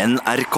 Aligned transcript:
NRK. 0.00 0.56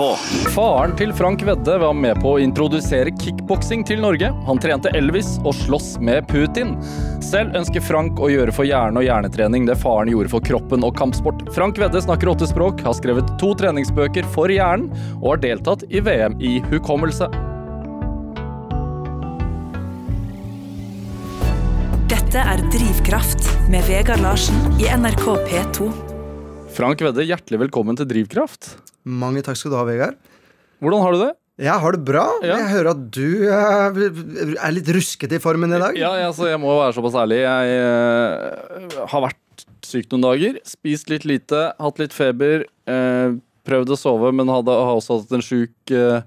Faren 0.54 0.92
til 0.94 1.10
Frank 1.18 1.40
Vedde 1.42 1.74
var 1.82 1.94
med 1.98 2.20
på 2.22 2.36
å 2.36 2.40
introdusere 2.42 3.10
kickboksing 3.18 3.82
til 3.88 3.98
Norge. 4.04 4.28
Han 4.46 4.60
trente 4.62 4.92
Elvis 4.94 5.34
og 5.42 5.56
sloss 5.64 5.96
med 5.98 6.28
Putin. 6.30 6.76
Selv 7.24 7.56
ønsker 7.58 7.82
Frank 7.82 8.22
å 8.22 8.30
gjøre 8.30 8.54
for 8.54 8.68
hjerne 8.68 9.02
og 9.02 9.06
hjernetrening 9.08 9.66
det 9.66 9.78
faren 9.82 10.12
gjorde 10.12 10.30
for 10.30 10.46
kroppen 10.46 10.86
og 10.86 10.94
kampsport. 10.98 11.42
Frank 11.56 11.80
Vedde 11.82 12.04
snakker 12.04 12.30
åtte 12.30 12.46
språk, 12.50 12.84
har 12.86 12.94
skrevet 12.98 13.34
to 13.42 13.50
treningsbøker 13.58 14.28
for 14.36 14.52
hjernen 14.52 14.92
og 15.18 15.32
har 15.32 15.42
deltatt 15.48 15.82
i 15.90 16.04
VM 16.04 16.38
i 16.38 16.60
hukommelse. 16.70 17.26
Dette 22.12 22.46
er 22.46 22.62
Drivkraft 22.70 23.50
med 23.72 23.82
Vegard 23.90 24.22
Larsen 24.22 24.62
i 24.78 24.86
NRK 24.92 25.26
P2. 25.50 26.11
Frank 26.72 27.02
Vedde, 27.04 27.24
hjertelig 27.28 27.58
velkommen 27.66 27.96
til 27.98 28.06
Drivkraft. 28.08 28.70
Mange 29.04 29.42
takk 29.44 29.58
skal 29.60 29.74
du 29.74 29.76
ha, 29.76 29.82
Vegard. 29.84 30.16
Hvordan 30.80 31.02
har 31.04 31.12
du 31.12 31.18
det? 31.20 31.32
Jeg 31.60 31.74
har 31.82 31.92
det 31.92 32.00
bra. 32.08 32.22
Ja. 32.40 32.56
Jeg 32.62 32.70
hører 32.70 32.88
at 32.94 33.02
du 33.12 33.26
eh, 33.44 34.56
er 34.56 34.72
litt 34.72 34.88
ruskete 34.96 35.36
i 35.36 35.42
formen 35.42 35.74
i 35.76 35.80
dag. 35.82 35.98
Ja, 36.00 36.14
altså, 36.30 36.46
jeg 36.48 36.62
må 36.62 36.72
være 36.78 36.94
såpass 36.96 37.18
ærlig. 37.20 37.42
Jeg 37.44 37.76
uh, 37.84 38.96
har 39.12 39.24
vært 39.26 39.66
syk 39.84 40.08
noen 40.14 40.24
dager. 40.24 40.58
Spist 40.64 41.12
litt 41.12 41.28
lite, 41.28 41.60
hatt 41.76 42.00
litt 42.00 42.16
feber. 42.16 42.64
Uh, 42.88 43.36
prøvd 43.68 43.92
å 43.92 44.00
sove, 44.00 44.32
men 44.32 44.48
hadde, 44.50 44.72
har 44.72 44.96
også 44.96 45.20
hatt 45.20 45.36
en 45.36 45.44
sjuk 45.44 45.92
uh, 45.92 46.24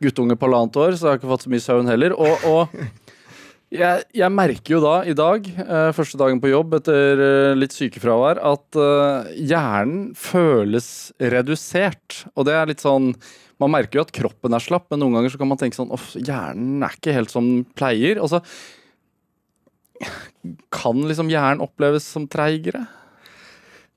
guttunge 0.00 0.38
på 0.38 0.46
halvannet 0.46 0.78
år, 0.80 0.94
så 0.94 1.08
jeg 1.08 1.16
har 1.16 1.20
ikke 1.20 1.32
fått 1.34 1.48
så 1.48 1.52
mye 1.56 1.66
søvn 1.66 1.90
heller. 1.90 2.14
Og, 2.14 2.46
og 2.46 3.09
jeg, 3.70 4.02
jeg 4.18 4.34
merker 4.34 4.74
jo 4.74 4.80
da 4.82 4.94
i 5.06 5.14
dag, 5.14 5.46
eh, 5.46 5.90
første 5.94 6.18
dagen 6.18 6.40
på 6.42 6.50
jobb 6.50 6.74
etter 6.80 7.22
eh, 7.22 7.58
litt 7.58 7.74
sykefravær, 7.74 8.40
at 8.42 8.78
eh, 8.82 9.30
hjernen 9.52 10.10
føles 10.18 10.88
redusert. 11.22 12.24
Og 12.34 12.48
det 12.48 12.56
er 12.58 12.70
litt 12.72 12.84
sånn 12.84 13.14
Man 13.60 13.74
merker 13.74 13.98
jo 13.98 14.02
at 14.06 14.12
kroppen 14.16 14.56
er 14.56 14.62
slapp, 14.64 14.86
men 14.88 15.02
noen 15.02 15.18
ganger 15.18 15.34
så 15.34 15.38
kan 15.38 15.50
man 15.50 15.58
tenke 15.60 15.76
sånn 15.76 15.90
Uff, 15.92 16.14
hjernen 16.16 16.80
er 16.82 16.94
ikke 16.96 17.12
helt 17.12 17.32
som 17.32 17.44
den 17.44 17.66
pleier. 17.76 18.16
Og 18.16 18.30
så 18.32 18.40
kan 20.72 21.02
liksom 21.04 21.28
hjernen 21.28 21.60
oppleves 21.60 22.06
som 22.08 22.24
treigere. 22.30 22.86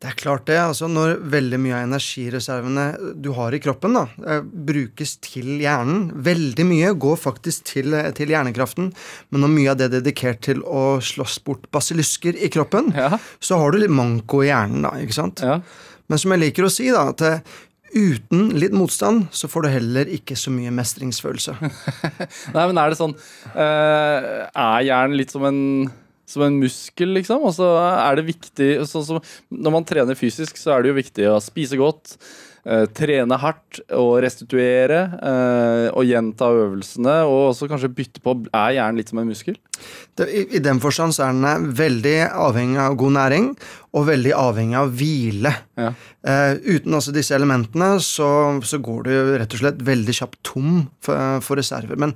Det 0.03 0.09
er 0.11 0.17
klart 0.19 0.43
det. 0.49 0.57
altså 0.59 0.89
Når 0.91 1.13
veldig 1.31 1.57
mye 1.63 1.77
av 1.77 1.85
energireservene 1.87 2.85
du 3.23 3.29
har 3.37 3.55
i 3.55 3.59
kroppen, 3.63 3.93
da, 3.95 4.01
eh, 4.27 4.41
brukes 4.43 5.13
til 5.23 5.61
hjernen 5.63 6.09
Veldig 6.25 6.65
mye 6.67 6.89
går 6.99 7.15
faktisk 7.21 7.63
til, 7.71 7.93
eh, 7.95 8.11
til 8.11 8.27
hjernekraften, 8.33 8.91
men 9.31 9.41
når 9.45 9.53
mye 9.53 9.71
av 9.71 9.77
det 9.79 9.87
er 9.87 10.01
dedikert 10.01 10.41
til 10.41 10.59
å 10.67 10.99
slåss 10.99 11.39
bort 11.47 11.69
basilusker 11.71 12.35
i 12.35 12.49
kroppen, 12.51 12.91
Ja. 12.93 13.17
så 13.39 13.57
har 13.57 13.71
du 13.71 13.77
litt 13.79 13.95
manko 13.95 14.43
i 14.43 14.49
hjernen, 14.51 14.81
da. 14.83 14.91
ikke 14.99 15.13
sant? 15.15 15.39
Ja. 15.39 15.61
Men 16.09 16.19
som 16.19 16.31
jeg 16.35 16.41
liker 16.41 16.67
å 16.67 16.71
si, 16.71 16.91
da, 16.91 17.07
at 17.15 17.21
eh, 17.21 17.39
uten 17.95 18.49
litt 18.59 18.73
motstand, 18.75 19.29
så 19.31 19.47
får 19.47 19.63
du 19.63 19.69
heller 19.69 20.05
ikke 20.11 20.35
så 20.35 20.51
mye 20.51 20.71
mestringsfølelse. 20.73 21.55
Nei, 22.53 22.67
men 22.67 22.77
er 22.77 22.89
det 22.89 22.97
sånn 22.99 23.15
Er 23.55 24.83
hjernen 24.83 25.15
litt 25.15 25.31
som 25.31 25.45
en 25.45 25.91
som 26.33 26.45
en 26.47 26.57
muskel, 26.61 27.13
liksom. 27.19 27.43
Og 27.45 27.53
så 27.55 27.69
er 27.93 28.17
det 28.19 28.29
viktig 28.31 28.71
sånn 28.89 29.05
som 29.07 29.21
Når 29.53 29.77
man 29.77 29.85
trener 29.87 30.17
fysisk, 30.19 30.57
så 30.59 30.75
er 30.75 30.83
det 30.83 30.93
jo 30.93 31.01
viktig 31.01 31.29
å 31.29 31.41
spise 31.43 31.77
godt, 31.79 32.17
eh, 32.65 32.85
trene 32.95 33.37
hardt 33.39 33.81
og 33.91 34.21
restituere. 34.23 35.01
eh, 35.21 35.87
og 35.93 36.07
gjenta 36.07 36.49
øvelsene, 36.49 37.15
og 37.27 37.51
også 37.51 37.67
kanskje 37.69 37.93
bytte 37.93 38.23
på. 38.23 38.35
Er 38.53 38.75
hjernen 38.77 38.97
litt 38.97 39.09
som 39.11 39.19
en 39.19 39.27
muskel? 39.29 39.57
Det, 40.15 40.27
i, 40.29 40.43
I 40.57 40.63
den 40.63 40.79
forstand 40.83 41.13
så 41.15 41.27
er 41.27 41.35
den 41.35 41.45
eh, 41.49 41.67
veldig 41.83 42.15
avhengig 42.31 42.79
av 42.79 42.97
god 42.97 43.15
næring, 43.17 43.51
og 43.93 44.07
veldig 44.09 44.33
avhengig 44.33 44.79
av 44.79 44.95
hvile. 44.97 45.53
Ja. 45.77 45.91
Eh, 46.23 46.55
uten 46.63 46.97
også 46.97 47.13
disse 47.13 47.35
elementene 47.35 47.99
så, 48.01 48.31
så 48.63 48.79
går 48.81 49.05
du 49.05 49.13
rett 49.37 49.53
og 49.53 49.61
slett 49.61 49.85
veldig 49.85 50.17
kjapt 50.21 50.41
tom 50.47 50.87
for, 51.03 51.39
for 51.45 51.59
reserver. 51.59 51.99
Men 51.99 52.15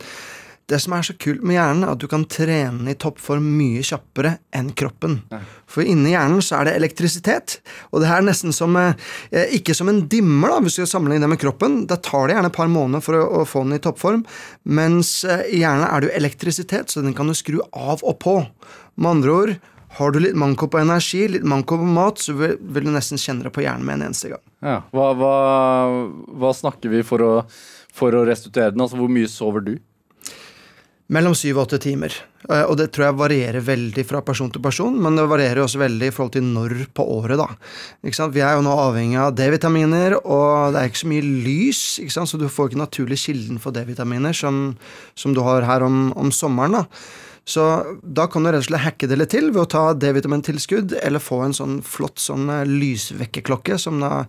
det 0.67 0.81
som 0.83 0.93
er 0.97 1.05
så 1.07 1.13
kult 1.15 1.43
med 1.47 1.55
hjernen, 1.55 1.85
er 1.85 1.93
at 1.93 2.01
du 2.01 2.09
kan 2.11 2.25
trene 2.27 2.91
i 2.91 2.97
toppform 2.99 3.45
mye 3.55 3.83
kjappere 3.87 4.33
enn 4.55 4.73
kroppen. 4.75 5.21
For 5.69 5.87
inni 5.87 6.11
hjernen 6.11 6.43
så 6.43 6.57
er 6.57 6.67
det 6.67 6.73
elektrisitet. 6.81 7.57
Og 7.93 8.03
det 8.03 8.09
her 8.09 8.19
er 8.19 8.27
nesten 8.27 8.55
som 8.55 8.75
eh, 8.79 8.97
Ikke 9.55 9.75
som 9.77 9.87
en 9.87 10.03
dimmer, 10.11 10.51
da, 10.51 10.59
hvis 10.65 10.75
du 10.75 10.81
skal 10.81 10.91
sammenligne 10.97 11.23
det 11.23 11.31
med 11.31 11.39
kroppen. 11.39 11.79
Da 11.87 11.95
tar 12.03 12.27
det 12.27 12.35
gjerne 12.35 12.51
et 12.51 12.59
par 12.59 12.71
måneder 12.71 13.05
for 13.05 13.15
å, 13.15 13.23
å 13.39 13.47
få 13.47 13.63
den 13.63 13.77
i 13.77 13.81
toppform. 13.83 14.27
Mens 14.67 15.21
eh, 15.23 15.47
i 15.55 15.63
hjernen 15.63 15.87
er 15.87 16.03
det 16.03 16.11
jo 16.11 16.19
elektrisitet, 16.19 16.91
så 16.91 17.05
den 17.05 17.15
kan 17.15 17.31
du 17.31 17.37
skru 17.37 17.61
av 17.71 18.03
og 18.03 18.19
på. 18.23 18.37
Med 18.99 19.13
andre 19.15 19.39
ord, 19.39 19.57
har 19.97 20.11
du 20.11 20.19
litt 20.19 20.35
manko 20.35 20.67
på 20.67 20.83
energi, 20.83 21.23
litt 21.31 21.47
manko 21.47 21.79
på 21.79 21.91
mat, 21.95 22.19
så 22.19 22.35
vil, 22.35 22.59
vil 22.59 22.89
du 22.89 22.91
nesten 22.91 23.21
kjenne 23.21 23.47
det 23.47 23.55
på 23.55 23.63
hjernen 23.63 23.87
med 23.87 24.01
en 24.01 24.09
eneste 24.09 24.35
gang. 24.35 24.43
Ja. 24.59 24.81
Hva, 24.91 25.13
hva, 25.15 25.35
hva 26.43 26.51
snakker 26.59 26.91
vi 26.91 27.05
for 27.07 27.23
å, 27.23 27.35
for 27.95 28.19
å 28.19 28.27
restituere 28.27 28.75
den? 28.75 28.83
Altså, 28.83 28.99
hvor 28.99 29.15
mye 29.15 29.31
sover 29.31 29.63
du? 29.63 29.77
Mellom 31.07 31.31
syv 31.39 31.55
og 31.61 31.67
åtte 31.67 31.77
timer. 31.79 32.11
Eh, 32.49 32.63
Og 32.67 32.75
det 32.79 32.89
tror 32.91 33.07
jeg 33.07 33.19
varierer 33.19 33.63
veldig 33.63 34.03
fra 34.07 34.21
person 34.21 34.51
til 34.51 34.61
person, 34.61 34.95
men 34.99 35.15
det 35.15 35.27
varierer 35.29 35.63
også 35.63 35.79
veldig 35.79 36.09
i 36.09 36.15
forhold 36.15 36.33
til 36.35 36.43
når 36.43 36.75
på 36.93 37.05
året, 37.15 37.39
da. 37.39 37.47
Vi 38.03 38.41
er 38.43 38.57
jo 38.57 38.65
nå 38.65 38.73
avhengig 38.75 39.19
av 39.21 39.35
D-vitaminer, 39.35 40.17
og 40.25 40.73
det 40.73 40.81
er 40.81 40.91
ikke 40.91 41.03
så 41.05 41.13
mye 41.13 41.29
lys, 41.45 41.83
så 42.11 42.37
du 42.37 42.49
får 42.49 42.71
ikke 42.71 42.83
naturlig 42.83 43.21
kilden 43.23 43.59
for 43.59 43.71
D-vitaminer 43.71 44.35
som, 44.35 44.75
som 45.15 45.33
du 45.33 45.41
har 45.41 45.63
her 45.63 45.81
om, 45.87 46.11
om 46.17 46.31
sommeren, 46.31 46.81
da. 46.81 46.85
Så 47.47 47.63
da 48.03 48.25
kan 48.27 48.43
du 48.43 48.49
rett 48.51 48.59
og 48.59 48.67
slett 48.67 48.83
hacke 48.83 49.07
det 49.07 49.15
litt 49.21 49.31
til 49.31 49.53
ved 49.53 49.61
å 49.61 49.69
ta 49.71 49.83
D-vitamintilskudd, 49.95 50.97
eller 50.99 51.23
få 51.23 51.45
en 51.45 51.55
sånn 51.55 51.77
flott 51.79 52.19
sånn 52.19 52.49
eh, 52.51 52.65
lysvekkerklokke 52.67 53.77
som 53.79 54.01
da 54.03 54.25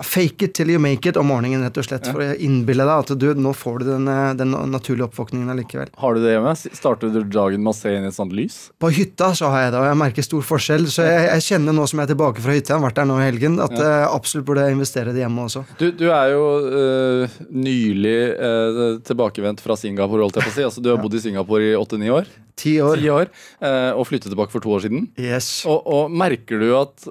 Fake 0.00 0.42
it 0.42 0.54
till 0.54 0.70
you 0.70 0.78
make 0.78 1.08
it 1.08 1.16
om 1.20 1.26
morgenen, 1.28 1.60
rett 1.66 1.76
og 1.76 1.84
slett, 1.84 2.06
for 2.08 2.24
å 2.24 2.32
innbille 2.40 2.86
deg 2.88 3.02
at 3.02 3.10
du, 3.20 3.26
nå 3.36 3.50
får 3.52 3.82
du 3.82 3.84
den, 3.90 4.06
eh, 4.08 4.30
den 4.40 4.54
naturlige 4.72 5.10
oppvåkningen 5.10 5.52
allikevel. 5.52 5.90
Har 6.00 6.14
du 6.16 6.22
det 6.24 6.32
hjemme? 6.32 6.54
Starter 6.56 7.12
du 7.12 7.20
dagen 7.28 7.60
med 7.60 7.74
å 7.74 7.76
se 7.76 7.92
inn 7.92 8.06
i 8.06 8.08
et 8.08 8.16
sånt 8.16 8.32
lys? 8.32 8.70
På 8.80 8.88
hytta 8.88 9.34
så 9.36 9.50
har 9.52 9.66
jeg 9.66 9.74
det, 9.74 9.82
og 9.82 9.88
jeg 9.90 9.98
merker 10.00 10.24
stor 10.24 10.46
forskjell. 10.48 10.88
Så 10.88 11.04
jeg, 11.04 11.26
jeg 11.28 11.44
kjenner 11.50 11.76
nå 11.76 11.84
som 11.90 12.00
jeg 12.00 12.08
er 12.08 12.12
tilbake 12.14 12.40
fra 12.40 12.56
hytta, 12.56 12.72
jeg 12.72 12.78
har 12.78 12.86
vært 12.86 13.02
der 13.02 13.10
nå 13.10 13.18
i 13.20 13.26
helgen, 13.26 13.58
at 13.60 13.74
jeg 13.76 14.06
absolutt 14.08 14.48
burde 14.48 14.64
investere 14.72 15.12
det 15.12 15.26
hjemme 15.26 15.44
også. 15.44 15.66
Du, 15.76 15.90
du 15.92 16.06
er 16.08 16.32
jo 16.32 16.46
øh, 16.80 17.36
nylig 17.52 18.16
øh, 18.32 18.80
tilbakevendt 19.04 19.60
fra 19.60 19.76
Singapore, 19.76 20.24
holdt 20.24 20.40
jeg 20.40 20.48
på 20.48 20.54
å 20.54 20.56
si. 20.56 20.66
Altså, 20.70 20.80
du 20.80 20.88
har 20.94 21.02
bodd 21.04 21.18
i 21.20 21.22
Singapore 21.26 21.68
i 21.68 21.76
åtte-ni 21.76 22.08
år. 22.08 22.32
Ti 22.56 22.74
år. 22.84 23.00
Ti 23.00 23.08
år 23.12 23.28
øh, 23.28 23.92
og 23.96 24.06
flyttet 24.08 24.32
tilbake 24.32 24.52
for 24.52 24.64
to 24.64 24.72
år 24.72 24.84
siden. 24.84 25.06
Yes. 25.20 25.66
Og, 25.68 25.84
og 25.84 26.12
merker 26.16 26.60
du 26.60 26.72
at 26.80 27.06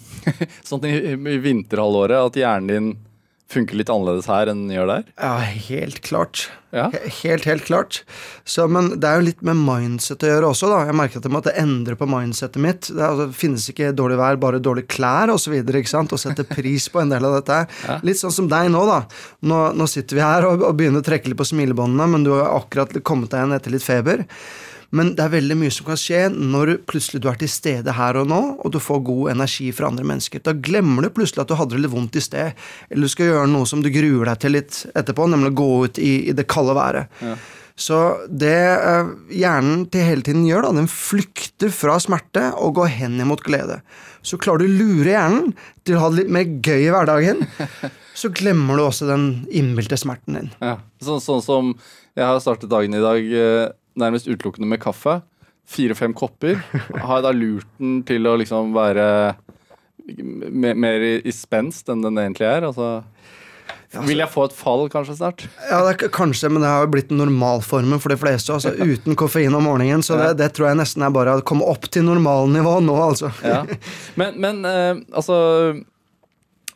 sånn 0.70 0.86
i, 0.86 0.94
i 1.14 1.38
vinterhalvåret 1.42 2.19
at 2.28 2.38
hjernen 2.38 2.70
din 2.70 2.90
funker 3.50 3.78
litt 3.78 3.90
annerledes 3.90 4.28
her 4.30 4.50
enn 4.50 4.64
den 4.66 4.76
gjør 4.76 4.90
der? 4.90 5.06
Ja, 5.18 5.32
helt 5.42 6.00
klart. 6.06 6.44
Ja. 6.70 6.84
Helt, 7.22 7.44
helt 7.48 7.64
klart. 7.66 8.04
Så, 8.46 8.68
men 8.70 8.92
det 9.02 9.08
er 9.08 9.18
jo 9.18 9.26
litt 9.26 9.40
med 9.46 9.58
mindset 9.58 10.22
å 10.22 10.30
gjøre 10.30 10.50
også, 10.52 10.68
da. 10.70 10.84
Jeg 10.86 10.98
merker 11.00 11.18
at 11.18 11.26
jeg 11.26 11.34
måtte 11.34 11.54
endre 11.58 11.96
på 11.98 12.06
mindsetet 12.10 12.62
mitt. 12.62 12.86
Det, 12.86 13.02
altså, 13.02 13.26
det 13.26 13.38
finnes 13.40 13.66
ikke 13.72 13.90
dårlig 13.98 14.20
vær, 14.20 14.38
bare 14.42 14.62
dårlige 14.62 14.92
klær 14.94 15.34
osv. 15.34 15.56
Å 15.58 16.20
sette 16.20 16.46
pris 16.46 16.86
på 16.92 17.02
en 17.02 17.10
del 17.10 17.26
av 17.26 17.40
dette 17.40 17.58
Ja. 17.90 17.98
Litt 18.06 18.20
sånn 18.20 18.34
som 18.34 18.48
deg 18.50 18.70
nå, 18.72 18.84
da. 18.86 19.02
Nå, 19.50 19.60
nå 19.74 19.86
sitter 19.90 20.18
vi 20.18 20.24
her 20.24 20.46
og, 20.46 20.62
og 20.68 20.76
begynner 20.78 21.02
å 21.02 21.06
trekke 21.06 21.32
litt 21.32 21.40
på 21.40 21.48
smilebåndene, 21.50 22.06
men 22.12 22.26
du 22.26 22.34
har 22.36 22.52
akkurat 22.54 22.94
kommet 23.02 23.32
deg 23.32 23.42
igjen 23.42 23.56
etter 23.56 23.74
litt 23.74 23.86
feber. 23.86 24.24
Men 24.96 25.12
det 25.14 25.22
er 25.22 25.34
veldig 25.36 25.56
mye 25.60 25.72
som 25.74 25.86
kan 25.86 25.98
skje 26.00 26.24
når 26.34 26.74
plutselig 26.90 27.22
du 27.22 27.28
er 27.30 27.38
til 27.38 27.50
stede 27.52 27.94
her 27.94 28.18
og 28.18 28.26
nå, 28.30 28.40
og 28.58 28.74
du 28.74 28.80
får 28.82 29.04
god 29.06 29.32
energi 29.36 29.68
fra 29.74 29.90
andre 29.90 30.06
mennesker. 30.06 30.42
Da 30.42 30.56
glemmer 30.56 31.06
du 31.06 31.12
plutselig 31.14 31.44
at 31.44 31.52
du 31.52 31.56
hadde 31.58 31.76
det 31.76 31.84
litt 31.84 31.94
vondt 31.94 32.18
i 32.18 32.24
sted, 32.24 32.58
eller 32.90 33.06
du 33.06 33.12
skal 33.14 33.30
gjøre 33.30 33.46
noe 33.52 33.70
som 33.70 33.84
du 33.84 33.90
gruer 33.94 34.32
deg 34.32 34.42
til 34.42 34.56
litt 34.58 34.82
etterpå, 34.98 35.30
nemlig 35.30 35.54
å 35.54 35.58
gå 35.62 35.70
ut 35.86 36.02
i, 36.02 36.12
i 36.32 36.36
det 36.36 36.48
kalde 36.50 36.74
været. 36.78 37.22
Så 37.80 37.96
det 38.28 38.58
eh, 38.76 39.12
hjernen 39.40 39.86
til 39.92 40.04
hele 40.04 40.24
tiden 40.26 40.44
gjør, 40.44 40.66
da, 40.66 40.74
den 40.82 40.90
flykter 40.90 41.70
fra 41.72 41.96
smerte 42.02 42.50
og 42.60 42.74
går 42.76 42.90
hen 42.98 43.16
imot 43.22 43.44
glede. 43.46 43.78
Så 44.26 44.36
klarer 44.42 44.66
du 44.66 44.68
å 44.68 44.78
lure 44.82 45.14
hjernen 45.14 45.54
til 45.88 45.96
å 45.96 46.02
ha 46.02 46.10
det 46.12 46.24
litt 46.24 46.34
mer 46.34 46.50
gøy 46.60 46.82
i 46.82 46.92
hverdagen, 46.92 47.46
så 48.20 48.28
glemmer 48.36 48.76
du 48.76 48.84
også 48.84 49.08
den 49.08 49.30
innbilte 49.48 49.96
smerten 49.96 50.36
din. 50.36 50.52
Ja. 50.60 50.76
Sånn, 51.00 51.22
sånn 51.24 51.40
som 51.46 51.72
jeg 52.18 52.26
har 52.26 52.42
startet 52.42 52.68
dagen 52.72 52.92
i 52.98 53.00
dag 53.00 53.24
øh, 53.24 53.70
nærmest 54.02 54.28
utelukkende 54.30 54.68
med 54.70 54.80
kaffe. 54.82 55.20
Fire-fem 55.70 56.14
kopper. 56.16 56.58
Har 57.04 57.20
jeg 57.20 57.26
da 57.28 57.32
lurt 57.36 57.68
den 57.78 58.00
til 58.08 58.26
å 58.26 58.34
liksom 58.40 58.72
være 58.74 59.06
mer 60.50 61.04
i, 61.06 61.14
i 61.28 61.32
spenst 61.34 61.90
enn 61.92 62.02
den 62.02 62.18
egentlig 62.18 62.48
er? 62.48 62.66
Altså, 62.66 63.02
vil 64.06 64.22
jeg 64.22 64.30
få 64.30 64.44
et 64.46 64.54
fall 64.54 64.84
kanskje 64.90 65.16
snart? 65.18 65.44
Ja, 65.66 65.80
det 65.86 65.96
er 65.96 66.12
kanskje, 66.14 66.50
men 66.50 66.62
det 66.62 66.70
har 66.70 66.84
jo 66.84 66.90
blitt 66.94 67.10
normalformen 67.14 67.98
for 68.02 68.12
de 68.14 68.18
fleste. 68.20 68.54
Altså 68.54 68.70
Uten 68.78 69.16
koffein 69.18 69.54
om 69.56 69.64
morgenen. 69.66 70.02
Så 70.06 70.18
det, 70.18 70.32
det 70.38 70.52
tror 70.54 70.70
jeg 70.70 70.78
nesten 70.78 71.02
er 71.06 71.14
bare 71.14 71.38
å 71.40 71.46
komme 71.46 71.66
opp 71.70 71.88
til 71.90 72.06
normalnivå 72.06 72.76
nå, 72.86 72.94
altså. 73.02 73.32
Ja. 73.46 73.64
Men, 74.18 74.38
men 74.42 74.62
eh, 74.68 74.92
altså 75.10 75.36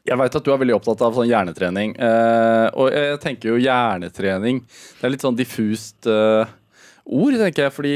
Jeg 0.05 0.19
veit 0.21 0.35
at 0.37 0.45
du 0.45 0.51
er 0.53 0.59
veldig 0.61 0.75
opptatt 0.77 1.03
av 1.07 1.15
sånn 1.17 1.31
hjernetrening. 1.31 1.95
eh, 2.03 2.67
og 2.75 2.91
jeg 2.95 3.21
tenker 3.23 3.53
jo 3.55 3.63
hjernetrening 3.63 4.61
Det 4.67 5.07
er 5.07 5.15
litt 5.15 5.25
sånn 5.25 5.39
diffust 5.39 6.11
eh, 6.11 6.51
ord, 7.05 7.39
tenker 7.41 7.67
jeg, 7.67 7.75
fordi 7.75 7.95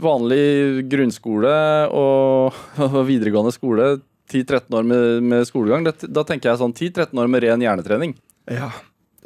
vanlig 0.00 0.86
grunnskole 0.90 1.54
og 1.92 2.56
videregående 3.10 3.52
skole 3.54 3.96
10-13 4.32 4.74
år 4.74 4.82
med, 4.82 5.22
med 5.22 5.46
skolegang. 5.48 5.86
Det, 5.86 6.08
da 6.10 6.24
tenker 6.26 6.50
jeg 6.50 6.60
sånn 6.62 6.74
10-13 6.74 7.22
år 7.22 7.30
med 7.30 7.44
ren 7.44 7.62
hjernetrening. 7.62 8.14
Ja. 8.50 8.70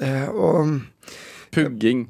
Eh, 0.01 0.29
og 0.29 0.81
Pugging. 1.55 2.07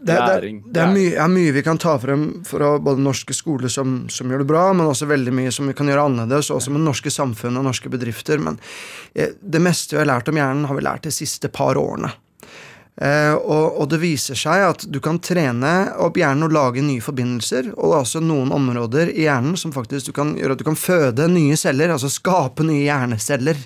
det, 0.00 0.12
det, 0.12 0.18
Læring. 0.18 0.62
det 0.72 0.82
er, 0.82 0.92
mye, 0.94 1.16
er 1.24 1.32
mye 1.32 1.54
vi 1.54 1.64
kan 1.66 1.78
ta 1.80 1.96
frem 2.00 2.28
fra 2.46 2.72
både 2.82 3.02
norske 3.04 3.34
skoler 3.36 3.72
som, 3.72 4.04
som 4.10 4.30
gjør 4.30 4.44
det 4.44 4.50
bra, 4.50 4.64
men 4.72 4.88
også 4.88 5.10
veldig 5.10 5.34
mye 5.36 5.52
som 5.54 5.68
vi 5.70 5.76
kan 5.76 5.90
gjøre 5.90 6.06
annerledes, 6.08 6.52
også 6.54 6.72
med 6.74 6.86
norske 6.86 7.12
samfunn 7.12 7.58
og 7.60 7.66
norske 7.66 7.92
bedrifter. 7.92 8.40
Men 8.42 8.60
eh, 9.14 9.34
det 9.40 9.62
meste 9.62 9.96
vi 9.96 10.04
har 10.04 10.10
lært 10.12 10.30
om 10.30 10.40
hjernen, 10.40 10.66
har 10.70 10.78
vi 10.78 10.86
lært 10.86 11.08
de 11.08 11.14
siste 11.14 11.50
par 11.52 11.80
årene. 11.80 12.12
Eh, 13.00 13.32
og, 13.32 13.78
og 13.80 13.86
det 13.88 14.00
viser 14.02 14.36
seg 14.36 14.64
at 14.66 14.82
du 14.92 14.98
kan 15.00 15.16
trene 15.24 15.72
opp 16.04 16.18
hjernen 16.20 16.44
og 16.44 16.52
lage 16.52 16.84
nye 16.84 17.00
forbindelser. 17.00 17.72
Og 17.72 17.84
det 17.86 17.94
er 17.96 18.04
også 18.04 18.20
noen 18.24 18.52
områder 18.52 19.12
i 19.14 19.24
hjernen 19.24 19.56
som 19.60 19.72
faktisk 19.72 20.10
du 20.10 20.16
kan 20.16 20.34
gjøre 20.36 20.56
at 20.56 20.60
du 20.60 20.66
kan 20.68 20.76
føde 20.78 21.28
nye 21.32 21.56
celler, 21.60 21.94
altså 21.94 22.12
skape 22.12 22.66
nye 22.68 22.84
hjerneceller. 22.84 23.62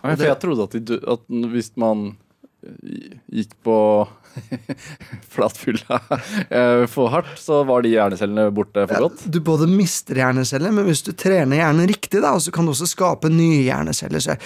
Ja, 0.00 0.14
for 0.14 0.28
jeg 0.28 0.40
trodde 0.40 0.68
at, 0.68 0.78
de, 0.88 1.00
at 1.12 1.26
hvis 1.52 1.72
man 1.80 2.08
gikk 3.28 3.52
på 3.66 3.78
flatfylla 5.34 5.98
eh, 6.50 6.84
for 6.90 7.10
hardt, 7.12 7.34
så 7.40 7.62
var 7.68 7.84
de 7.84 7.92
hjernecellene 7.94 8.48
borte 8.54 8.86
for 8.90 9.08
godt. 9.08 9.24
Du 9.32 9.38
både 9.44 9.68
mister 9.70 10.18
hjerneceller, 10.20 10.74
men 10.74 10.88
hvis 10.88 11.04
du 11.06 11.12
trener 11.16 11.60
hjernen 11.60 11.88
riktig, 11.90 12.22
da, 12.24 12.34
så 12.40 12.52
kan 12.54 12.66
du 12.68 12.74
også 12.74 12.88
skape 12.90 13.30
nye 13.32 13.62
hjerneceller. 13.66 14.22
Så 14.22 14.34
jeg, 14.34 14.42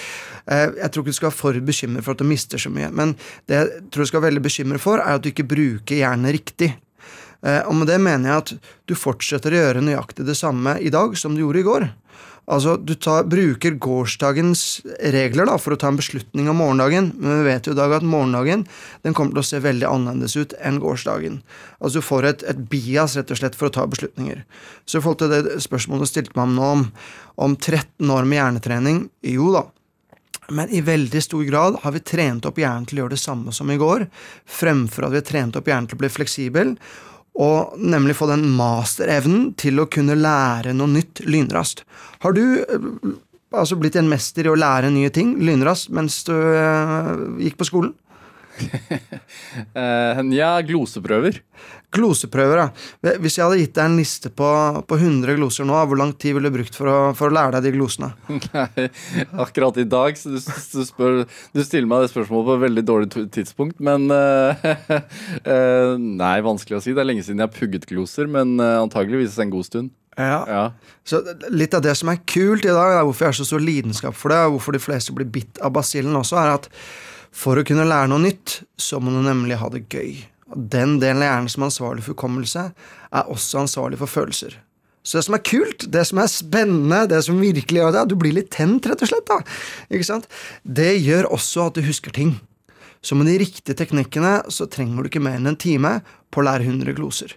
eh, 0.47 0.67
jeg 0.83 0.91
tror 0.93 1.05
ikke 1.05 1.15
du 1.15 1.21
skal 1.21 1.31
være 1.31 1.41
for 1.41 1.61
bekymret 1.73 2.07
for 2.07 2.17
at 2.17 2.23
du 2.23 2.29
mister 2.29 2.63
så 2.63 2.73
mye. 2.73 2.91
Men 2.91 3.17
det 3.51 3.61
jeg 3.61 3.89
tror 3.91 4.07
du 4.07 4.11
skal 4.13 4.23
være 4.23 4.31
veldig 4.33 4.47
bekymret 4.47 4.83
for, 4.85 5.03
er 5.03 5.19
at 5.19 5.25
du 5.25 5.31
ikke 5.33 5.49
bruker 5.51 6.01
hjernen 6.01 6.33
riktig. 6.35 6.73
Eh, 7.43 7.63
Og 7.67 7.75
med 7.77 7.89
det 7.89 8.01
mener 8.03 8.31
jeg 8.31 8.45
at 8.45 8.71
du 8.91 8.95
fortsetter 8.99 9.55
å 9.55 9.63
gjøre 9.65 9.85
nøyaktig 9.85 10.27
det 10.29 10.37
samme 10.39 10.77
i 10.81 10.93
dag 10.93 11.17
som 11.19 11.35
du 11.35 11.43
gjorde 11.45 11.63
i 11.63 11.67
går. 11.67 11.91
Altså, 12.49 12.77
Du 12.77 12.95
tar, 12.95 13.25
bruker 13.25 13.77
gårsdagens 13.79 14.83
regler 15.13 15.47
da, 15.47 15.57
for 15.61 15.75
å 15.75 15.79
ta 15.81 15.91
en 15.91 15.99
beslutning 16.01 16.49
om 16.51 16.61
morgendagen, 16.63 17.13
men 17.17 17.41
vi 17.41 17.49
vet 17.51 17.67
jo 17.67 17.75
i 17.75 17.79
dag 17.79 17.93
at 17.99 18.07
morgendagen 18.07 18.67
den 19.05 19.15
kommer 19.15 19.37
til 19.37 19.43
å 19.43 19.49
se 19.51 19.63
veldig 19.63 19.87
annerledes 19.87 20.37
ut 20.37 20.55
enn 20.61 20.81
gårsdagen. 20.83 21.41
Altså 21.81 22.01
Du 22.01 22.07
får 22.07 22.31
et, 22.31 22.47
et 22.51 22.63
bias 22.73 23.17
rett 23.19 23.31
og 23.31 23.41
slett 23.43 23.59
for 23.59 23.71
å 23.71 23.75
ta 23.75 23.87
beslutninger. 23.87 24.45
Så 24.87 24.99
i 24.99 25.05
forhold 25.05 25.21
til 25.23 25.35
det 25.35 25.61
spørsmålet 25.63 26.09
du 26.09 26.13
stilte 26.13 26.39
meg 26.39 26.49
om 26.49 26.57
nå, 26.57 26.71
om, 26.79 26.87
om 27.51 27.59
13 27.59 28.11
år 28.11 28.27
med 28.27 28.41
hjernetrening, 28.41 29.05
jo 29.37 29.53
da. 29.55 29.67
Men 30.51 30.73
i 30.75 30.81
veldig 30.83 31.23
stor 31.23 31.45
grad 31.47 31.79
har 31.85 31.95
vi 31.95 32.03
trent 32.03 32.47
opp 32.49 32.59
hjernen 32.59 32.89
til 32.89 32.99
å 32.99 33.05
gjøre 33.05 33.15
det 33.15 33.23
samme 33.23 33.55
som 33.55 33.71
i 33.71 33.79
går, 33.79 34.09
fremfor 34.51 35.07
at 35.07 35.15
vi 35.15 35.21
har 35.21 35.29
trent 35.29 35.59
opp 35.59 35.71
hjernen 35.71 35.87
til 35.87 35.99
å 35.99 36.03
bli 36.03 36.11
fleksibel, 36.11 36.75
og 37.39 37.79
nemlig 37.79 38.17
få 38.19 38.29
den 38.31 38.45
masterevnen 38.57 39.51
til 39.61 39.81
å 39.81 39.89
kunne 39.91 40.19
lære 40.19 40.75
noe 40.77 40.91
nytt 40.91 41.23
lynraskt. 41.27 41.85
Har 42.25 42.35
du 42.37 42.43
eh, 42.61 42.89
altså 43.55 43.79
blitt 43.81 43.99
en 44.01 44.11
mester 44.11 44.47
i 44.47 44.53
å 44.53 44.59
lære 44.59 44.91
nye 44.95 45.13
ting 45.15 45.37
lynraskt 45.43 45.93
mens 45.95 46.23
du 46.27 46.35
eh, 46.35 47.13
gikk 47.47 47.61
på 47.61 47.71
skolen? 47.71 47.95
Eh, 49.75 50.21
ja, 50.35 50.51
gloseprøver. 50.63 51.41
Gloseprøver, 51.95 52.61
ja. 52.61 53.15
Hvis 53.19 53.37
jeg 53.37 53.43
hadde 53.45 53.59
gitt 53.59 53.73
deg 53.75 53.89
en 53.89 53.97
liste 53.99 54.31
på, 54.35 54.47
på 54.87 54.99
100 54.99 55.35
gloser 55.39 55.67
nå, 55.67 55.75
hvor 55.91 55.99
lang 55.99 56.13
tid 56.15 56.37
ville 56.37 56.51
du 56.51 56.55
brukt 56.55 56.77
for 56.79 56.91
å, 56.91 56.97
for 57.19 57.31
å 57.31 57.35
lære 57.35 57.57
deg 57.57 57.67
de 57.67 57.73
glosene? 57.75 58.13
Nei, 58.55 58.87
akkurat 59.43 59.81
i 59.83 59.87
dag 59.91 60.19
så 60.19 60.31
du, 60.31 60.39
du, 60.39 60.85
spør, 60.87 61.19
du 61.27 61.63
stiller 61.67 61.91
meg 61.91 62.05
det 62.05 62.13
spørsmålet 62.13 62.47
på 62.47 62.57
et 62.57 62.65
veldig 62.67 62.85
dårlig 62.87 63.27
tidspunkt, 63.35 63.83
men 63.83 64.07
uh, 64.15 64.67
uh, 65.43 65.97
Nei, 66.23 66.37
vanskelig 66.47 66.79
å 66.79 66.85
si. 66.85 66.95
Det 66.95 67.03
er 67.03 67.11
lenge 67.11 67.27
siden 67.27 67.43
jeg 67.43 67.51
har 67.51 67.59
pugget 67.59 67.91
gloser, 67.91 68.31
men 68.31 68.55
uh, 68.63 68.79
antageligvis 68.85 69.41
en 69.43 69.55
god 69.55 69.67
stund. 69.67 69.95
Ja. 70.21 70.41
Ja. 70.47 70.65
Så 71.07 71.23
litt 71.51 71.75
av 71.75 71.83
det 71.83 71.95
som 71.99 72.11
er 72.13 72.23
kult 72.23 72.67
i 72.67 72.73
dag, 72.73 73.01
er 73.01 73.07
hvorfor 73.07 73.27
jeg 73.27 73.35
har 73.35 73.41
så 73.41 73.51
stor 73.51 73.63
lidenskap 73.63 74.17
for 74.19 74.33
det, 74.33 74.41
og 74.47 74.59
hvorfor 74.59 74.77
de 74.77 74.83
fleste 74.83 75.15
blir 75.17 75.31
bitt 75.31 75.59
av 75.65 75.75
basillen 75.75 76.19
også, 76.19 76.39
er 76.39 76.55
at 76.59 76.71
for 77.31 77.61
å 77.61 77.65
kunne 77.67 77.87
lære 77.89 78.11
noe 78.11 78.23
nytt, 78.25 78.61
så 78.81 79.01
må 79.01 79.13
du 79.15 79.21
nemlig 79.25 79.61
ha 79.61 79.71
det 79.73 79.87
gøy. 79.91 80.19
Den 80.51 80.99
delen 81.03 81.23
av 81.23 81.29
hjernen 81.29 81.53
som 81.53 81.63
er 81.63 81.71
ansvarlig 81.71 82.05
for 82.05 82.17
hukommelse, 82.17 82.67
er 83.11 83.31
også 83.31 83.63
ansvarlig 83.63 84.01
for 84.01 84.11
følelser. 84.11 84.59
Så 85.07 85.17
det 85.17 85.25
som 85.25 85.37
er 85.39 85.45
kult, 85.47 85.87
det 85.95 86.03
som 86.11 86.21
er 86.21 86.29
spennende, 86.29 87.05
det 87.09 87.23
som 87.25 87.41
virkelig 87.41 87.81
gjør 87.81 87.95
det, 87.95 88.05
du 88.11 88.17
blir 88.21 88.35
litt 88.37 88.51
tent, 88.53 88.87
rett 88.91 89.01
og 89.01 89.11
slett, 89.11 89.31
da. 89.31 89.39
Ikke 89.89 90.09
sant? 90.11 90.29
Det 90.63 90.93
gjør 90.99 91.31
også 91.33 91.71
at 91.71 91.79
du 91.79 91.87
husker 91.87 92.13
ting. 92.15 92.35
Så 93.01 93.17
med 93.17 93.31
de 93.31 93.39
riktige 93.41 93.79
teknikkene 93.79 94.41
så 94.53 94.67
trenger 94.69 95.01
du 95.01 95.09
ikke 95.09 95.23
mer 95.25 95.39
enn 95.39 95.49
en 95.49 95.61
time 95.61 96.01
på 96.31 96.43
å 96.43 96.47
lære 96.51 96.69
100 96.69 96.99
gloser. 96.99 97.37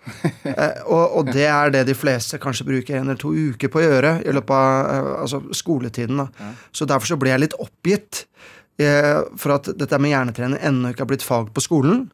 Eh, 0.50 0.80
og, 0.88 1.18
og 1.20 1.28
det 1.28 1.44
er 1.44 1.70
det 1.70 1.82
de 1.86 1.94
fleste 1.94 2.38
kanskje 2.40 2.64
bruker 2.66 2.96
en 2.96 3.10
eller 3.10 3.18
to 3.20 3.30
uker 3.36 3.68
på 3.70 3.78
å 3.78 3.82
gjøre 3.84 4.12
i 4.24 4.32
løpet 4.32 4.54
av 4.56 4.88
eh, 4.88 5.08
altså 5.20 5.42
skoletiden. 5.54 6.22
Da. 6.22 6.48
Så 6.74 6.88
derfor 6.88 7.12
så 7.12 7.18
ble 7.20 7.30
jeg 7.30 7.42
litt 7.44 7.56
oppgitt 7.60 8.22
for 9.36 9.52
at 9.56 9.66
dette 9.76 9.98
med 10.00 10.12
hjernetrening 10.12 10.60
ennå 10.64 10.92
ikke 10.92 11.04
har 11.04 11.10
blitt 11.10 11.24
fag 11.26 11.50
på 11.52 11.62
skolen, 11.64 12.06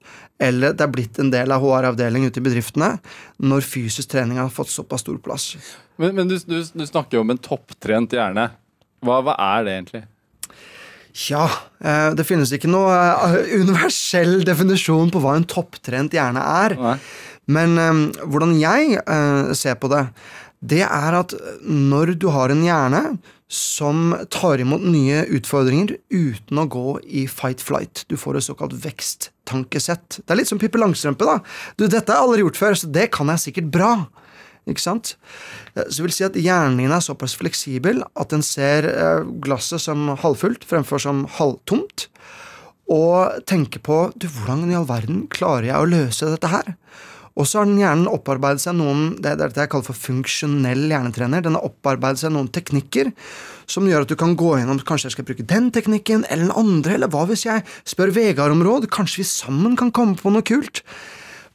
eller 0.42 0.74
det 0.76 0.84
er 0.84 0.92
blitt 0.92 1.20
en 1.22 1.30
del 1.32 1.52
av 1.54 1.62
HR-avdeling 1.62 2.26
ute 2.26 2.40
i 2.40 2.44
bedriftene, 2.44 2.96
når 3.38 3.64
fysisk 3.64 4.10
trening 4.12 4.40
har 4.40 4.50
fått 4.52 4.72
såpass 4.72 5.04
stor 5.04 5.20
plass. 5.22 5.52
Men, 6.00 6.16
men 6.18 6.28
du, 6.28 6.36
du, 6.42 6.58
du 6.60 6.84
snakker 6.88 7.18
jo 7.18 7.24
om 7.24 7.32
en 7.32 7.40
topptrent 7.40 8.16
hjerne. 8.16 8.50
Hva, 9.04 9.20
hva 9.24 9.36
er 9.54 9.66
det 9.66 9.76
egentlig? 9.78 10.02
Ja, 11.30 11.46
eh, 11.80 12.10
det 12.16 12.26
finnes 12.28 12.52
ikke 12.52 12.68
noe 12.68 12.92
eh, 12.92 13.54
universell 13.62 14.42
definisjon 14.44 15.12
på 15.12 15.22
hva 15.24 15.36
en 15.38 15.48
topptrent 15.48 16.16
hjerne 16.16 16.42
er. 16.66 16.76
Nei. 16.80 16.98
Men 17.52 17.78
eh, 17.80 18.02
hvordan 18.26 18.56
jeg 18.60 18.98
eh, 19.00 19.54
ser 19.56 19.78
på 19.80 19.90
det, 19.92 20.04
det 20.66 20.82
er 20.84 21.16
at 21.16 21.32
når 21.62 22.16
du 22.20 22.28
har 22.34 22.52
en 22.52 22.64
hjerne 22.64 23.02
som 23.48 24.10
tar 24.34 24.58
imot 24.58 24.82
nye 24.82 25.20
utfordringer 25.36 25.94
uten 26.10 26.58
å 26.58 26.66
gå 26.66 26.84
i 27.06 27.26
fight-flight, 27.30 28.02
du 28.10 28.16
får 28.18 28.40
et 28.40 28.46
såkalt 28.48 28.74
veksttankesett. 28.82 30.18
Det 30.24 30.34
er 30.34 30.40
litt 30.40 30.50
som 30.50 30.58
Pippi 30.58 30.80
Langstrømpe, 30.82 31.28
da. 31.28 31.36
Du, 31.78 31.86
dette 31.86 32.10
har 32.10 32.18
jeg 32.18 32.26
aldri 32.26 32.42
gjort 32.42 32.58
før, 32.58 32.78
så 32.80 32.90
det 32.90 33.06
kan 33.14 33.30
jeg 33.30 33.44
sikkert 33.44 33.70
bra. 33.74 33.90
Ikke 34.66 34.82
sant? 34.82 35.14
Eh, 35.76 35.84
Så 35.86 36.00
det 36.00 36.08
vil 36.08 36.16
si 36.16 36.26
at 36.26 36.38
hjernen 36.42 36.80
din 36.82 36.90
er 36.90 37.04
såpass 37.04 37.36
fleksibel 37.38 38.02
at 38.18 38.34
den 38.34 38.42
ser 38.42 38.88
eh, 38.90 39.22
glasset 39.44 39.84
som 39.84 40.08
halvfullt 40.18 40.66
fremfor 40.66 40.98
som 41.02 41.22
halvtomt, 41.38 42.08
og 42.90 43.42
tenker 43.50 43.82
på 43.82 44.12
du, 44.14 44.28
hvordan 44.30 44.66
i 44.70 44.76
all 44.78 44.86
verden 44.86 45.24
klarer 45.30 45.70
jeg 45.70 45.78
å 45.78 45.88
løse 45.90 46.28
dette 46.30 46.50
her? 46.50 46.74
Og 47.36 47.44
så 47.44 47.60
har 47.60 47.68
den 47.68 47.80
hjernen 47.80 48.08
opparbeidet 48.08 48.62
seg 48.64 48.78
noen 48.78 49.10
det 49.20 49.34
er 49.34 49.42
det 49.42 49.66
jeg 49.66 49.72
kaller 49.72 49.88
for 49.90 49.98
funksjonell 50.06 50.86
hjernetrener. 50.88 51.44
Den 51.44 51.58
har 51.58 51.66
opparbeidet 51.68 52.22
seg 52.22 52.32
noen 52.32 52.48
teknikker 52.52 53.12
som 53.68 53.88
gjør 53.88 54.06
at 54.06 54.12
du 54.12 54.16
kan 54.18 54.32
gå 54.38 54.54
gjennom 54.56 54.80
Kanskje 54.86 55.10
jeg 55.10 55.16
skal 55.16 55.28
bruke 55.28 55.44
den 55.50 55.68
teknikken 55.74 56.24
eller 56.30 56.48
den 56.48 56.56
andre, 56.56 56.96
eller 56.96 57.12
hva 57.12 57.26
hvis 57.28 57.44
jeg 57.48 57.66
spør 57.88 58.14
Vegard 58.16 58.54
om 58.54 58.64
råd? 58.64 58.88
Kanskje 58.94 59.20
vi 59.20 59.28
sammen 59.28 59.76
kan 59.76 59.92
komme 59.92 60.16
på 60.16 60.32
noe 60.32 60.46
kult? 60.46 60.84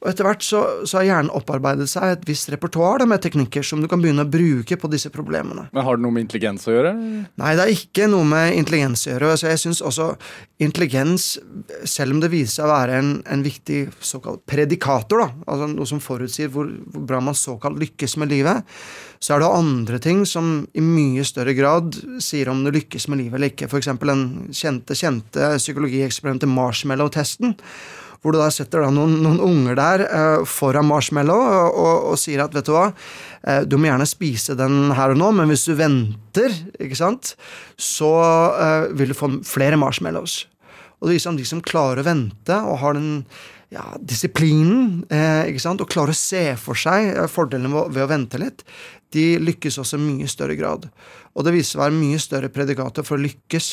Og 0.02 0.08
etter 0.10 0.26
hvert 0.26 0.42
så, 0.42 0.60
så 0.88 0.98
har 0.98 1.06
hjernen 1.06 1.30
opparbeidet 1.30 1.86
seg 1.90 2.16
et 2.16 2.24
visst 2.26 2.50
repertoar 2.50 3.04
med 3.06 3.22
teknikker 3.22 3.62
som 3.66 3.82
du 3.82 3.86
kan 3.90 4.02
begynne 4.02 4.24
å 4.26 4.30
bruke 4.30 4.74
på 4.78 4.90
disse 4.90 5.12
problemene. 5.14 5.68
Men 5.70 5.86
Har 5.86 5.98
det 5.98 6.02
noe 6.02 6.16
med 6.16 6.26
intelligens 6.26 6.66
å 6.66 6.74
gjøre? 6.74 6.92
Nei, 7.38 7.52
det 7.58 7.62
er 7.62 7.74
ikke 7.76 8.08
noe 8.10 8.26
med 8.26 8.56
intelligens 8.58 9.06
å 9.06 9.12
gjøre. 9.12 9.36
Så 9.38 9.52
jeg 9.52 9.62
synes 9.62 9.82
også 9.86 10.08
intelligens, 10.62 11.28
selv 11.86 12.16
om 12.16 12.22
det 12.22 12.32
viser 12.34 12.58
seg 12.58 12.66
å 12.66 12.72
være 12.72 12.98
en, 12.98 13.14
en 13.30 13.46
viktig 13.46 13.84
såkalt 14.02 14.42
predikator, 14.50 15.22
da, 15.22 15.46
altså 15.46 15.70
noe 15.70 15.88
som 15.88 16.02
forutsier 16.02 16.50
hvor, 16.50 16.66
hvor 16.90 17.06
bra 17.06 17.22
man 17.22 17.38
såkalt 17.38 17.78
lykkes 17.78 18.18
med 18.18 18.34
livet, 18.34 18.66
så 19.22 19.36
er 19.36 19.44
det 19.44 19.54
andre 19.54 20.02
ting 20.02 20.26
som 20.26 20.64
i 20.74 20.82
mye 20.82 21.22
større 21.26 21.54
grad 21.54 21.94
sier 22.22 22.50
om 22.50 22.64
du 22.66 22.72
lykkes 22.74 23.06
med 23.06 23.22
livet 23.22 23.38
eller 23.38 23.54
ikke. 23.54 23.70
F.eks. 23.70 23.92
den 24.02 24.28
kjente, 24.50 24.98
kjente 24.98 25.54
psykologieksperimentet 25.62 26.50
Marshmallow-testen. 26.50 27.54
Hvor 28.22 28.34
du 28.34 28.38
da 28.38 28.48
setter 28.54 28.84
da 28.84 28.90
noen, 28.94 29.16
noen 29.24 29.40
unger 29.42 29.78
der 29.78 30.04
eh, 30.06 30.44
foran 30.46 30.86
marshmallow 30.86 31.40
og, 31.42 31.78
og, 31.82 32.04
og 32.12 32.20
sier 32.22 32.44
at 32.44 32.54
vet 32.54 32.68
du 32.68 32.74
hva, 32.76 32.84
eh, 33.42 33.64
du 33.66 33.74
må 33.76 33.90
gjerne 33.90 34.06
spise 34.06 34.54
den 34.58 34.92
her 34.94 35.14
og 35.14 35.18
nå, 35.18 35.32
men 35.40 35.50
hvis 35.50 35.66
du 35.66 35.74
venter, 35.78 36.54
ikke 36.78 37.00
sant, 37.00 37.34
så 37.74 38.12
eh, 38.52 38.92
vil 38.94 39.10
du 39.10 39.18
få 39.18 39.34
flere 39.46 39.80
marshmallows. 39.80 40.44
Og 41.02 41.10
det 41.10 41.18
viser 41.18 41.32
om 41.32 41.40
de 41.40 41.48
som 41.48 41.64
klarer 41.66 41.98
å 41.98 42.06
vente 42.06 42.60
og 42.62 42.78
har 42.84 42.94
den 42.94 43.24
ja, 43.72 43.84
disiplinen 43.98 45.02
eh, 45.10 45.48
ikke 45.50 45.64
sant, 45.64 45.82
og 45.82 45.90
klarer 45.90 46.14
å 46.14 46.18
se 46.18 46.44
for 46.60 46.78
seg 46.78 47.10
eh, 47.14 47.28
fordelene 47.30 47.88
ved 47.90 48.04
å 48.04 48.10
vente 48.10 48.40
litt, 48.40 48.62
de 49.14 49.26
lykkes 49.42 49.78
også 49.82 49.98
i 49.98 50.02
mye 50.02 50.30
større 50.30 50.56
grad. 50.58 50.88
Og 51.32 51.46
det 51.46 51.54
viser 51.56 51.74
seg 51.74 51.80
å 51.80 51.84
være 51.84 51.98
mye 51.98 52.20
større 52.22 52.50
predikater 52.52 53.06
for 53.06 53.18
å 53.18 53.24
lykkes 53.24 53.68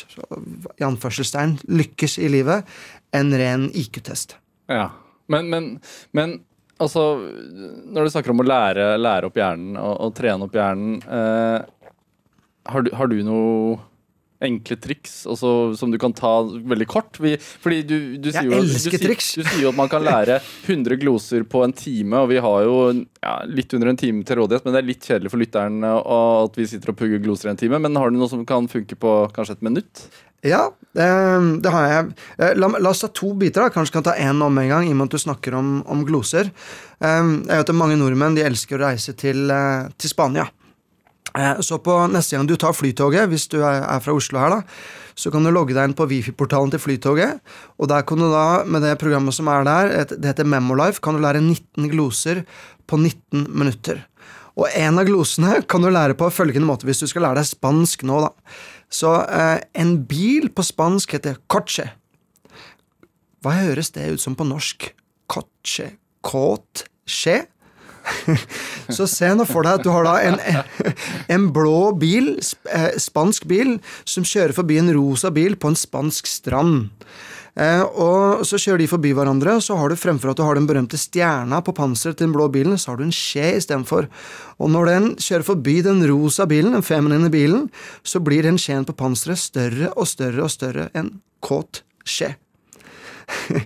i 0.79 0.85
anførselstegn, 0.87 1.57
lykkes 1.81 2.19
i 2.23 2.29
livet 2.31 2.67
enn 3.15 3.33
ren 3.39 3.67
IQ-test. 3.77 4.37
Ja. 4.71 4.89
Men, 5.29 5.49
men, 5.51 5.65
men 6.17 6.39
altså 6.81 7.03
Når 7.19 8.07
du 8.07 8.11
snakker 8.13 8.33
om 8.33 8.41
å 8.41 8.47
lære, 8.47 8.95
lære 8.97 9.29
opp 9.29 9.37
hjernen 9.37 9.77
og, 9.77 9.93
og 10.07 10.15
trene 10.17 10.47
opp 10.47 10.55
hjernen 10.57 10.95
eh, 11.03 11.59
har, 12.69 12.85
du, 12.85 12.91
har 12.95 13.11
du 13.11 13.19
noe 13.25 13.77
enkle 14.45 14.77
triks 14.79 15.25
også, 15.29 15.49
som 15.79 15.91
du 15.91 15.97
kan 15.99 16.13
ta 16.15 16.31
veldig 16.47 16.87
kort? 16.89 17.19
Vi, 17.19 17.33
fordi 17.39 17.81
du, 17.83 17.97
du, 18.23 18.29
sier 18.31 18.47
jo, 18.47 18.61
du, 18.63 18.97
triks. 19.01 19.33
Du 19.35 19.43
sier 19.43 19.65
jo 19.65 19.73
at 19.73 19.79
man 19.79 19.91
kan 19.91 20.05
lære 20.05 20.39
100 20.67 20.99
gloser 21.01 21.43
på 21.49 21.65
en 21.65 21.75
time, 21.75 22.23
og 22.23 22.31
vi 22.31 22.39
har 22.43 22.63
jo 22.67 22.77
ja, 22.95 23.35
litt 23.49 23.75
under 23.75 23.91
en 23.91 23.99
time 23.99 24.23
til 24.23 24.39
rådighet, 24.39 24.65
men 24.65 24.75
det 24.77 24.81
er 24.83 24.89
litt 24.93 25.09
kjedelig 25.11 25.33
for 25.33 25.43
lytteren 25.43 25.83
at 25.89 26.59
vi 26.59 26.69
sitter 26.71 26.93
og 26.93 26.99
pugger 27.01 27.21
gloser 27.23 27.51
i 27.51 27.53
en 27.55 27.59
time. 27.59 27.81
Men 27.83 27.99
har 27.99 28.09
du 28.11 28.19
noe 28.19 28.31
som 28.31 28.47
kan 28.47 28.69
funke 28.71 28.95
på 28.99 29.15
kanskje 29.35 29.59
et 29.59 29.65
minutt? 29.69 30.07
Ja, 30.45 30.69
det, 30.95 31.07
det 31.63 31.71
har 31.73 31.87
jeg. 31.91 32.11
Eh, 32.39 32.53
La, 32.55 32.69
la 32.79 32.93
oss 32.93 33.01
ta 33.03 33.09
to 33.11 33.33
biter. 33.35 33.65
da 33.65 33.73
Kanskje 33.73 33.97
kan 33.97 34.05
ta 34.07 34.13
én 34.15 34.39
om 34.45 34.57
en 34.61 34.69
gang, 34.71 34.87
i 34.87 34.93
og 34.93 35.01
med 35.01 35.09
at 35.09 35.17
du 35.17 35.19
snakker 35.19 35.57
om, 35.57 35.81
om 35.83 36.05
gloser. 36.07 36.51
Eh, 37.03 37.25
Jeg 37.43 37.59
vet 37.59 37.73
at 37.73 37.75
Mange 37.75 37.97
nordmenn 37.99 38.37
de 38.39 38.45
elsker 38.47 38.79
å 38.79 38.85
reise 38.87 39.15
til, 39.19 39.49
eh, 39.51 39.89
til 39.99 40.13
Spania. 40.13 40.47
Eh, 41.37 41.59
Så 41.61 41.77
på 41.83 41.95
neste 42.11 42.35
gang 42.37 42.47
du 42.47 42.55
tar 42.55 42.73
flytoget, 42.73 43.29
hvis 43.29 43.47
du 43.51 43.59
er 43.61 43.99
fra 44.01 44.13
Oslo 44.15 44.39
her, 44.39 44.49
da, 44.49 44.61
så 45.15 45.31
kan 45.31 45.43
du 45.43 45.51
logge 45.51 45.75
deg 45.75 45.89
inn 45.89 45.97
på 45.97 46.07
Wifi-portalen 46.07 46.71
til 46.71 46.79
Flytoget. 46.79 47.41
Og 47.77 47.89
der 47.91 48.05
kan 48.07 48.17
du 48.21 48.29
da, 48.31 48.63
med 48.65 48.81
det 48.81 48.97
programmet 49.01 49.35
som 49.35 49.47
er 49.51 49.65
der, 49.67 49.91
det 50.15 50.25
heter 50.25 50.47
Memolife, 50.47 51.01
kan 51.03 51.17
du 51.17 51.21
lære 51.21 51.41
19 51.43 51.89
gloser 51.91 52.45
på 52.87 52.97
19 52.97 53.45
minutter. 53.51 54.05
Og 54.59 54.67
en 54.75 54.99
av 54.99 55.05
glosene 55.07 55.59
kan 55.71 55.83
du 55.83 55.89
lære 55.91 56.15
på 56.19 56.31
følgende 56.33 56.67
måte 56.67 56.87
hvis 56.87 57.03
du 57.03 57.07
skal 57.07 57.27
lære 57.27 57.41
deg 57.41 57.49
spansk 57.51 58.03
nå, 58.07 58.21
da. 58.25 58.31
Så 58.89 59.11
eh, 59.29 59.59
en 59.77 59.97
bil 60.09 60.49
på 60.55 60.65
spansk 60.65 61.13
heter 61.19 61.37
coche. 61.51 61.91
Hva 63.43 63.53
høres 63.61 63.93
det 63.95 64.07
ut 64.15 64.23
som 64.23 64.35
på 64.35 64.47
norsk? 64.47 64.89
Coche. 65.29 65.91
Kåt. 66.25 66.87
Skje? 67.07 67.43
Så 68.95 69.07
se 69.09 69.31
nå 69.35 69.45
for 69.49 69.65
deg 69.65 69.79
at 69.79 69.85
du 69.85 69.91
har 69.93 70.07
da 70.07 70.17
en, 70.25 70.37
en 71.29 71.49
blå 71.53 71.91
bil, 71.99 72.35
eh, 72.73 72.91
spansk 72.99 73.47
bil, 73.49 73.77
som 74.07 74.27
kjører 74.27 74.55
forbi 74.57 74.79
en 74.81 74.93
rosa 74.95 75.31
bil 75.33 75.57
på 75.59 75.71
en 75.71 75.79
spansk 75.79 76.29
strand. 76.29 76.89
Eh, 77.59 77.81
og 77.83 78.45
så 78.47 78.59
kjører 78.61 78.83
de 78.83 78.89
forbi 78.91 79.11
hverandre, 79.15 79.57
så 79.63 79.75
har 79.79 79.91
du 79.91 79.99
fremfor 79.99 80.31
at 80.31 80.39
du 80.39 80.45
har 80.45 80.55
den 80.55 80.67
berømte 80.69 80.99
stjerna 80.99 81.61
på 81.65 81.73
panseret 81.75 82.19
til 82.19 82.29
den 82.29 82.35
blå 82.35 82.47
bilen, 82.53 82.77
så 82.79 82.93
har 82.93 82.99
du 82.99 83.07
en 83.07 83.15
skje 83.15 83.55
istedenfor. 83.57 84.07
Og 84.59 84.71
når 84.71 84.91
den 84.91 85.09
kjører 85.19 85.47
forbi 85.47 85.79
den 85.85 86.03
rosa 86.09 86.47
bilen, 86.49 86.77
den 86.77 86.85
feminine 86.85 87.31
bilen, 87.33 87.67
så 88.03 88.21
blir 88.23 88.47
den 88.47 88.59
skjeen 88.61 88.87
på 88.87 88.95
panseret 88.99 89.41
større 89.41 89.91
og 89.95 90.07
større 90.09 90.45
og 90.45 90.53
større 90.53 90.87
enn 90.97 91.17
kåt 91.43 91.83
skje. 92.07 92.35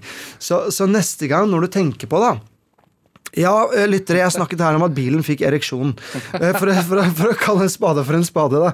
så, 0.48 0.66
så 0.74 0.90
neste 0.90 1.30
gang 1.32 1.48
når 1.52 1.68
du 1.68 1.74
tenker 1.78 2.10
på 2.12 2.20
da 2.20 2.34
ja, 3.40 3.54
eh, 3.74 3.88
lyttere, 3.90 4.22
jeg 4.22 4.36
snakket 4.36 4.62
her 4.62 4.78
om 4.78 4.86
at 4.86 4.96
bilen 4.96 5.24
fikk 5.26 5.44
ereksjon. 5.48 5.96
Eh, 6.38 6.52
For, 6.60 6.70
for, 6.88 7.02
for 7.18 7.34
å 7.34 7.38
kalle 7.40 7.66
en 7.68 7.72
spade 7.72 8.04
for 8.06 8.18
en 8.18 8.26
spade, 8.28 8.60
da. 8.62 8.72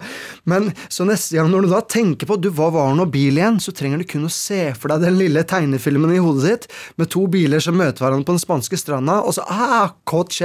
Men 0.50 0.72
så 0.92 1.06
neste 1.08 1.38
gang 1.38 1.52
når 1.52 1.68
du 1.68 1.72
da 1.74 1.82
tenker 1.82 2.30
på 2.30 2.40
du, 2.42 2.50
hva 2.56 2.70
var 2.74 2.96
nå 2.98 3.08
bil 3.12 3.40
igjen, 3.40 3.60
så 3.64 3.74
trenger 3.76 4.02
du 4.02 4.08
kun 4.10 4.28
å 4.28 4.34
se 4.34 4.74
for 4.80 4.92
deg 4.94 5.08
den 5.08 5.20
lille 5.20 5.46
tegnefilmen 5.48 6.16
i 6.16 6.22
hodet 6.24 6.50
ditt 6.50 6.68
med 7.00 7.12
to 7.14 7.26
biler 7.32 7.64
som 7.64 7.78
møter 7.80 8.06
hverandre 8.06 8.28
på 8.28 8.36
den 8.36 8.44
spanske 8.44 8.80
stranda, 8.80 9.22
og 9.24 9.36
så 9.38 9.46
ah, 9.48 9.96
kåt. 10.08 10.36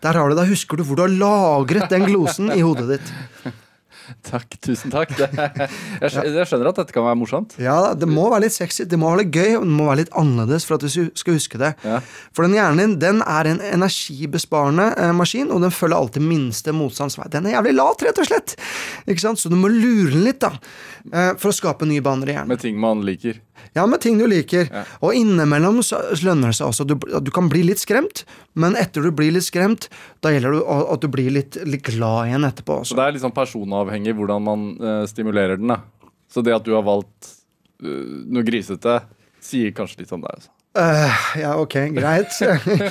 Der 0.00 0.16
har 0.16 0.30
du. 0.30 0.36
Da 0.38 0.46
husker 0.48 0.78
du 0.80 0.84
hvor 0.86 0.96
du 0.96 1.04
har 1.04 1.12
lagret 1.12 1.90
den 1.92 2.06
glosen 2.08 2.48
i 2.54 2.62
hodet 2.64 2.96
ditt. 2.96 3.50
Takk, 4.30 4.56
tusen 4.62 4.90
takk. 4.92 5.12
Det, 5.18 5.28
jeg, 5.34 6.10
skj- 6.12 6.26
jeg 6.36 6.46
skjønner 6.50 6.70
at 6.70 6.78
dette 6.80 6.94
kan 6.96 7.04
være 7.06 7.18
morsomt. 7.20 7.54
Ja, 7.62 7.92
Det 7.98 8.08
må 8.10 8.28
være 8.32 8.44
litt 8.46 8.54
sexy, 8.56 8.84
det 8.88 8.98
må 9.00 9.10
være 9.12 9.24
litt 9.24 9.34
gøy, 9.36 9.56
og 9.58 9.64
det 9.66 9.74
må 9.76 9.86
være 9.90 10.00
litt 10.02 10.12
annerledes 10.18 10.66
for 10.68 10.76
at 10.78 10.84
du 10.86 11.08
skal 11.18 11.36
huske 11.36 11.60
det. 11.60 11.72
Ja. 11.86 12.00
For 12.36 12.46
den 12.46 12.56
hjernen 12.58 12.80
din 12.80 12.98
den 13.00 13.22
er 13.26 13.48
en 13.50 13.60
energibesparende 13.64 14.88
eh, 14.96 15.12
maskin, 15.16 15.50
og 15.54 15.62
den 15.64 15.74
følger 15.74 15.98
alltid 15.98 16.24
minste 16.26 16.74
motstands 16.76 17.18
vei. 17.20 17.28
Den 17.32 17.46
er 17.50 17.56
jævlig 17.58 17.74
lat, 17.78 18.04
rett 18.06 18.20
og 18.22 18.28
slett. 18.30 18.56
Ikke 19.10 19.24
sant? 19.24 19.40
Så 19.42 19.50
du 19.52 19.56
må 19.60 19.70
lure 19.72 20.10
den 20.14 20.24
litt, 20.26 20.40
da. 20.42 20.52
eh, 21.12 21.32
for 21.40 21.50
å 21.52 21.56
skape 21.56 21.88
nye 21.88 22.02
baner 22.04 22.30
i 22.32 22.36
hjernen. 22.36 22.50
Med 22.54 22.62
ting 22.62 22.78
man 22.80 23.04
liker. 23.06 23.40
Ja, 23.76 23.86
med 23.86 24.02
ting 24.04 24.18
du 24.20 24.26
liker. 24.30 24.68
Ja. 24.70 24.84
Og 25.04 25.16
innimellom 25.16 25.80
så 25.86 26.00
lønner 26.24 26.52
det 26.52 26.58
seg 26.58 26.70
også. 26.70 26.86
Du, 26.88 26.96
du 26.98 27.30
kan 27.34 27.50
bli 27.52 27.62
litt 27.68 27.82
skremt, 27.82 28.24
men 28.58 28.76
etter 28.78 29.04
du 29.04 29.12
blir 29.14 29.34
litt 29.34 29.46
skremt, 29.46 29.88
da 30.24 30.32
gjelder 30.34 30.58
det 30.58 30.62
at 30.94 31.04
du 31.04 31.08
blir 31.12 31.30
litt, 31.34 31.58
litt 31.68 31.84
glad 31.86 32.30
igjen 32.30 32.46
etterpå 32.48 32.80
Så 32.88 32.98
det 32.98 33.06
er 33.06 33.20
sånn 33.22 33.36
personavhengig 33.36 34.16
hvordan 34.18 34.46
man 34.46 34.70
uh, 34.82 35.02
stimulerer 35.10 35.60
den. 35.60 35.74
da 35.74 35.82
Så 36.30 36.44
det 36.46 36.56
at 36.56 36.66
du 36.66 36.74
har 36.76 36.86
valgt 36.86 37.34
uh, 37.84 38.24
noe 38.30 38.46
grisete, 38.46 39.00
sier 39.40 39.74
kanskje 39.76 40.04
litt 40.04 40.16
om 40.16 40.24
deg. 40.24 40.40
Altså. 40.40 40.52
Eh, 40.78 41.14
ja, 41.40 41.56
ok, 41.58 41.74
greit. 41.96 42.36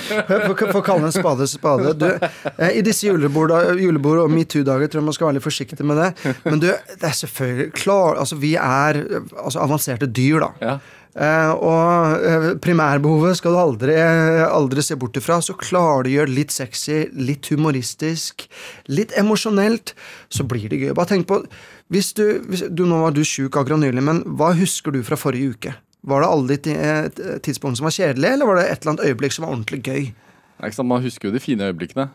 Få 0.74 0.82
kalle 0.84 1.08
en 1.08 1.16
spade 1.16 1.48
spade. 1.48 1.94
Du, 1.96 2.10
uh, 2.12 2.70
I 2.76 2.82
disse 2.84 3.08
julebord, 3.08 3.54
julebord 3.80 4.26
og 4.26 4.34
metoo-dager 4.34 4.92
tror 4.92 5.00
jeg 5.00 5.08
man 5.08 5.16
skal 5.16 5.30
være 5.30 5.38
litt 5.38 5.48
forsiktig 5.48 5.88
med 5.88 6.02
det. 6.02 6.10
Men 6.44 6.60
du, 6.60 6.68
det 6.74 7.08
er 7.08 7.16
selvfølgelig 7.22 7.72
klar, 7.80 8.20
altså 8.20 8.36
Vi 8.40 8.56
er 8.60 9.00
altså, 9.16 9.62
avanserte 9.64 10.12
dyr, 10.12 10.44
da. 10.44 10.52
Ja. 10.60 10.78
Uh, 11.20 11.52
og 11.66 12.22
eh, 12.24 12.44
primærbehovet 12.62 13.40
skal 13.40 13.56
du 13.56 13.60
aldri, 13.60 13.96
aldri 14.46 14.84
se 14.86 15.00
bort 15.00 15.18
ifra. 15.18 15.40
Så 15.42 15.56
klarer 15.58 16.06
du 16.06 16.12
å 16.12 16.16
gjøre 16.20 16.34
det 16.34 16.38
litt 16.38 16.54
sexy, 16.56 17.06
litt 17.16 17.48
humoristisk, 17.50 18.46
litt 18.92 19.16
emosjonelt, 19.18 19.96
så 20.28 20.46
blir 20.48 20.68
det 20.68 20.84
gøy. 20.84 20.94
Bare 21.00 21.16
tenk 21.16 21.32
på 21.32 21.42
hvis 21.90 22.12
du, 22.14 22.26
hvis, 22.46 22.68
du 22.70 22.84
Nå 22.86 23.00
var 23.02 23.16
du 23.16 23.24
sjuk 23.26 23.56
akkurat 23.58 23.82
nylig, 23.82 24.04
men 24.06 24.26
hva 24.38 24.52
husker 24.60 24.94
du 24.94 25.00
fra 25.08 25.18
forrige 25.18 25.56
uke? 25.56 25.80
Var 26.08 26.22
det 26.24 26.30
alle 26.32 26.56
de 26.64 26.74
eh, 26.74 27.10
tidspunktene 27.44 27.78
som 27.82 27.88
var 27.90 27.96
kjedelige, 27.96 28.34
eller 28.38 28.46
var 28.48 28.56
det 28.62 28.66
et 28.72 28.80
eller 28.82 28.94
annet 28.94 29.06
øyeblikk 29.10 29.34
som 29.36 29.46
var 29.46 29.52
ordentlig 29.58 29.82
gøy? 29.84 30.06
Sant, 30.72 30.88
Man 30.88 31.04
husker 31.04 31.28
jo 31.30 31.34
de 31.36 31.40
fine 31.44 31.68
øyeblikkene. 31.68 32.10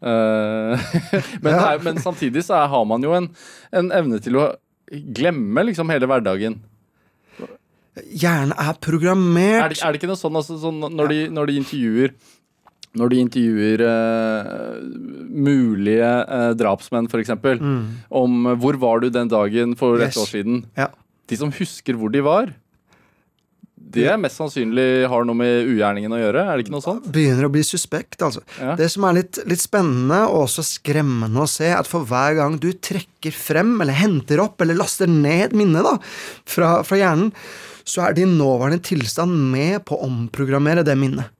Eh, 0.00 0.88
men, 1.42 1.52
Ja. 1.52 1.58
det 1.58 1.68
er, 1.74 1.84
men 1.84 2.00
samtidig 2.00 2.44
så 2.46 2.62
har 2.72 2.84
man 2.88 3.02
jo 3.04 3.12
en, 3.16 3.28
en 3.76 3.90
evne 3.92 4.20
til 4.24 4.36
å 4.40 4.46
glemme 4.90 5.66
liksom 5.68 5.90
hele 5.92 6.08
hverdagen. 6.08 6.58
Hjernen 8.14 8.54
er 8.56 8.76
programmert. 8.80 9.64
Er 9.66 9.72
det, 9.74 9.80
er 9.84 9.92
det 9.92 10.00
ikke 10.00 10.08
noe 10.12 10.18
sånn, 10.20 10.36
altså, 10.38 10.56
sånn 10.62 10.78
når, 10.94 11.10
de, 11.10 11.18
når 11.34 11.50
de 11.50 11.56
intervjuer 11.60 12.14
når 12.98 13.10
de 13.12 13.18
intervjuer 13.22 13.82
eh, 13.86 14.78
mulige 15.30 16.08
eh, 16.24 16.48
drapsmenn, 16.58 17.06
f.eks., 17.06 17.30
Mm. 17.60 17.84
om 18.10 18.48
hvor 18.58 18.78
var 18.82 18.98
du 19.04 19.10
den 19.14 19.28
dagen 19.30 19.76
for 19.78 20.00
Yes. 20.00 20.16
et 20.16 20.22
år 20.24 20.26
siden 20.32 20.64
Ja. 20.78 20.88
De 21.30 21.36
som 21.38 21.52
husker 21.54 21.94
hvor 21.94 22.10
de 22.10 22.18
var, 22.26 22.50
det 23.94 24.06
er 24.10 24.18
mest 24.20 24.38
sannsynlig 24.38 25.06
har 25.10 25.24
noe 25.26 25.38
med 25.38 25.70
ugjerningen 25.70 26.12
å 26.14 26.20
gjøre. 26.20 26.44
Er 26.46 26.58
det 26.58 26.64
ikke 26.64 26.74
noe 26.76 26.84
sånt? 26.84 27.08
begynner 27.10 27.48
å 27.48 27.52
bli 27.52 27.62
suspekt. 27.66 28.20
altså. 28.22 28.42
Ja. 28.60 28.76
Det 28.78 28.86
som 28.92 29.06
er 29.08 29.18
litt, 29.18 29.40
litt 29.50 29.62
spennende 29.62 30.20
og 30.28 30.44
også 30.44 30.64
skremmende 30.66 31.42
å 31.42 31.50
se, 31.50 31.72
at 31.74 31.90
for 31.90 32.06
hver 32.08 32.36
gang 32.38 32.58
du 32.62 32.70
trekker 32.72 33.34
frem, 33.34 33.74
eller 33.82 33.98
henter 33.98 34.42
opp, 34.44 34.60
eller 34.62 34.78
laster 34.78 35.10
ned 35.10 35.56
minnet 35.58 35.86
da, 35.86 35.96
fra, 36.48 36.72
fra 36.86 37.00
hjernen, 37.00 37.32
så 37.88 38.06
er 38.06 38.16
din 38.16 38.36
nåværende 38.38 38.82
tilstand 38.86 39.34
med 39.50 39.82
på 39.88 39.96
å 39.96 40.06
omprogrammere 40.06 40.84
det 40.86 40.96
minnet. 41.00 41.32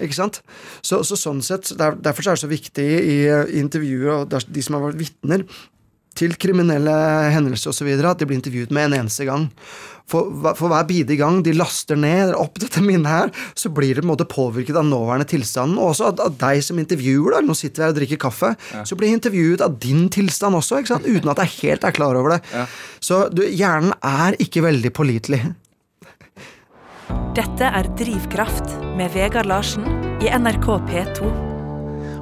Ikke 0.00 0.16
sant? 0.16 0.40
Så, 0.80 1.02
så 1.04 1.16
sånn 1.18 1.42
sett, 1.44 1.72
der, 1.76 1.96
Derfor 2.00 2.24
så 2.24 2.32
er 2.32 2.38
det 2.38 2.44
så 2.44 2.50
viktig 2.50 2.86
i, 2.86 3.18
i 3.28 3.60
intervjuet 3.60 4.32
og 4.38 4.48
de 4.48 4.64
som 4.64 4.78
har 4.78 4.86
vært 4.88 5.00
vitner 5.00 5.44
til 6.18 6.34
kriminelle 6.40 6.96
hendelser 7.34 7.72
osv., 7.72 7.88
at 7.94 8.20
de 8.20 8.28
blir 8.28 8.40
intervjuet 8.40 8.74
med 8.74 8.90
en 8.90 9.00
eneste 9.02 9.26
gang. 9.28 9.48
For, 10.10 10.32
for 10.58 10.66
hver 10.72 10.86
bidige 10.88 11.20
gang 11.20 11.38
de 11.46 11.52
laster 11.54 11.98
ned 11.98 12.24
eller 12.24 12.40
opp 12.40 12.58
dette 12.58 12.82
minnet 12.82 13.10
her, 13.10 13.30
så 13.54 13.70
blir 13.70 13.94
det 13.94 14.02
på 14.02 14.08
en 14.08 14.10
måte 14.10 14.26
påvirket 14.30 14.78
av 14.78 14.88
nåværende 14.88 15.28
tilstanden. 15.30 15.78
Og 15.78 15.92
også 15.92 16.10
av, 16.10 16.34
deg 16.40 16.64
som 16.66 16.80
intervjuer, 16.82 17.36
da. 17.36 17.42
Nå 17.46 17.54
sitter 17.58 17.78
vi 17.78 17.86
her 17.86 17.94
og 17.94 18.00
drikker 18.00 18.22
kaffe. 18.26 18.52
Så 18.88 18.98
blir 18.98 19.12
jeg 19.12 19.20
intervjuet 19.20 19.62
av 19.64 19.76
din 19.82 20.08
tilstand 20.12 20.58
også, 20.58 20.80
ikke 20.80 20.96
sant? 20.96 21.06
uten 21.06 21.30
at 21.30 21.44
jeg 21.44 21.56
helt 21.60 21.86
er 21.86 21.94
klar 21.94 22.18
over 22.18 22.34
det. 22.36 22.40
Ja. 22.54 22.66
Så 22.98 23.22
du, 23.30 23.44
hjernen 23.46 23.94
er 24.02 24.38
ikke 24.42 24.64
veldig 24.66 24.92
pålitelig. 24.98 25.44
Dette 27.36 27.70
er 27.70 27.86
Drivkraft 27.98 28.74
med 28.98 29.14
Vegard 29.14 29.46
Larsen 29.50 29.86
i 30.22 30.30
NRK 30.34 30.66
P2. 30.90 31.30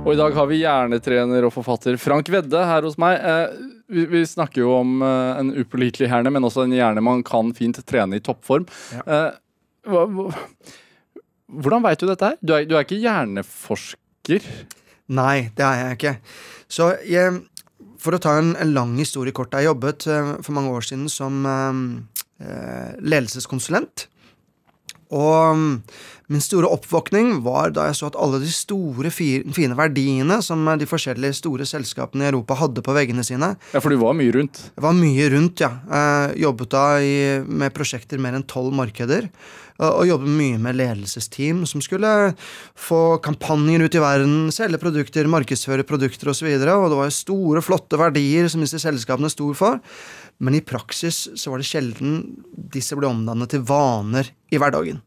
Og 0.05 0.13
i 0.13 0.21
dag 0.21 0.37
har 0.37 0.47
vi 0.49 0.61
hjernetrener 0.61 1.49
og 1.49 1.53
forfatter 1.57 1.97
Frank 2.01 2.29
Vedde 2.33 2.61
her 2.69 2.85
hos 2.87 2.97
meg. 3.01 3.17
Vi, 3.89 4.05
vi 4.11 4.21
snakker 4.29 4.61
jo 4.61 4.75
om 4.77 4.99
uh, 5.01 5.39
en 5.41 5.55
upålitelig 5.57 6.11
hjerne, 6.11 6.33
men 6.35 6.45
også 6.45 6.67
en 6.67 6.75
hjerne 6.77 7.05
man 7.05 7.23
kan 7.27 7.55
fint 7.57 7.81
trene 7.89 8.19
i 8.19 8.25
toppform. 8.25 8.67
Ja. 8.93 9.05
Uh, 9.09 9.31
hva, 9.89 10.03
hva, 10.13 10.27
hvordan 11.65 11.85
veit 11.87 12.03
du 12.03 12.09
dette 12.11 12.29
her? 12.29 12.37
Du 12.45 12.53
er, 12.53 12.67
du 12.69 12.77
er 12.77 12.85
ikke 12.85 13.01
hjerneforsker. 13.01 14.45
Nei, 15.17 15.49
det 15.57 15.65
er 15.65 15.81
jeg 15.81 15.97
ikke. 15.97 16.15
Så 16.69 16.91
jeg, 17.09 17.39
for 18.03 18.13
å 18.13 18.21
ta 18.21 18.37
en, 18.37 18.53
en 18.61 18.75
lang 18.77 18.93
historie 19.01 19.33
kort. 19.33 19.57
Jeg 19.57 19.71
jobbet 19.71 20.05
uh, 20.13 20.35
for 20.45 20.53
mange 20.59 20.75
år 20.77 20.85
siden 20.91 21.09
som 21.13 21.49
ledelseskonsulent. 22.39 24.05
Og 25.15 25.57
mm, 25.57 25.75
min 26.35 26.43
store 26.45 26.69
oppvåkning 26.69 27.39
var 27.45 27.73
da 27.77 27.87
jeg 27.89 27.97
så 27.97 28.11
at 28.11 28.19
alle 28.21 28.41
de 28.43 28.51
store, 28.53 29.13
fine 29.13 29.79
verdiene 29.79 30.41
som 30.45 30.67
eh, 30.69 30.81
de 30.81 30.89
forskjellige 30.89 31.39
store 31.41 31.69
selskapene 31.69 32.27
i 32.27 32.31
Europa 32.33 32.59
hadde 32.61 32.85
på 32.85 32.97
veggene 32.97 33.25
sine, 33.25 33.55
Ja, 33.73 33.81
for 33.81 33.93
du 33.93 34.01
var 34.01 34.17
mye 34.19 34.35
rundt. 34.35 34.61
Jeg 34.75 34.85
var 34.85 34.99
mye 34.99 35.31
rundt, 35.33 35.65
ja. 35.65 35.73
Eh, 35.89 36.37
jobbet 36.45 36.75
da 36.75 36.85
i, 37.01 37.17
med 37.47 37.73
prosjekter 37.77 38.21
mer 38.21 38.37
enn 38.37 38.47
tolv 38.49 38.77
markeder. 38.77 39.31
Og, 39.79 40.09
jobbet 40.09 40.33
mye 40.35 40.59
med 40.59 40.75
ledelsesteam 40.75 41.61
som 41.71 41.79
skulle 41.83 42.11
få 42.75 43.21
kampanjer 43.23 43.85
ut 43.85 43.95
i 43.95 44.01
verden, 44.03 44.33
selge 44.51 44.81
produkter, 44.83 45.29
markedsføre 45.31 45.87
produkter 45.87 46.33
osv. 46.33 46.49
Og, 46.51 46.65
så 46.65 46.75
og 46.75 46.89
det 46.91 46.99
var 46.99 47.07
jo 47.07 47.15
store, 47.15 47.63
flotte 47.63 48.01
verdier 48.01 48.51
som 48.51 48.65
disse 48.65 48.81
selskapene 48.83 49.31
sto 49.31 49.53
for. 49.55 49.79
Men 50.39 50.55
i 50.55 50.63
praksis 50.63 51.27
så 51.35 51.51
var 51.51 51.61
det 51.61 51.67
sjelden 51.67 52.23
disse 52.55 52.97
ble 52.99 53.11
omdannet 53.11 53.51
til 53.51 53.65
vaner 53.67 54.31
i 54.55 54.61
hverdagen. 54.61 55.01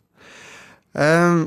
Eh, 0.93 1.43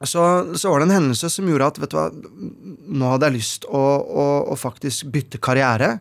så, 0.00 0.24
så, 0.54 0.70
var 0.70 0.80
det 0.80 0.88
en 0.88 0.96
hendelse 0.98 1.30
som 1.32 1.48
gjorde 1.48 1.72
at 1.72 1.78
vet 1.82 1.94
du 1.94 1.98
hva, 1.98 2.08
nå 2.12 3.12
hadde 3.14 3.30
jeg 3.30 3.38
lyst 3.40 3.66
å, 3.66 3.80
å, 3.82 4.26
å 4.52 4.58
faktisk 4.58 5.08
bytte 5.14 5.40
karriere. 5.42 5.96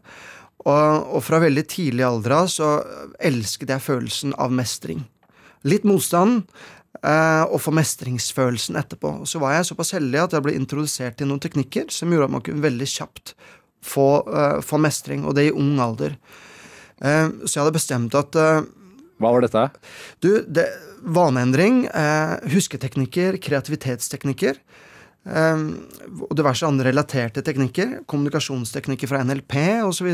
Og, 0.67 1.13
og, 1.15 1.21
fra 1.23 1.39
veldig 1.41 1.63
tidlig 1.69 2.05
alder 2.05 2.35
av 2.41 2.49
så 2.51 2.71
elsket 3.23 3.71
jeg 3.71 3.85
følelsen 3.85 4.35
av 4.37 4.53
mestring. 4.53 5.05
Litt 5.67 5.87
motstand, 5.87 6.43
eh, 7.01 7.43
og 7.47 7.61
få 7.63 7.73
mestringsfølelsen 7.73 8.77
etterpå. 8.79 9.13
Så 9.29 9.41
var 9.41 9.55
jeg 9.55 9.69
såpass 9.71 9.95
heldig 9.97 10.25
at 10.25 10.35
jeg 10.35 10.45
ble 10.45 10.57
introdusert 10.59 11.17
til 11.17 11.31
noen 11.31 11.41
teknikker 11.43 11.89
som 11.93 12.11
gjorde 12.11 12.29
at 12.29 12.35
man 12.35 12.45
kunne 12.45 12.65
veldig 12.65 12.89
kjapt 12.93 13.33
få, 13.85 14.09
eh, 14.27 14.59
få 14.61 14.81
mestring, 14.83 15.25
og 15.25 15.37
det 15.37 15.49
i 15.49 15.55
ung 15.55 15.79
alder. 15.81 16.17
Eh, 17.01 17.29
så 17.45 17.57
jeg 17.57 17.63
hadde 17.63 17.77
bestemt 17.77 18.17
at 18.17 18.37
eh, 18.39 18.65
Hva 19.21 19.33
var 19.33 19.45
dette? 19.45 19.67
Du, 20.23 20.31
det, 20.47 20.67
vaneendring, 21.05 21.85
eh, 21.87 22.37
husketeknikker, 22.53 23.39
kreativitetsteknikker. 23.43 24.61
Um, 25.27 25.73
og 26.23 26.37
diverse 26.39 26.63
andre 26.63 26.87
relaterte 26.87 27.41
teknikker. 27.43 28.01
Kommunikasjonsteknikker 28.07 29.09
fra 29.11 29.19
NLP 29.27 29.57
osv. 29.83 30.07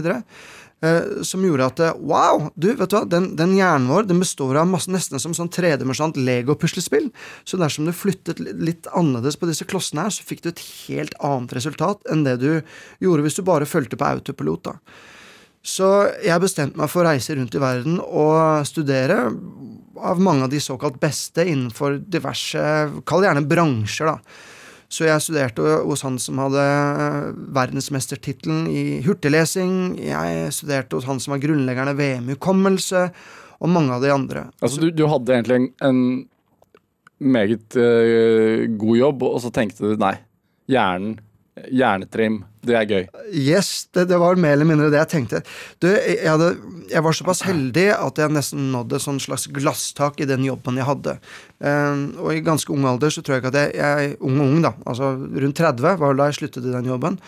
Uh, 0.83 1.21
som 1.23 1.43
gjorde 1.45 1.67
at 1.69 1.81
wow, 2.01 2.47
du, 2.57 2.71
vet 2.73 2.89
du 2.89 2.95
hva, 2.97 3.03
den, 3.05 3.29
den 3.37 3.53
hjernen 3.53 3.91
vår 3.93 4.07
den 4.09 4.23
består 4.23 4.57
av 4.57 4.71
masse, 4.71 4.89
nesten 4.91 5.21
som 5.21 5.35
sånn 5.37 5.51
tredimensjonalt 5.53 6.17
Lego-puslespill. 6.17 7.11
Så 7.45 7.61
dersom 7.61 7.85
du 7.85 7.93
flyttet 7.93 8.41
litt 8.41 8.89
annerledes 8.89 9.37
på 9.37 9.49
disse 9.51 9.67
klossene 9.69 10.07
her, 10.07 10.15
så 10.17 10.25
fikk 10.25 10.43
du 10.43 10.49
et 10.49 10.65
helt 10.87 11.13
annet 11.21 11.53
resultat 11.59 12.01
enn 12.09 12.25
det 12.25 12.39
du 12.41 12.49
gjorde 13.03 13.27
hvis 13.27 13.37
du 13.37 13.45
bare 13.45 13.69
fulgte 13.69 13.99
på 13.99 14.09
autopilot. 14.15 14.71
da. 14.71 15.12
Så 15.63 15.89
jeg 16.23 16.43
bestemte 16.43 16.79
meg 16.79 16.91
for 16.91 17.03
å 17.03 17.11
reise 17.13 17.35
rundt 17.37 17.55
i 17.55 17.61
verden 17.63 18.01
og 18.03 18.65
studere 18.67 19.29
av 20.03 20.19
mange 20.19 20.43
av 20.43 20.51
de 20.51 20.59
såkalt 20.59 20.97
beste 20.99 21.45
innenfor 21.47 22.01
diverse, 22.03 22.63
kall 23.07 23.23
det 23.23 23.29
gjerne 23.29 23.47
bransjer. 23.47 24.11
da 24.11 24.51
så 24.93 25.07
jeg 25.07 25.23
studerte 25.25 25.77
hos 25.87 26.03
han 26.05 26.19
som 26.21 26.41
hadde 26.43 26.63
eh, 26.63 27.29
verdensmestertittelen 27.55 28.67
i 28.69 28.83
hurtiglesing. 29.05 29.95
Jeg 29.97 30.51
studerte 30.53 30.99
hos 30.99 31.07
han 31.09 31.21
som 31.23 31.33
var 31.33 31.41
grunnleggeren 31.41 31.93
av 31.93 31.97
VM-hukommelse, 31.97 33.07
og 33.63 33.71
mange 33.73 33.95
av 33.95 34.03
de 34.03 34.11
andre. 34.13 34.45
Altså, 34.61 34.83
du, 34.83 34.91
du 34.93 35.05
hadde 35.09 35.33
egentlig 35.33 35.57
en, 35.57 35.67
en 35.87 36.01
meget 37.33 37.77
uh, 37.79 38.67
god 38.77 38.99
jobb, 38.99 39.25
og 39.31 39.39
så 39.41 39.53
tenkte 39.55 39.93
du 39.93 40.01
nei, 40.01 40.17
hjernen 40.69 41.15
Hjernetrim. 41.53 42.39
Det 42.65 42.75
er 42.79 42.87
gøy. 42.89 43.03
Yes, 43.29 43.85
det, 43.93 44.07
det, 44.09 44.17
var 44.17 44.39
mer 44.41 44.55
eller 44.55 44.65
mindre 44.65 44.87
det 44.89 44.97
jeg 45.01 45.11
tenkte. 45.11 45.41
Du, 45.83 45.85
jeg, 45.91 46.23
hadde, 46.25 46.53
jeg, 46.89 47.03
var 47.05 47.17
såpass 47.17 47.43
heldig 47.45 47.85
at 47.93 48.21
jeg 48.23 48.33
nesten 48.33 48.71
nådde 48.73 48.97
et 48.97 49.25
slags 49.27 49.45
glasstak 49.53 50.21
i 50.23 50.29
den 50.29 50.47
jobben 50.47 50.79
jeg 50.81 50.87
hadde. 50.87 51.17
Um, 51.59 52.05
og 52.23 52.31
i 52.33 52.41
ganske 52.45 52.73
ung 52.73 52.87
alder 52.89 53.13
så 53.13 53.21
tror 53.21 53.37
jeg 53.37 53.43
ikke 53.43 53.53
at 53.53 53.59
jeg, 53.61 53.75
jeg 53.77 54.15
Ung 54.23 54.39
og 54.39 54.47
ung, 54.47 54.63
da. 54.65 54.73
Altså 54.89 55.13
rundt 55.13 55.61
30 55.61 55.99
var 56.01 56.17
da 56.17 56.29
jeg 56.31 56.39
sluttet 56.39 56.65
i 56.65 56.73
den 56.73 56.89
jobben. 56.89 57.19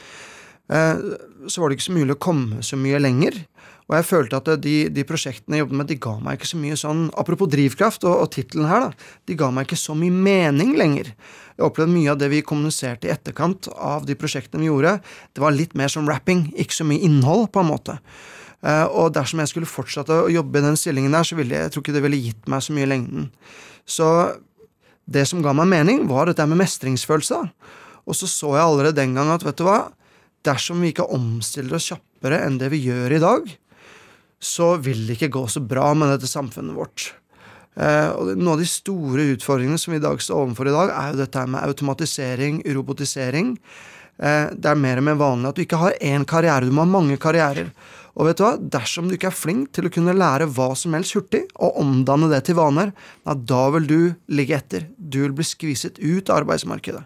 Uh, 0.74 1.14
så 1.46 1.62
var 1.62 1.70
det 1.70 1.78
ikke 1.78 1.90
så 1.92 2.00
mulig 2.00 2.18
å 2.18 2.24
komme 2.26 2.66
så 2.66 2.80
mye 2.82 3.04
lenger. 3.04 3.44
Og 3.86 3.94
jeg 4.00 4.06
følte 4.08 4.38
at 4.40 4.48
de, 4.64 4.76
de, 4.90 5.04
prosjektene 5.06 5.60
jeg 5.60 5.66
jobbet 5.66 5.78
med, 5.78 5.90
de 5.92 5.98
ga 6.02 6.16
meg 6.24 6.40
ikke 6.40 6.50
så 6.50 6.58
mye 6.58 6.78
sånn 6.80 7.02
Apropos 7.22 7.50
drivkraft 7.54 8.08
og, 8.10 8.16
og 8.24 8.32
tittelen 8.34 8.66
her, 8.70 8.88
da. 8.88 9.10
De 9.30 9.38
ga 9.38 9.52
meg 9.54 9.68
ikke 9.68 9.78
så 9.78 9.94
mye 9.98 10.14
mening 10.14 10.74
lenger. 10.80 11.12
Jeg 11.54 11.68
opplevde 11.68 11.94
mye 11.94 12.16
av 12.16 12.18
det 12.22 12.32
vi 12.34 12.42
kommuniserte 12.46 13.08
i 13.08 13.14
etterkant 13.14 13.70
av 13.76 14.08
de 14.10 14.18
prosjektene 14.18 14.66
vi 14.66 14.72
gjorde. 14.72 14.98
Det 15.38 15.44
var 15.44 15.54
litt 15.54 15.78
mer 15.78 15.94
som 15.94 16.10
rapping, 16.10 16.48
ikke 16.58 16.80
så 16.80 16.88
mye 16.88 17.06
innhold, 17.06 17.52
på 17.54 17.62
en 17.62 17.70
måte. 17.70 18.00
Uh, 18.66 18.88
og 18.90 19.14
dersom 19.14 19.44
jeg 19.44 19.52
skulle 19.52 19.70
fortsette 19.70 20.18
å 20.26 20.32
jobbe 20.34 20.58
i 20.58 20.66
den 20.66 20.80
stillingen 20.80 21.14
der, 21.14 21.28
så 21.28 21.38
ville 21.38 21.54
jeg, 21.54 21.68
jeg 21.68 21.76
tror 21.76 21.86
ikke 21.86 21.96
det 21.96 22.04
ville 22.08 22.22
gitt 22.24 22.50
meg 22.50 22.66
så 22.66 22.74
mye 22.74 22.88
i 22.88 22.90
lengden. 22.90 23.28
Så 23.86 24.08
det 25.06 25.28
som 25.30 25.44
ga 25.46 25.54
meg 25.54 25.70
mening, 25.70 26.08
var 26.10 26.32
dette 26.32 26.48
med 26.50 26.58
mestringsfølelse. 26.64 27.44
Og 28.10 28.18
så 28.18 28.30
så 28.30 28.56
jeg 28.56 28.66
allerede 28.66 28.98
den 28.98 29.14
gang 29.18 29.30
at 29.34 29.46
vet 29.46 29.62
du 29.62 29.68
hva, 29.68 29.84
dersom 30.46 30.82
vi 30.82 30.92
ikke 30.94 31.08
omstiller 31.14 31.78
oss 31.78 31.92
kjappere 31.92 32.42
enn 32.46 32.58
det 32.62 32.72
vi 32.74 32.82
gjør 32.88 33.16
i 33.16 33.22
dag, 33.22 33.54
så 34.46 34.76
vil 34.82 35.06
det 35.08 35.18
ikke 35.18 35.34
gå 35.34 35.46
så 35.50 35.64
bra 35.64 35.90
med 35.98 36.14
dette 36.14 36.30
samfunnet 36.30 36.78
vårt. 36.78 37.10
Eh, 37.76 38.10
og 38.14 38.32
Noen 38.36 38.54
av 38.54 38.62
de 38.62 38.70
store 38.70 39.28
utfordringene 39.34 39.80
som 39.82 39.96
vi 39.96 40.00
i 40.00 40.06
dag 40.06 40.22
står 40.22 40.46
overfor 40.46 40.70
i 40.70 40.76
dag, 40.76 40.94
er 40.94 41.12
jo 41.12 41.22
dette 41.24 41.46
med 41.52 41.66
automatisering, 41.66 42.62
robotisering. 42.78 43.56
Eh, 44.16 44.54
det 44.56 44.72
er 44.72 44.80
mer 44.80 45.02
og 45.02 45.08
mer 45.10 45.20
vanlig 45.20 45.52
at 45.52 45.58
du 45.60 45.66
ikke 45.66 45.82
har 45.82 45.98
én 46.00 46.28
karriere, 46.30 46.70
du 46.70 46.76
må 46.76 46.86
ha 46.86 46.94
mange 46.94 47.18
karrierer. 47.22 47.74
Og 48.16 48.30
vet 48.30 48.40
du 48.40 48.46
hva, 48.46 48.54
dersom 48.78 49.10
du 49.10 49.18
ikke 49.18 49.28
er 49.28 49.36
flink 49.36 49.74
til 49.76 49.90
å 49.90 49.92
kunne 49.92 50.16
lære 50.16 50.48
hva 50.56 50.70
som 50.80 50.96
helst 50.96 51.18
hurtig, 51.18 51.44
og 51.60 51.82
omdanne 51.82 52.30
det 52.32 52.46
til 52.48 52.56
vaner, 52.56 52.94
da 53.26 53.66
vil 53.76 53.90
du 53.90 54.00
ligge 54.32 54.56
etter. 54.56 54.88
Du 54.96 55.20
vil 55.26 55.36
bli 55.36 55.44
skviset 55.44 56.00
ut 56.00 56.32
av 56.32 56.46
arbeidsmarkedet. 56.46 57.04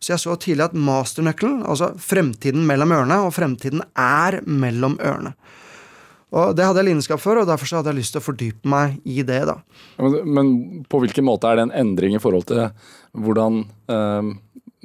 Så 0.00 0.14
jeg 0.14 0.22
så 0.22 0.34
tidlig 0.40 0.64
at 0.64 0.76
masternøkkelen, 0.88 1.60
altså 1.68 1.90
fremtiden 2.00 2.64
mellom 2.64 2.94
ørene, 2.96 3.18
og 3.26 3.34
fremtiden 3.36 3.84
er 4.00 4.38
mellom 4.48 4.96
ørene. 4.96 5.34
Og 6.30 6.52
Det 6.54 6.66
hadde 6.66 6.82
jeg 6.82 6.90
lidenskap 6.92 7.22
for, 7.22 7.40
og 7.40 7.48
derfor 7.48 7.66
så 7.66 7.80
hadde 7.80 7.90
jeg 7.90 8.02
lyst 8.02 8.14
til 8.14 8.22
å 8.22 8.26
fordype 8.28 8.70
meg 8.70 9.00
i 9.02 9.24
det. 9.26 9.40
da. 9.48 9.56
Men, 9.98 10.20
men 10.36 10.52
på 10.90 11.00
hvilken 11.02 11.26
måte 11.26 11.50
er 11.50 11.58
det 11.58 11.66
en 11.68 11.78
endring 11.82 12.14
i 12.14 12.22
forhold 12.22 12.46
til 12.50 12.68
hvordan 13.18 13.64
eh, 13.90 14.30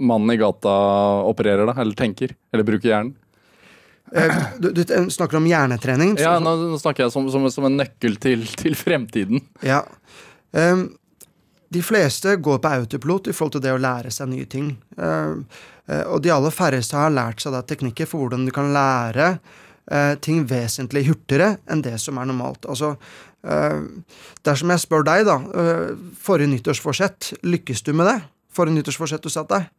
mannen 0.02 0.34
i 0.34 0.40
gata 0.42 0.74
opererer, 1.30 1.70
da, 1.70 1.78
eller 1.84 1.98
tenker, 1.98 2.34
eller 2.54 2.68
bruker 2.68 2.90
hjernen? 2.90 3.14
Eh, 4.14 4.44
du, 4.60 4.72
du, 4.74 4.84
snakker 5.14 5.38
om 5.38 5.48
hjernetrening? 5.50 6.16
Ja, 6.22 6.38
nå, 6.42 6.56
nå 6.72 6.78
snakker 6.82 7.06
jeg 7.06 7.14
som, 7.14 7.30
som, 7.34 7.46
som, 7.54 7.70
en 7.70 7.80
nøkkel 7.82 8.18
til, 8.22 8.46
til 8.58 8.78
fremtiden. 8.78 9.44
Ja. 9.66 9.84
Um, 10.52 10.88
de 11.74 11.82
fleste 11.84 12.36
går 12.40 12.62
på 12.64 12.74
autopilot 12.80 13.30
i 13.30 13.36
forhold 13.36 13.58
til 13.58 13.66
det 13.66 13.74
å 13.76 13.82
lære 13.82 14.14
seg 14.14 14.30
nye 14.32 14.48
ting. 14.50 14.76
Uh, 14.98 15.42
uh, 15.90 16.04
og 16.14 16.22
de 16.26 16.34
aller 16.34 16.54
færreste 16.54 16.98
har 16.98 17.14
lært 17.14 17.44
seg 17.44 17.56
da 17.56 17.64
teknikker 17.66 18.10
for 18.10 18.24
hvordan 18.24 18.46
du 18.48 18.54
kan 18.56 18.74
lære 18.74 19.36
eh, 19.92 20.16
ting 20.22 20.46
vesentlig 20.50 21.06
hurtigere 21.10 21.58
enn 21.72 21.84
det 21.86 21.98
som 22.02 22.18
er 22.18 22.30
normalt. 22.30 22.66
Altså, 22.70 22.96
eh, 23.46 23.80
dersom 24.46 24.74
jeg 24.74 24.84
spør 24.86 25.08
deg, 25.08 25.26
da, 25.28 25.40
eh, 25.62 25.96
forrige 26.22 26.54
nyttårsforsett, 26.54 27.34
lykkes 27.44 27.86
du 27.86 27.94
med 27.94 28.12
det? 28.12 28.20
Forrige 28.56 28.80
nyttårsforsett 28.80 29.24
du 29.24 29.30
satte 29.30 29.60
deg? 29.60 29.72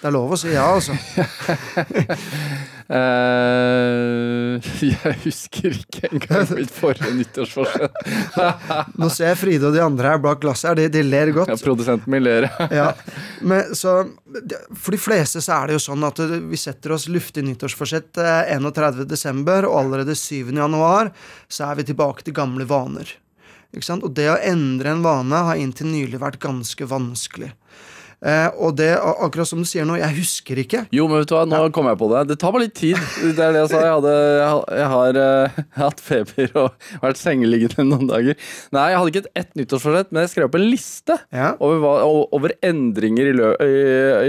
Det 0.00 0.10
er 0.10 0.12
lov 0.12 0.34
å 0.36 0.36
si 0.36 0.52
ja, 0.52 0.66
altså. 0.68 0.92
uh, 2.92 4.60
jeg 4.84 5.14
husker 5.24 5.76
ikke 5.78 6.10
engang 6.10 6.50
mitt 6.56 6.72
forrige 6.74 7.12
nyttårsforsett. 7.16 7.96
Nå 9.00 9.08
ser 9.12 9.30
jeg 9.32 9.40
Fride 9.40 9.68
og 9.70 9.76
de 9.76 9.82
andre 9.84 10.12
her 10.12 10.20
bak 10.24 10.42
glasset 10.42 10.70
her, 10.70 10.78
de, 10.82 10.88
de 10.92 11.02
ler 11.06 11.32
godt. 11.36 11.52
Ja, 11.52 11.58
Produsenten 11.60 12.12
min 12.12 12.24
ler. 12.26 12.48
ja. 12.80 12.90
Men, 13.40 13.74
så, 13.76 13.96
for 14.76 14.96
de 14.96 15.00
fleste 15.00 15.42
så 15.44 15.58
er 15.58 15.70
det 15.70 15.78
jo 15.78 15.84
sånn 15.86 16.04
at 16.06 16.20
vi 16.50 16.60
setter 16.60 16.96
oss 16.98 17.08
luftig 17.08 17.44
nyttårsforsett 17.48 18.20
31.12., 18.20 19.42
eh, 19.42 19.68
og 19.68 19.76
allerede 19.80 20.16
7.1 20.18 21.12
så 21.48 21.68
er 21.70 21.80
vi 21.80 21.88
tilbake 21.90 22.26
til 22.26 22.36
gamle 22.36 22.68
vaner. 22.68 23.08
Og 23.74 24.10
det 24.14 24.28
å 24.30 24.38
endre 24.38 24.92
en 24.92 25.02
vane 25.02 25.40
har 25.48 25.58
inntil 25.58 25.88
nylig 25.90 26.20
vært 26.22 26.38
ganske 26.42 26.86
vanskelig. 26.86 27.50
Eh, 28.24 28.46
og 28.56 28.72
det, 28.78 28.88
akkurat 28.96 29.48
som 29.48 29.60
du 29.60 29.68
sier 29.68 29.84
nå, 29.84 29.98
jeg 30.00 30.16
husker 30.16 30.60
ikke. 30.62 30.84
Jo, 30.94 31.04
men 31.10 31.20
vet 31.20 31.28
du 31.28 31.34
hva, 31.36 31.44
nå 31.48 31.60
ja. 31.66 31.72
kom 31.74 31.90
jeg 31.90 32.00
på 32.00 32.08
det. 32.14 32.22
Det 32.30 32.38
tar 32.40 32.54
bare 32.54 32.64
litt 32.64 32.76
tid. 32.78 32.96
Det 33.20 33.36
er 33.36 33.52
det 33.52 33.64
jeg 33.66 33.72
sa. 33.74 33.82
Jeg, 33.84 33.92
hadde, 33.98 34.14
jeg 34.80 34.88
har 34.94 35.20
uh, 35.20 35.60
hatt 35.82 36.00
feber 36.04 36.58
og 36.62 36.88
vært 37.04 37.20
sengeliggende 37.20 37.86
noen 37.90 38.08
dager. 38.08 38.40
Nei, 38.72 38.88
jeg 38.92 39.00
hadde 39.00 39.12
ikke 39.12 39.24
et 39.26 39.42
ett 39.44 39.60
nyttårsforsett, 39.60 40.12
men 40.12 40.24
jeg 40.24 40.32
skrev 40.32 40.48
opp 40.48 40.56
en 40.56 40.66
liste 40.70 41.18
ja. 41.34 41.52
over, 41.60 41.84
over, 42.32 42.56
endringer 42.64 43.28
i, 43.28 43.36
lø, 43.36 43.52
i, 43.60 43.78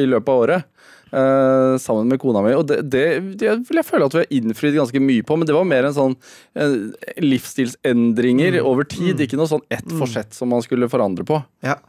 i, 0.02 0.06
løpet 0.12 0.34
av 0.34 0.44
året. 0.44 0.72
Uh, 1.16 1.78
sammen 1.80 2.10
med 2.12 2.20
kona 2.20 2.42
mi. 2.44 2.52
Og 2.58 2.68
det, 2.68 2.82
det, 2.92 3.06
det, 3.40 3.54
vil 3.70 3.80
jeg 3.80 3.88
føle 3.88 4.10
at 4.10 4.18
vi 4.18 4.24
har 4.26 4.38
innfridd 4.42 4.76
ganske 4.76 5.00
mye 5.00 5.24
på, 5.24 5.40
men 5.40 5.48
det 5.48 5.56
var 5.56 5.68
mer 5.72 5.88
en 5.88 5.96
sånn 5.96 6.20
uh, 6.60 6.80
livsstilsendringer 7.24 8.60
mm. 8.60 8.68
over 8.68 8.84
tid, 8.92 9.14
mm. 9.16 9.24
ikke 9.24 9.40
noe 9.40 9.54
sånn 9.56 9.64
ett 9.72 9.88
mm. 9.88 10.00
forsett 10.04 10.36
som 10.36 10.52
man 10.52 10.66
skulle 10.66 10.92
forandre 10.92 11.24
på. 11.24 11.40
Ja. 11.64 11.80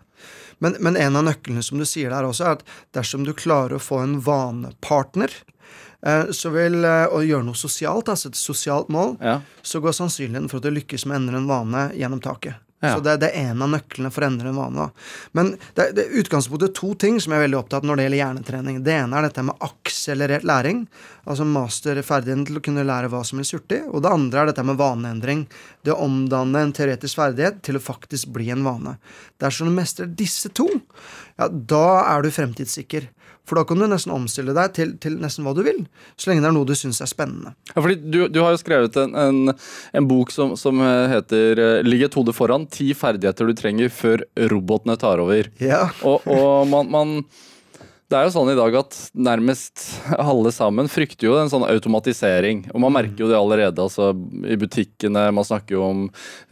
Men, 0.59 0.77
men, 0.81 0.97
en 0.97 1.17
av 1.17 1.27
nøklene 1.27 1.63
som 1.65 1.81
du 1.81 1.87
sier 1.89 2.13
der 2.13 2.27
også, 2.27 2.45
er 2.45 2.59
at 2.59 2.65
dersom 2.97 3.27
du 3.27 3.35
klarer 3.37 3.77
å 3.77 3.83
få 3.83 4.01
en 4.05 4.19
vanepartner, 4.25 5.33
eh, 6.07 6.33
så 6.33 6.53
vil, 6.55 6.79
eh, 6.85 7.07
å 7.13 7.23
gjøre 7.25 7.49
noe 7.49 7.59
sosialt, 7.59 8.09
altså 8.13 8.33
et 8.33 8.41
sosialt 8.41 8.93
mål, 8.93 9.19
ja. 9.21 9.41
så 9.63 9.83
går 9.85 9.97
sannsynligheten 9.97 10.49
for 10.53 10.63
at 10.63 10.69
du 10.69 10.77
lykkes 10.79 11.07
med 11.07 11.17
å 11.17 11.21
endre 11.21 11.43
en 11.43 11.51
vane 11.51 11.91
gjennom 11.99 12.23
taket. 12.25 12.63
Ja. 12.81 12.95
Så 12.95 13.01
det, 13.01 13.17
det, 13.17 13.31
er 13.33 13.51
en 13.51 13.63
av 13.65 13.71
nøklene 13.73 14.11
for 14.13 14.23
å 14.23 14.29
endre 14.29 14.51
en 14.53 14.59
vane. 14.61 14.87
Men 15.37 15.55
det, 15.79 15.91
det 15.97 16.05
er 16.05 16.19
utgangspunktet 16.21 16.75
to 16.77 16.93
ting 17.01 17.17
som 17.23 17.33
jeg 17.33 17.41
er 17.41 17.47
veldig 17.47 17.59
opptatt 17.63 17.87
når 17.89 17.97
det 17.97 18.07
gjelder 18.07 18.21
hjernetrening. 18.21 18.83
Det 18.85 18.97
ene 18.99 19.17
er 19.17 19.27
dette 19.27 19.45
med 19.49 19.65
akselerert 19.65 20.45
læring, 20.47 20.83
altså 21.27 21.47
masterferdigheten 21.51 22.47
til 22.49 22.61
å 22.61 22.63
kunne 22.65 22.87
lære 22.87 23.11
hva 23.13 23.23
som 23.27 23.41
helst 23.41 23.57
hurtig. 23.57 23.83
Og 23.91 24.05
det 24.05 24.13
andre 24.13 24.43
er 24.43 24.51
dette 24.51 24.65
med 24.67 24.79
vaneendring. 24.81 25.45
Det 25.85 25.95
å 25.95 26.07
omdanne 26.07 26.63
en 26.63 26.75
teoretisk 26.77 27.19
ferdighet 27.19 27.61
til 27.67 27.79
å 27.79 27.83
faktisk 27.83 28.31
bli 28.37 28.49
en 28.55 28.65
vane. 28.67 28.97
Dersom 29.43 29.69
du 29.69 29.75
mestrer 29.77 30.11
disse 30.11 30.53
to, 30.55 30.69
ja, 31.37 31.51
da 31.51 31.87
er 32.07 32.25
du 32.25 32.33
fremtidssikker. 32.35 33.11
For 33.47 33.59
da 33.59 33.63
kan 33.67 33.79
du 33.79 33.87
nesten 33.87 34.11
omstille 34.15 34.55
deg 34.57 34.73
til, 34.75 34.95
til 35.03 35.21
nesten 35.23 35.47
hva 35.47 35.53
du 35.55 35.63
vil, 35.63 35.85
så 36.19 36.31
lenge 36.31 36.43
det 36.43 36.49
er 36.51 36.55
noe 36.57 36.67
du 36.67 36.75
syns 36.79 36.99
er 37.03 37.11
spennende. 37.11 37.55
Ja, 37.71 37.79
fordi 37.79 37.99
du, 38.03 38.21
du 38.33 38.41
har 38.43 38.57
jo 38.57 38.59
skrevet 38.59 38.99
en, 38.99 39.15
en, 39.15 39.53
en 39.95 40.09
bok 40.11 40.35
som, 40.35 40.57
som 40.59 40.83
heter 40.83 41.63
eh, 41.63 41.83
'Ligg 41.87 42.09
et 42.09 42.19
hode 42.19 42.35
foran 42.35 42.67
ti 42.67 42.91
ferdigheter 42.99 43.47
du 43.47 43.55
trenger 43.55 43.93
før 43.95 44.27
robotene 44.51 44.99
tar 44.99 45.23
over'. 45.23 45.53
Ja. 45.63 45.85
Og, 46.03 46.27
og 46.27 46.67
man, 46.73 46.91
man 46.91 47.15
det 48.07 48.15
er 48.15 48.29
jo 48.29 48.33
sånn 48.37 48.53
i 48.53 48.57
dag 48.59 48.75
at 48.79 48.97
nærmest 49.19 49.83
alle 50.15 50.53
sammen 50.55 50.87
frykter 50.91 51.27
jo 51.27 51.35
en 51.41 51.51
sånn 51.51 51.65
automatisering. 51.67 52.61
Og 52.71 52.83
man 52.85 52.95
merker 52.95 53.25
jo 53.25 53.31
det 53.33 53.39
allerede 53.39 53.83
altså, 53.83 54.13
i 54.47 54.59
butikkene. 54.61 55.25
Man 55.35 55.47
snakker 55.47 55.75
jo 55.75 55.83
om 55.83 56.05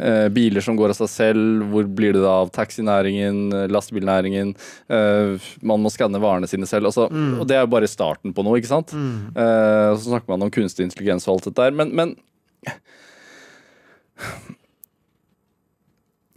eh, 0.03 0.27
biler 0.35 0.65
som 0.67 0.75
går 0.79 0.91
av 0.91 0.99
seg 0.99 1.13
selv. 1.13 1.63
Hvor 1.71 1.87
blir 1.87 2.17
det 2.17 2.25
da 2.25 2.33
av 2.43 2.51
taxinæringen, 2.55 3.55
lastebilnæringen? 3.71 4.51
Eh, 4.91 5.53
man 5.63 5.85
må 5.85 5.95
skanne 5.95 6.19
varene 6.23 6.51
sine 6.51 6.67
selv. 6.67 6.91
Altså, 6.91 7.07
mm. 7.13 7.39
Og 7.39 7.47
det 7.47 7.61
er 7.61 7.63
jo 7.63 7.73
bare 7.77 7.93
starten 7.93 8.35
på 8.35 8.47
noe, 8.47 8.59
ikke 8.59 8.73
sant? 8.75 8.91
Mm. 8.91 9.31
Eh, 9.31 9.93
så 9.95 10.11
snakker 10.11 10.35
man 10.35 10.49
om 10.49 10.53
kunstig 10.55 10.89
intelligens 10.89 11.29
og 11.29 11.37
alt 11.37 11.53
dette 11.53 11.63
der. 11.63 11.79
Men, 11.79 11.95
men 11.95 12.17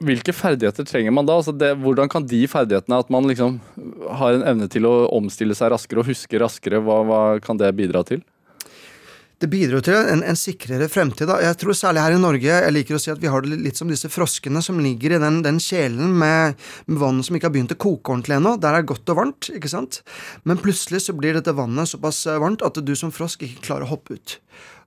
hvilke 0.04 0.34
ferdigheter 0.36 0.86
trenger 0.86 1.14
man 1.16 1.26
da? 1.26 1.40
Altså 1.40 1.54
det, 1.56 1.74
hvordan 1.82 2.10
kan 2.12 2.26
de 2.30 2.44
ferdighetene, 2.50 3.02
at 3.02 3.12
man 3.14 3.28
liksom 3.30 3.60
har 4.20 4.36
en 4.36 4.48
evne 4.54 4.70
til 4.70 4.86
å 4.86 4.96
omstille 5.18 5.58
seg 5.58 5.74
raskere 5.74 6.04
og 6.04 6.10
huske 6.12 6.42
raskere, 6.42 6.82
hva, 6.84 7.02
hva 7.08 7.22
kan 7.44 7.60
det 7.60 7.74
bidra 7.78 8.04
til? 8.08 8.22
Det 9.38 9.46
bidrar 9.52 9.84
til 9.86 9.94
en, 9.94 10.24
en 10.26 10.38
sikrere 10.38 10.88
fremtid. 10.90 11.28
Da. 11.30 11.36
Jeg 11.46 11.60
tror 11.62 11.76
særlig 11.78 12.02
her 12.02 12.16
i 12.16 12.22
Norge 12.22 12.48
jeg 12.50 12.74
liker 12.74 12.98
å 12.98 13.02
si 13.02 13.12
at 13.14 13.22
vi 13.22 13.30
har 13.30 13.46
det 13.46 13.60
litt 13.62 13.78
som 13.78 13.90
disse 13.90 14.10
froskene 14.10 14.64
som 14.66 14.80
ligger 14.82 15.14
i 15.14 15.20
den, 15.22 15.44
den 15.46 15.60
kjelen 15.62 16.16
med, 16.18 16.58
vann 16.90 17.22
som 17.26 17.38
ikke 17.38 17.52
har 17.52 17.54
begynt 17.54 17.76
å 17.76 17.78
koke 17.78 18.16
ordentlig 18.16 18.40
ennå. 18.40 18.56
Der 18.62 18.74
er 18.74 18.82
det 18.82 18.90
godt 18.90 19.14
og 19.14 19.20
varmt, 19.20 19.52
ikke 19.54 19.70
sant? 19.70 20.02
Men 20.42 20.62
plutselig 20.62 21.04
så 21.06 21.14
blir 21.18 21.38
dette 21.38 21.54
vannet 21.58 21.90
såpass 21.94 22.24
varmt 22.42 22.66
at 22.66 22.82
du 22.82 22.94
som 22.98 23.14
frosk 23.14 23.46
ikke 23.46 23.66
klarer 23.70 23.86
å 23.86 23.94
hoppe 23.94 24.18
ut 24.18 24.40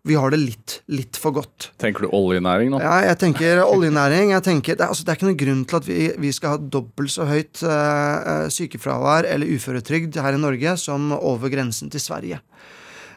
vi 0.08 0.16
har 0.16 0.32
det 0.32 0.38
litt, 0.40 0.74
litt 0.88 1.18
for 1.20 1.34
godt. 1.36 1.70
Tenker 1.80 2.06
du 2.06 2.14
oljenæring 2.16 2.70
nå? 2.72 2.80
Ja, 2.80 3.02
jeg 3.10 3.18
tenker 3.20 3.60
oljenæring. 3.66 4.32
Jeg 4.32 4.44
tenker, 4.46 4.78
det, 4.78 4.86
er, 4.86 4.94
altså, 4.94 5.04
det 5.04 5.12
er 5.12 5.18
ikke 5.18 5.28
noen 5.28 5.40
grunn 5.42 5.64
til 5.68 5.80
at 5.80 5.88
vi, 5.88 5.98
vi 6.24 6.32
skal 6.32 6.54
ha 6.54 6.60
dobbelt 6.76 7.12
så 7.12 7.26
høyt 7.28 7.60
uh, 7.66 8.46
sykefravær 8.52 9.28
eller 9.28 9.52
uføretrygd 9.52 10.16
her 10.24 10.38
i 10.38 10.40
Norge 10.40 10.76
som 10.80 11.12
over 11.18 11.52
grensen 11.52 11.92
til 11.92 12.00
Sverige. 12.00 12.40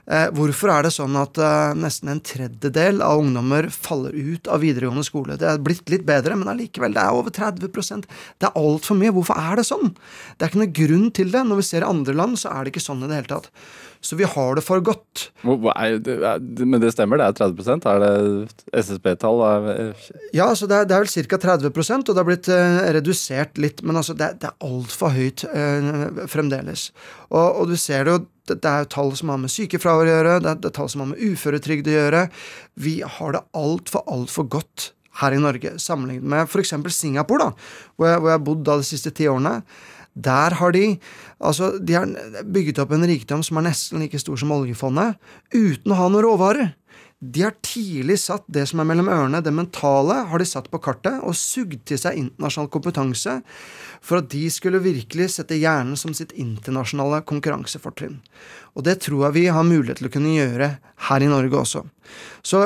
Eh, 0.04 0.26
hvorfor 0.36 0.68
er 0.74 0.84
det 0.84 0.92
sånn 0.92 1.16
at 1.16 1.38
eh, 1.40 1.76
nesten 1.80 2.12
en 2.12 2.20
tredjedel 2.24 3.00
av 3.06 3.22
ungdommer 3.22 3.70
faller 3.72 4.12
ut 4.12 4.50
av 4.52 4.60
videregående 4.64 5.06
skole? 5.08 5.38
Det 5.40 5.48
er 5.48 5.64
blitt 5.64 5.88
litt 5.94 6.04
bedre, 6.08 6.36
men 6.40 6.52
allikevel, 6.52 6.96
det 6.96 7.06
er 7.06 7.16
over 7.16 7.32
30% 7.32 8.10
Det 8.42 8.50
er 8.50 8.60
altfor 8.60 9.00
mye. 9.00 9.14
Hvorfor 9.16 9.40
er 9.40 9.62
det 9.62 9.68
sånn? 9.70 9.94
Det 10.36 10.44
er 10.44 10.52
ikke 10.52 10.64
noen 10.64 10.76
grunn 10.82 11.08
til 11.16 11.32
det. 11.32 11.46
Når 11.48 11.62
vi 11.62 11.70
ser 11.70 11.88
andre 11.88 12.18
land, 12.20 12.36
så 12.42 12.52
er 12.52 12.66
det 12.66 12.74
ikke 12.74 12.84
sånn 12.84 13.06
i 13.06 13.10
det 13.10 13.22
hele 13.22 13.32
tatt. 13.32 13.50
Så 14.04 14.18
vi 14.20 14.28
har 14.28 14.58
det 14.58 14.66
for 14.66 14.84
godt. 14.84 15.30
Men 15.48 16.76
det 16.84 16.90
stemmer, 16.92 17.22
det 17.22 17.30
er 17.30 17.38
30% 17.40 17.86
Er 17.88 18.02
det 18.04 18.82
SSB-tall? 18.82 19.40
Ja, 20.36 20.50
altså 20.50 20.68
det 20.68 20.82
er, 20.82 20.90
det 20.90 20.98
er 20.98 21.06
vel 21.06 21.30
ca. 21.32 21.40
30% 21.46 22.12
og 22.12 22.12
det 22.12 22.20
har 22.20 22.28
blitt 22.28 22.52
redusert 22.98 23.56
litt. 23.64 23.80
Men 23.80 24.02
altså 24.02 24.18
det, 24.20 24.34
det 24.44 24.52
er 24.52 24.68
altfor 24.68 25.16
høyt 25.16 25.48
fremdeles. 26.36 26.90
Og, 27.32 27.48
og, 27.48 27.72
du 27.72 27.80
ser 27.80 28.04
det 28.04 28.18
jo 28.18 28.26
det, 28.50 28.60
er 28.68 28.84
jo 28.84 28.92
tall 28.92 29.14
som 29.16 29.32
har 29.32 29.40
med 29.42 29.54
sykefravær 29.54 30.10
å 30.10 30.12
gjøre, 30.12 30.36
det 30.44 30.54
er 30.56 30.76
tall 30.76 30.90
som 30.92 31.06
har 31.06 31.14
med 31.14 31.24
uføretrygd 31.24 31.88
å 31.88 31.96
gjøre. 31.96 32.26
Vi 32.84 32.98
har 33.16 33.36
det 33.36 33.44
altfor, 33.56 34.04
altfor 34.12 34.50
godt 34.58 34.92
her 35.22 35.36
i 35.36 35.42
Norge, 35.42 35.76
sammenlignet 35.82 36.28
med 36.28 36.48
f.eks. 36.48 36.74
Singapore, 36.96 37.50
da, 37.50 37.68
hvor 37.96 38.10
jeg, 38.10 38.22
hvor 38.22 38.32
jeg 38.32 38.40
har 38.40 38.48
bodd 38.48 38.64
da 38.68 38.78
de 38.82 38.88
siste 38.88 39.14
ti 39.16 39.30
årene. 39.30 39.60
Der 40.14 40.54
har 40.60 40.74
de 40.76 40.84
altså 41.42 41.72
de 41.82 41.96
har 41.98 42.10
bygget 42.46 42.82
opp 42.84 42.92
en 42.94 43.06
rikdom 43.10 43.42
som 43.46 43.58
er 43.58 43.66
nesten 43.70 44.04
like 44.04 44.20
stor 44.22 44.38
som 44.40 44.54
oljefondet, 44.54 45.18
uten 45.54 45.94
å 45.94 45.98
ha 45.98 46.10
noen 46.10 46.26
råvarer. 46.28 46.74
De 47.24 47.44
har 47.46 47.54
tidlig 47.64 48.18
satt 48.20 48.44
det 48.52 48.66
som 48.68 48.82
er 48.82 48.88
mellom 48.90 49.08
ørene, 49.08 49.40
det 49.44 49.54
mentale, 49.56 50.18
har 50.28 50.42
de 50.42 50.48
satt 50.50 50.68
på 50.72 50.82
kartet 50.84 51.22
og 51.24 51.38
sugd 51.40 51.86
til 51.88 52.00
seg 52.02 52.18
internasjonal 52.20 52.68
kompetanse 52.74 53.38
for 54.04 54.20
at 54.20 54.28
de 54.34 54.42
skulle 54.52 54.82
virkelig 54.84 55.30
sette 55.38 55.56
hjernen 55.56 55.96
som 56.00 56.12
sitt 56.18 56.34
internasjonale 56.36 57.22
konkurransefortrinn. 57.30 58.18
Og 58.76 58.84
det 58.90 58.98
tror 59.06 59.30
jeg 59.30 59.38
vi 59.38 59.46
har 59.56 59.68
mulighet 59.68 60.02
til 60.02 60.10
å 60.10 60.14
kunne 60.18 60.36
gjøre 60.36 60.74
her 61.08 61.24
i 61.24 61.32
Norge 61.32 61.62
også. 61.62 61.86
Så 62.44 62.66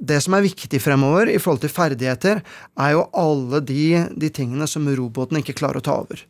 det 0.00 0.16
som 0.24 0.34
er 0.36 0.44
viktig 0.46 0.80
fremover 0.80 1.28
i 1.28 1.38
forhold 1.40 1.60
til 1.64 1.72
ferdigheter, 1.72 2.40
er 2.80 2.92
jo 2.94 3.06
alle 3.16 3.60
de, 3.64 4.06
de 4.16 4.30
tingene 4.32 4.66
som 4.70 4.88
roboten 4.88 5.40
ikke 5.40 5.58
klarer 5.58 5.80
å 5.80 5.84
ta 5.84 5.96
over. 6.00 6.22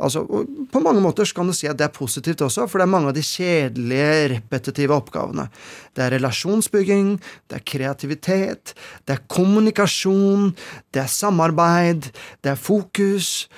Altså, 0.00 0.24
På 0.72 0.80
mange 0.82 1.02
måter 1.04 1.28
kan 1.36 1.48
du 1.48 1.54
si 1.56 1.68
at 1.68 1.78
det 1.78 1.88
er 1.88 1.94
positivt 1.94 2.42
også, 2.46 2.66
for 2.66 2.80
det 2.80 2.86
er 2.86 2.92
mange 2.94 3.12
av 3.12 3.16
de 3.16 3.24
kjedelige, 3.24 4.28
repetitive 4.34 4.96
oppgavene. 4.96 5.48
Det 5.96 6.06
er 6.06 6.14
relasjonsbygging, 6.16 7.16
det 7.50 7.58
er 7.58 7.66
kreativitet, 7.68 8.74
det 9.04 9.18
er 9.18 9.26
kommunikasjon, 9.28 10.54
det 10.94 11.04
er 11.04 11.12
samarbeid, 11.12 12.08
det 12.44 12.54
er 12.54 12.60
fokus. 12.60 13.48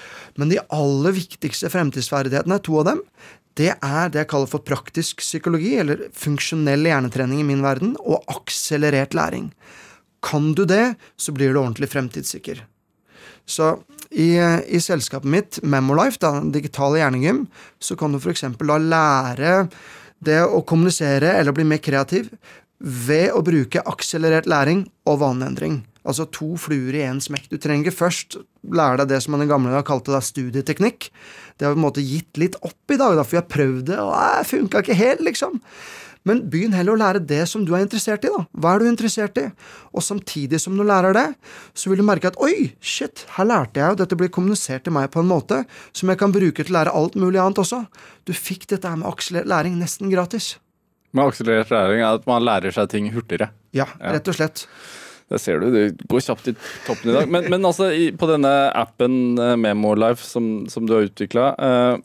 Men 0.40 0.50
de 0.50 0.58
aller 0.74 1.14
viktigste 1.14 1.70
fremtidsferdighetene, 1.72 2.58
to 2.64 2.80
av 2.82 2.90
dem, 2.90 3.04
det 3.60 3.74
er 3.76 4.10
det 4.10 4.24
jeg 4.24 4.30
kaller 4.32 4.50
for 4.50 4.64
praktisk 4.64 5.20
psykologi, 5.20 5.74
eller 5.82 6.08
funksjonell 6.16 6.88
hjernetrening 6.88 7.42
i 7.42 7.48
min 7.52 7.64
verden, 7.64 7.94
og 8.00 8.24
akselerert 8.32 9.16
læring. 9.16 9.50
Kan 10.24 10.52
du 10.56 10.66
det, 10.68 10.96
så 11.16 11.32
blir 11.36 11.52
du 11.52 11.60
ordentlig 11.60 11.90
fremtidssikker. 11.92 12.64
Så 13.48 13.74
i, 14.10 14.34
i 14.66 14.80
selskapet 14.82 15.30
mitt, 15.30 15.60
Memolife, 15.62 16.20
da, 16.22 16.32
digitale 16.52 17.00
hjernegym, 17.02 17.44
så 17.78 17.96
kan 17.98 18.12
du 18.12 18.20
f.eks. 18.20 18.46
da 18.58 18.78
lære 18.80 19.54
det 20.20 20.40
å 20.44 20.62
kommunisere 20.66 21.36
eller 21.38 21.56
bli 21.56 21.64
mer 21.68 21.80
kreativ 21.82 22.28
ved 22.80 23.30
å 23.36 23.42
bruke 23.44 23.82
akselerert 23.88 24.48
læring 24.50 24.84
og 25.08 25.20
vaneendring. 25.22 25.80
Altså 26.10 26.26
to 26.34 26.52
fluer 26.60 26.98
i 26.98 27.04
én 27.06 27.22
smekk. 27.22 27.48
Du 27.52 27.56
trenger 27.62 27.94
først 27.94 28.40
lære 28.66 29.02
deg 29.02 29.14
det 29.14 29.22
som 29.24 29.36
man 29.36 29.46
i 29.46 29.48
gamle 29.50 29.72
dager 29.72 29.86
kalte 29.88 30.12
da 30.14 30.20
studieteknikk. 30.24 31.08
Det 31.56 31.66
har 31.66 31.72
vi 31.72 31.78
på 31.78 31.80
en 31.80 31.86
måte 31.86 32.04
gitt 32.04 32.40
litt 32.40 32.58
opp 32.66 32.92
i 32.92 32.98
dag, 33.00 33.16
da, 33.16 33.24
for 33.24 33.36
vi 33.36 33.42
har 33.42 33.50
prøvd 33.50 33.82
det, 33.92 33.98
og 34.02 34.14
det 34.16 34.46
funka 34.50 34.82
ikke 34.84 34.98
helt, 34.98 35.24
liksom. 35.26 35.60
Men 36.28 36.42
begynn 36.52 36.74
heller 36.76 36.92
å 36.92 37.00
lære 37.00 37.22
det 37.24 37.46
som 37.48 37.62
du 37.64 37.72
er 37.72 37.84
interessert 37.86 38.26
i. 38.28 38.32
da. 38.32 38.42
Hva 38.60 38.74
er 38.74 38.82
du 38.82 38.90
interessert 38.90 39.38
i? 39.40 39.46
Og 39.96 40.04
samtidig 40.04 40.60
som 40.60 40.76
du 40.76 40.84
lærer 40.84 41.16
det, 41.16 41.26
så 41.72 41.88
vil 41.88 42.02
du 42.02 42.06
merke 42.06 42.28
at 42.28 42.36
oi, 42.44 42.74
shit, 42.84 43.24
her 43.38 43.48
lærte 43.48 43.80
jeg 43.80 43.94
jo, 43.94 44.00
dette 44.02 44.18
blir 44.20 44.32
kommunisert 44.32 44.84
til 44.84 44.96
meg 44.96 45.08
på 45.14 45.22
en 45.22 45.30
måte 45.30 45.62
som 45.96 46.12
jeg 46.12 46.20
kan 46.20 46.34
bruke 46.34 46.60
til 46.60 46.74
å 46.74 46.78
lære 46.78 46.96
alt 46.96 47.16
mulig 47.20 47.40
annet 47.40 47.62
også. 47.64 47.86
Du 48.28 48.34
fikk 48.36 48.68
dette 48.74 48.90
her 48.90 49.00
med 49.00 49.08
akselerert 49.08 49.48
læring 49.48 49.80
nesten 49.80 50.12
gratis. 50.12 50.58
Med 51.16 51.24
akselerert 51.24 51.72
læring 51.72 52.04
er 52.04 52.20
at 52.20 52.28
man 52.28 52.44
lærer 52.44 52.76
seg 52.76 52.92
ting 52.92 53.08
hurtigere? 53.14 53.48
Ja, 53.74 53.88
rett 53.98 54.28
og 54.28 54.36
slett. 54.36 54.66
Det 55.30 55.38
ser 55.38 55.60
du, 55.62 55.68
det 55.70 56.08
går 56.10 56.22
kjapt 56.26 56.48
i 56.50 56.54
toppen 56.86 57.12
i 57.12 57.14
dag. 57.14 57.28
Men, 57.30 57.46
men 57.52 57.66
altså, 57.66 57.92
i, 57.94 58.08
på 58.18 58.26
denne 58.26 58.50
appen 58.74 59.38
uh, 59.38 59.54
MemoLife 59.54 60.26
som, 60.26 60.66
som 60.70 60.88
du 60.88 60.96
har 60.96 61.06
utvikla, 61.06 61.52
uh, 61.54 62.00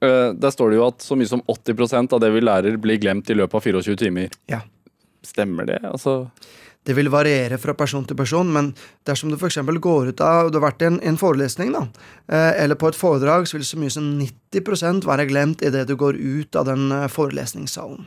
uh, 0.00 0.08
eh, 0.08 0.30
der 0.32 0.54
står 0.54 0.72
det 0.72 0.78
jo 0.78 0.86
at 0.86 1.04
så 1.04 1.18
mye 1.18 1.28
som 1.28 1.44
80% 1.44 2.16
av 2.16 2.24
det 2.24 2.32
vi 2.32 2.44
lærer, 2.46 2.80
blir 2.80 3.02
glemt 3.02 3.28
i 3.28 3.36
løpet 3.36 3.60
av 3.60 3.68
24 3.84 4.00
timer. 4.00 4.32
Ja. 4.48 4.62
Stemmer 5.26 5.68
det? 5.68 5.82
Altså 5.84 6.22
det 6.88 6.94
vil 6.96 7.10
variere 7.12 7.58
fra 7.60 7.74
person 7.76 8.06
til 8.08 8.16
person, 8.16 8.48
men 8.48 8.70
dersom 9.04 9.28
du 9.28 9.34
f.eks. 9.36 9.58
går 9.60 10.06
ut 10.14 10.20
av 10.24 10.46
Du 10.48 10.56
har 10.56 10.70
vært 10.70 10.80
i 10.80 10.86
en, 10.88 10.94
en 11.04 11.18
forelesning, 11.20 11.74
da, 11.74 11.82
eller 12.32 12.78
på 12.80 12.88
et 12.88 12.96
foredrag, 12.96 13.44
så 13.44 13.58
vil 13.58 13.66
så 13.68 13.80
mye 13.82 13.92
som 13.92 14.06
90% 14.16 15.04
være 15.04 15.26
glemt 15.28 15.60
idet 15.60 15.84
du 15.90 15.98
går 16.00 16.16
ut 16.16 16.56
av 16.56 16.64
den 16.70 16.94
forelesningssalen. 17.12 18.06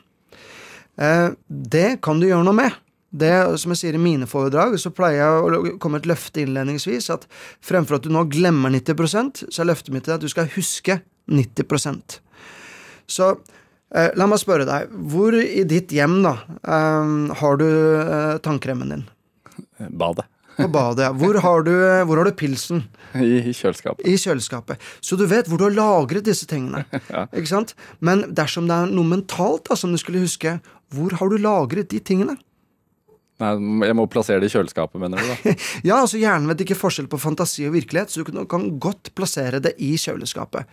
Det 1.45 1.89
kan 2.01 2.23
du 2.23 2.32
gjøre 2.32 2.47
noe 2.47 2.58
med. 2.58 2.80
Det, 3.12 3.32
som 3.60 3.74
jeg 3.74 3.80
sier 3.82 3.95
i 3.97 4.02
mine 4.02 4.28
foredrag, 4.30 4.78
så 4.80 4.91
pleier 4.95 5.19
jeg 5.19 5.60
å 5.60 5.78
komme 5.84 6.00
et 6.00 6.08
løfte 6.08 6.45
innledningsvis 6.45 7.10
at 7.12 7.26
fremfor 7.63 7.97
at 7.97 8.06
du 8.06 8.12
nå 8.13 8.24
glemmer 8.32 8.71
90% 8.71 9.45
så 9.50 9.63
er 9.63 9.67
løftet 9.67 9.91
mitt 9.91 10.08
til 10.08 10.15
at 10.15 10.24
du 10.24 10.30
skal 10.32 10.47
huske 10.54 11.02
90% 11.32 12.19
Så 13.12 13.28
eh, 13.36 14.13
la 14.15 14.28
meg 14.32 14.39
spørre 14.39 14.67
deg, 14.67 14.93
hvor 15.12 15.36
i 15.36 15.65
ditt 15.67 15.91
hjem 15.91 16.21
da 16.24 16.38
eh, 16.63 17.15
har 17.41 17.60
du 17.60 17.67
eh, 17.67 18.38
tannkremen 18.47 18.95
din? 18.95 19.04
Badet. 19.91 20.30
På 20.56 20.67
badet, 20.71 21.04
ja. 21.04 21.12
Hvor 21.15 21.39
har 21.43 21.63
du, 21.67 21.74
hvor 22.08 22.19
har 22.19 22.28
du 22.28 22.36
pilsen? 22.38 22.84
I, 23.15 23.41
I, 23.50 23.54
kjøleskapet. 23.56 24.06
I 24.08 24.15
kjøleskapet. 24.19 24.88
Så 25.04 25.17
du 25.19 25.26
vet 25.28 25.50
hvor 25.50 25.60
du 25.60 25.65
har 25.67 25.76
lagret 25.76 26.28
disse 26.28 26.47
tingene. 26.47 26.86
ja. 27.12 27.26
Ikke 27.32 27.52
sant? 27.52 27.76
Men 28.00 28.24
dersom 28.36 28.71
det 28.71 28.78
er 28.78 28.93
noe 28.93 29.08
mentalt 29.08 29.67
da, 29.67 29.76
som 29.80 29.91
du 29.91 30.00
skulle 30.00 30.24
huske, 30.24 30.60
hvor 30.95 31.15
har 31.19 31.32
du 31.32 31.39
lagret 31.41 31.91
de 31.91 32.00
tingene? 32.04 32.38
Nei, 33.41 33.88
jeg 33.89 33.97
må 33.97 34.06
plassere 34.12 34.41
det 34.43 34.51
i 34.51 34.54
kjøleskapet, 34.54 34.99
mener 35.01 35.21
du? 35.21 35.32
da? 35.32 35.56
Ja, 35.89 35.97
altså 36.01 36.19
Hjernen 36.21 36.49
vet 36.51 36.63
ikke 36.65 36.77
forskjell 36.77 37.10
på 37.12 37.19
fantasi 37.21 37.65
og 37.69 37.75
virkelighet, 37.75 38.13
så 38.13 38.21
du 38.21 38.45
kan, 38.49 38.69
godt 38.82 39.13
plassere 39.17 39.62
det 39.63 39.73
i 39.82 39.95
kjøleskapet. 39.99 40.69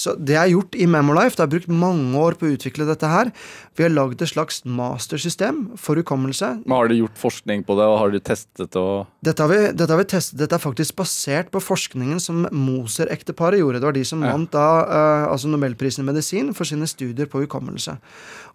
Så 0.00 0.14
det 0.16 0.34
jeg 0.36 0.40
har 0.42 0.52
gjort 0.54 0.76
i 0.80 0.86
Memolife. 0.90 1.36
Det 1.36 1.44
har 1.44 1.52
brukt 1.52 1.70
mange 1.72 2.16
år 2.18 2.36
på 2.40 2.48
å 2.48 2.54
utvikle 2.54 2.86
dette 2.88 3.08
her. 3.10 3.30
Vi 3.76 3.84
har 3.84 3.92
lagd 3.92 4.22
et 4.24 4.32
slags 4.32 4.62
mastersystem 4.64 5.62
for 5.80 6.00
hukommelse. 6.00 6.50
Men 6.64 6.76
Har 6.76 6.88
dere 6.88 7.02
gjort 7.02 7.20
forskning 7.20 7.64
på 7.68 7.76
det, 7.78 7.86
og 7.88 7.98
har 8.00 8.14
dere 8.14 8.24
testet 8.30 8.76
og... 8.80 9.06
Dette 9.24 9.44
har, 9.44 9.52
vi, 9.52 9.60
dette 9.76 9.92
har 9.92 10.00
vi 10.00 10.08
testet. 10.08 10.38
Dette 10.40 10.56
er 10.56 10.62
faktisk 10.62 10.96
basert 11.00 11.50
på 11.52 11.60
forskningen 11.62 12.20
som 12.22 12.46
Moser-ekteparet 12.50 13.60
gjorde. 13.60 13.80
Det 13.82 13.88
var 13.90 13.96
de 13.98 14.04
som 14.08 14.22
Ja. 14.24 14.32
vant 14.32 14.50
da, 14.52 14.66
uh, 14.88 15.32
altså 15.32 15.48
Nobelprisen 15.52 16.04
i 16.04 16.08
medisin 16.08 16.54
for 16.56 16.64
sine 16.68 16.88
studier 16.88 17.28
på 17.30 17.42
hukommelse. 17.44 17.98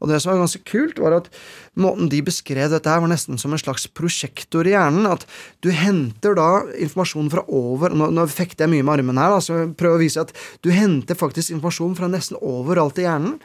Og 0.02 0.10
det 0.10 0.22
som 0.22 0.34
var 0.34 0.42
ganske 0.42 0.64
kult, 0.68 1.00
var 1.00 1.20
at 1.22 1.30
måten 1.78 2.10
de 2.10 2.22
beskrev 2.26 2.70
dette 2.74 2.90
her, 2.90 3.00
var 3.04 3.12
nesten 3.12 3.38
som 3.42 3.54
en 3.54 3.62
slags 3.62 3.88
prosjektor 3.88 4.66
i 4.68 4.74
hjernen. 4.74 5.06
At 5.10 5.26
du 5.62 5.70
henter 5.72 6.36
da 6.36 6.50
informasjon 6.82 7.30
fra 7.32 7.46
over 7.48 7.94
Nå, 7.96 8.10
nå 8.12 8.26
fekter 8.28 8.66
jeg 8.66 8.74
mye 8.74 8.84
med 8.84 8.98
armene 9.00 9.22
her, 9.22 9.36
da, 9.36 9.40
så 9.44 9.62
prøv 9.78 9.96
å 9.96 10.02
vise 10.02 10.20
at 10.26 10.32
du 10.66 10.72
henter 10.74 11.16
faktisk 11.16 11.35
informasjon 11.44 11.98
fra 11.98 12.12
nesten 12.12 12.40
overalt 12.42 13.02
i 13.02 13.08
hjernen. 13.08 13.40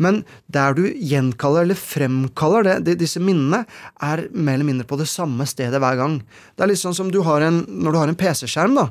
Men 0.00 0.22
der 0.52 0.74
du 0.76 0.84
gjenkaller 0.88 1.66
eller 1.66 1.78
fremkaller 1.78 2.64
det, 2.66 2.76
de, 2.86 2.94
disse 3.02 3.20
minnene, 3.22 3.62
er 4.02 4.24
mer 4.32 4.56
eller 4.56 4.68
mindre 4.68 4.86
på 4.88 4.98
det 5.00 5.08
samme 5.10 5.46
stedet 5.48 5.80
hver 5.82 5.98
gang. 6.00 6.16
Det 6.56 6.64
er 6.64 6.72
litt 6.72 6.80
sånn 6.80 6.96
som 6.96 7.10
du 7.12 7.20
en, 7.22 7.62
når 7.68 7.92
du 7.92 8.00
har 8.00 8.12
en 8.12 8.18
PC-skjerm 8.18 8.78
da, 8.78 8.86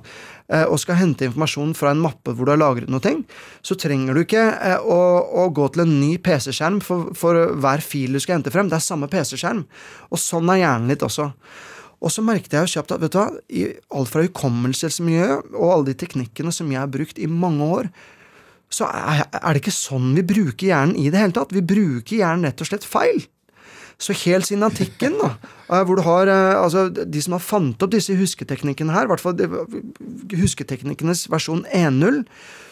eh, 0.54 0.66
og 0.66 0.80
skal 0.82 1.00
hente 1.02 1.28
informasjon 1.28 1.74
fra 1.78 1.92
en 1.92 2.04
mappe 2.04 2.36
hvor 2.36 2.48
du 2.48 2.54
har 2.54 2.62
lagret 2.62 2.92
noe, 2.92 3.16
så 3.66 3.78
trenger 3.80 4.14
du 4.14 4.24
ikke 4.24 4.46
eh, 4.54 4.78
å, 4.78 5.02
å 5.44 5.50
gå 5.50 5.68
til 5.74 5.86
en 5.86 5.98
ny 6.00 6.14
PC-skjerm 6.22 6.80
for, 6.86 7.12
for 7.18 7.58
hver 7.62 7.84
fil 7.86 8.16
du 8.16 8.22
skal 8.22 8.40
hente 8.40 8.54
frem. 8.54 8.70
Det 8.72 8.80
er 8.80 8.86
samme 8.86 9.12
PC-skjerm. 9.12 9.66
Og 10.12 10.22
sånn 10.22 10.54
er 10.54 10.64
hjernen 10.64 10.94
litt 10.94 11.06
også. 11.08 11.32
Og 12.02 12.10
så 12.10 12.24
merket 12.26 12.56
jeg 12.56 12.66
jo 12.66 12.74
kjapt 12.78 12.96
at 12.96 13.02
vet 13.04 13.14
du 13.14 13.20
hva, 13.20 13.28
i 13.54 13.68
alt 13.94 14.10
fra 14.10 14.24
hukommelsesmiljøet 14.26 15.52
og 15.54 15.68
alle 15.68 15.92
de 15.92 16.00
teknikkene 16.02 16.54
som 16.54 16.72
jeg 16.74 16.82
har 16.82 16.90
brukt 16.90 17.22
i 17.22 17.30
mange 17.30 17.68
år, 17.78 17.92
så 18.72 18.88
er 18.88 19.28
det 19.52 19.62
ikke 19.62 19.76
sånn 19.76 20.14
vi 20.16 20.24
bruker 20.26 20.70
hjernen 20.70 20.96
i 20.96 21.10
det 21.12 21.20
hele 21.20 21.36
tatt. 21.36 21.54
Vi 21.56 21.64
bruker 21.64 22.16
hjernen 22.22 22.48
rett 22.48 22.64
og 22.64 22.70
slett 22.70 22.88
feil. 22.88 23.26
Så 24.02 24.16
helt 24.24 24.48
siden 24.48 24.66
antikken, 24.66 25.20
da, 25.20 25.36
eh, 25.72 25.84
hvor 25.86 26.00
du 26.00 26.06
har 26.08 26.32
eh, 26.32 26.56
altså, 26.58 26.88
de 26.90 27.22
som 27.22 27.38
har 27.38 27.44
fant 27.46 27.84
opp 27.84 27.94
disse 27.94 28.16
husketeknikkene 28.18 28.96
her, 28.96 29.06
i 29.06 29.12
hvert 29.12 29.22
fall 29.22 29.38
husketeknikkenes 30.34 31.28
versjon 31.30 31.68
1.0, 31.70 32.24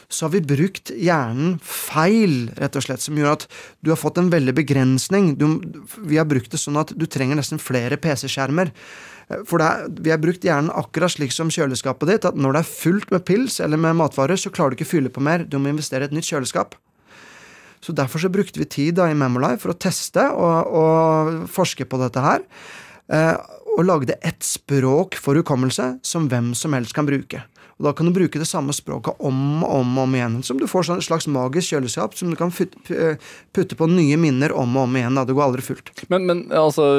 så 0.09 0.25
har 0.25 0.33
vi 0.33 0.41
brukt 0.41 0.89
hjernen 0.97 1.59
feil, 1.61 2.49
rett 2.57 2.77
og 2.79 2.81
slett, 2.81 3.03
som 3.03 3.17
gjør 3.19 3.35
at 3.35 3.45
du 3.85 3.91
har 3.93 3.99
fått 4.01 4.17
en 4.17 4.31
veldig 4.33 4.55
begrensning. 4.57 5.35
Du, 5.37 5.45
vi 6.01 6.17
har 6.17 6.25
brukt 6.25 6.49
det 6.49 6.61
sånn 6.61 6.79
at 6.81 6.95
du 6.97 7.05
trenger 7.05 7.37
nesten 7.37 7.61
flere 7.61 7.99
PC-skjermer. 8.01 8.73
For 9.45 9.61
er, 9.61 9.85
vi 10.01 10.09
har 10.09 10.21
brukt 10.21 10.45
hjernen 10.45 10.71
akkurat 10.73 11.13
slik 11.13 11.33
som 11.35 11.51
kjøleskapet 11.53 12.09
ditt, 12.09 12.25
at 12.25 12.37
når 12.37 12.55
det 12.55 12.61
er 12.63 12.69
fullt 12.69 13.11
med 13.13 13.25
pils 13.27 13.59
eller 13.61 13.77
med 13.77 13.99
matvarer, 13.99 14.39
så 14.39 14.49
klarer 14.49 14.73
du 14.73 14.79
ikke 14.79 14.87
å 14.87 14.93
fylle 14.95 15.11
på 15.13 15.21
mer. 15.21 15.45
Du 15.45 15.59
må 15.61 15.69
investere 15.69 16.07
i 16.07 16.09
et 16.09 16.15
nytt 16.15 16.29
kjøleskap. 16.31 16.73
Så 17.79 17.93
derfor 17.95 18.19
så 18.19 18.31
brukte 18.33 18.59
vi 18.59 18.67
tid 18.67 18.97
da 18.97 19.05
i 19.07 19.15
Memolife 19.15 19.61
for 19.63 19.75
å 19.75 19.77
teste 19.79 20.25
og, 20.33 20.73
og 20.81 21.45
forske 21.53 21.85
på 21.87 22.01
dette 22.01 22.23
her. 22.23 22.43
Eh, 23.13 23.35
og 23.77 23.85
lagde 23.85 24.17
ett 24.25 24.43
språk 24.43 25.15
for 25.21 25.37
hukommelse 25.39 25.99
som 26.03 26.27
hvem 26.31 26.51
som 26.57 26.73
helst 26.75 26.97
kan 26.97 27.07
bruke. 27.07 27.45
Og 27.79 27.85
Da 27.87 27.93
kan 27.95 28.09
du 28.09 28.11
bruke 28.11 28.39
det 28.41 28.47
samme 28.47 28.73
språket 28.75 29.21
om 29.23 29.63
og 29.63 29.71
om, 29.79 29.93
om 30.03 30.15
igjen. 30.17 30.41
Som 30.43 30.59
du 30.59 30.67
får 30.67 30.89
sånn 30.89 30.99
et 30.99 31.07
slags 31.07 31.29
magisk 31.31 31.71
kjøleskap 31.71 32.17
som 32.19 32.31
du 32.31 32.35
kan 32.39 32.51
putte 32.51 33.77
på 33.79 33.87
nye 33.87 34.17
minner 34.19 34.51
om 34.51 34.75
og 34.75 34.89
om 34.89 34.97
igjen. 34.99 35.15
Da. 35.15 35.23
Det 35.23 35.35
går 35.37 35.45
aldri 35.45 35.63
fullt. 35.63 35.93
Men, 36.11 36.27
men 36.27 36.43
altså, 36.51 36.89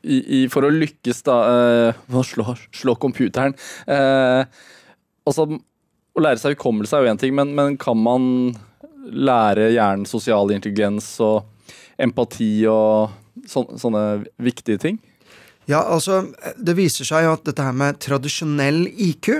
i, 0.00 0.20
i, 0.22 0.40
for 0.52 0.64
å 0.64 0.72
lykkes, 0.72 1.20
da 1.28 1.38
eh, 1.50 2.02
Å 2.14 2.24
slå, 2.24 2.54
slå 2.72 2.96
computeren 3.00 3.56
eh, 3.90 4.44
Altså, 5.28 5.46
å 6.14 6.22
lære 6.22 6.40
seg 6.40 6.56
hukommelse 6.56 6.96
er 6.96 7.04
jo 7.04 7.12
én 7.12 7.20
ting, 7.20 7.32
men, 7.36 7.52
men 7.56 7.78
kan 7.80 7.98
man 7.98 8.26
lære 9.04 9.72
hjernen 9.74 10.06
sosial 10.08 10.52
intelligens 10.54 11.08
og 11.24 11.48
empati 12.00 12.66
og 12.70 13.12
så, 13.48 13.64
sånne 13.80 14.24
viktige 14.40 14.80
ting? 14.80 15.00
Ja, 15.68 15.80
altså, 15.80 16.26
det 16.60 16.76
viser 16.76 17.08
seg 17.08 17.24
jo 17.24 17.34
at 17.38 17.44
dette 17.48 17.64
her 17.64 17.76
med 17.76 18.00
tradisjonell 18.04 18.84
IQ 19.00 19.30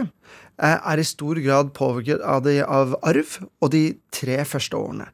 er 0.63 1.01
i 1.01 1.07
stor 1.07 1.41
grad 1.43 1.73
påvirket 1.75 2.23
av, 2.23 2.45
de, 2.47 2.61
av 2.63 2.95
arv 3.03 3.39
og 3.61 3.73
de 3.75 3.87
tre 4.15 4.39
første 4.47 4.79
årene. 4.79 5.09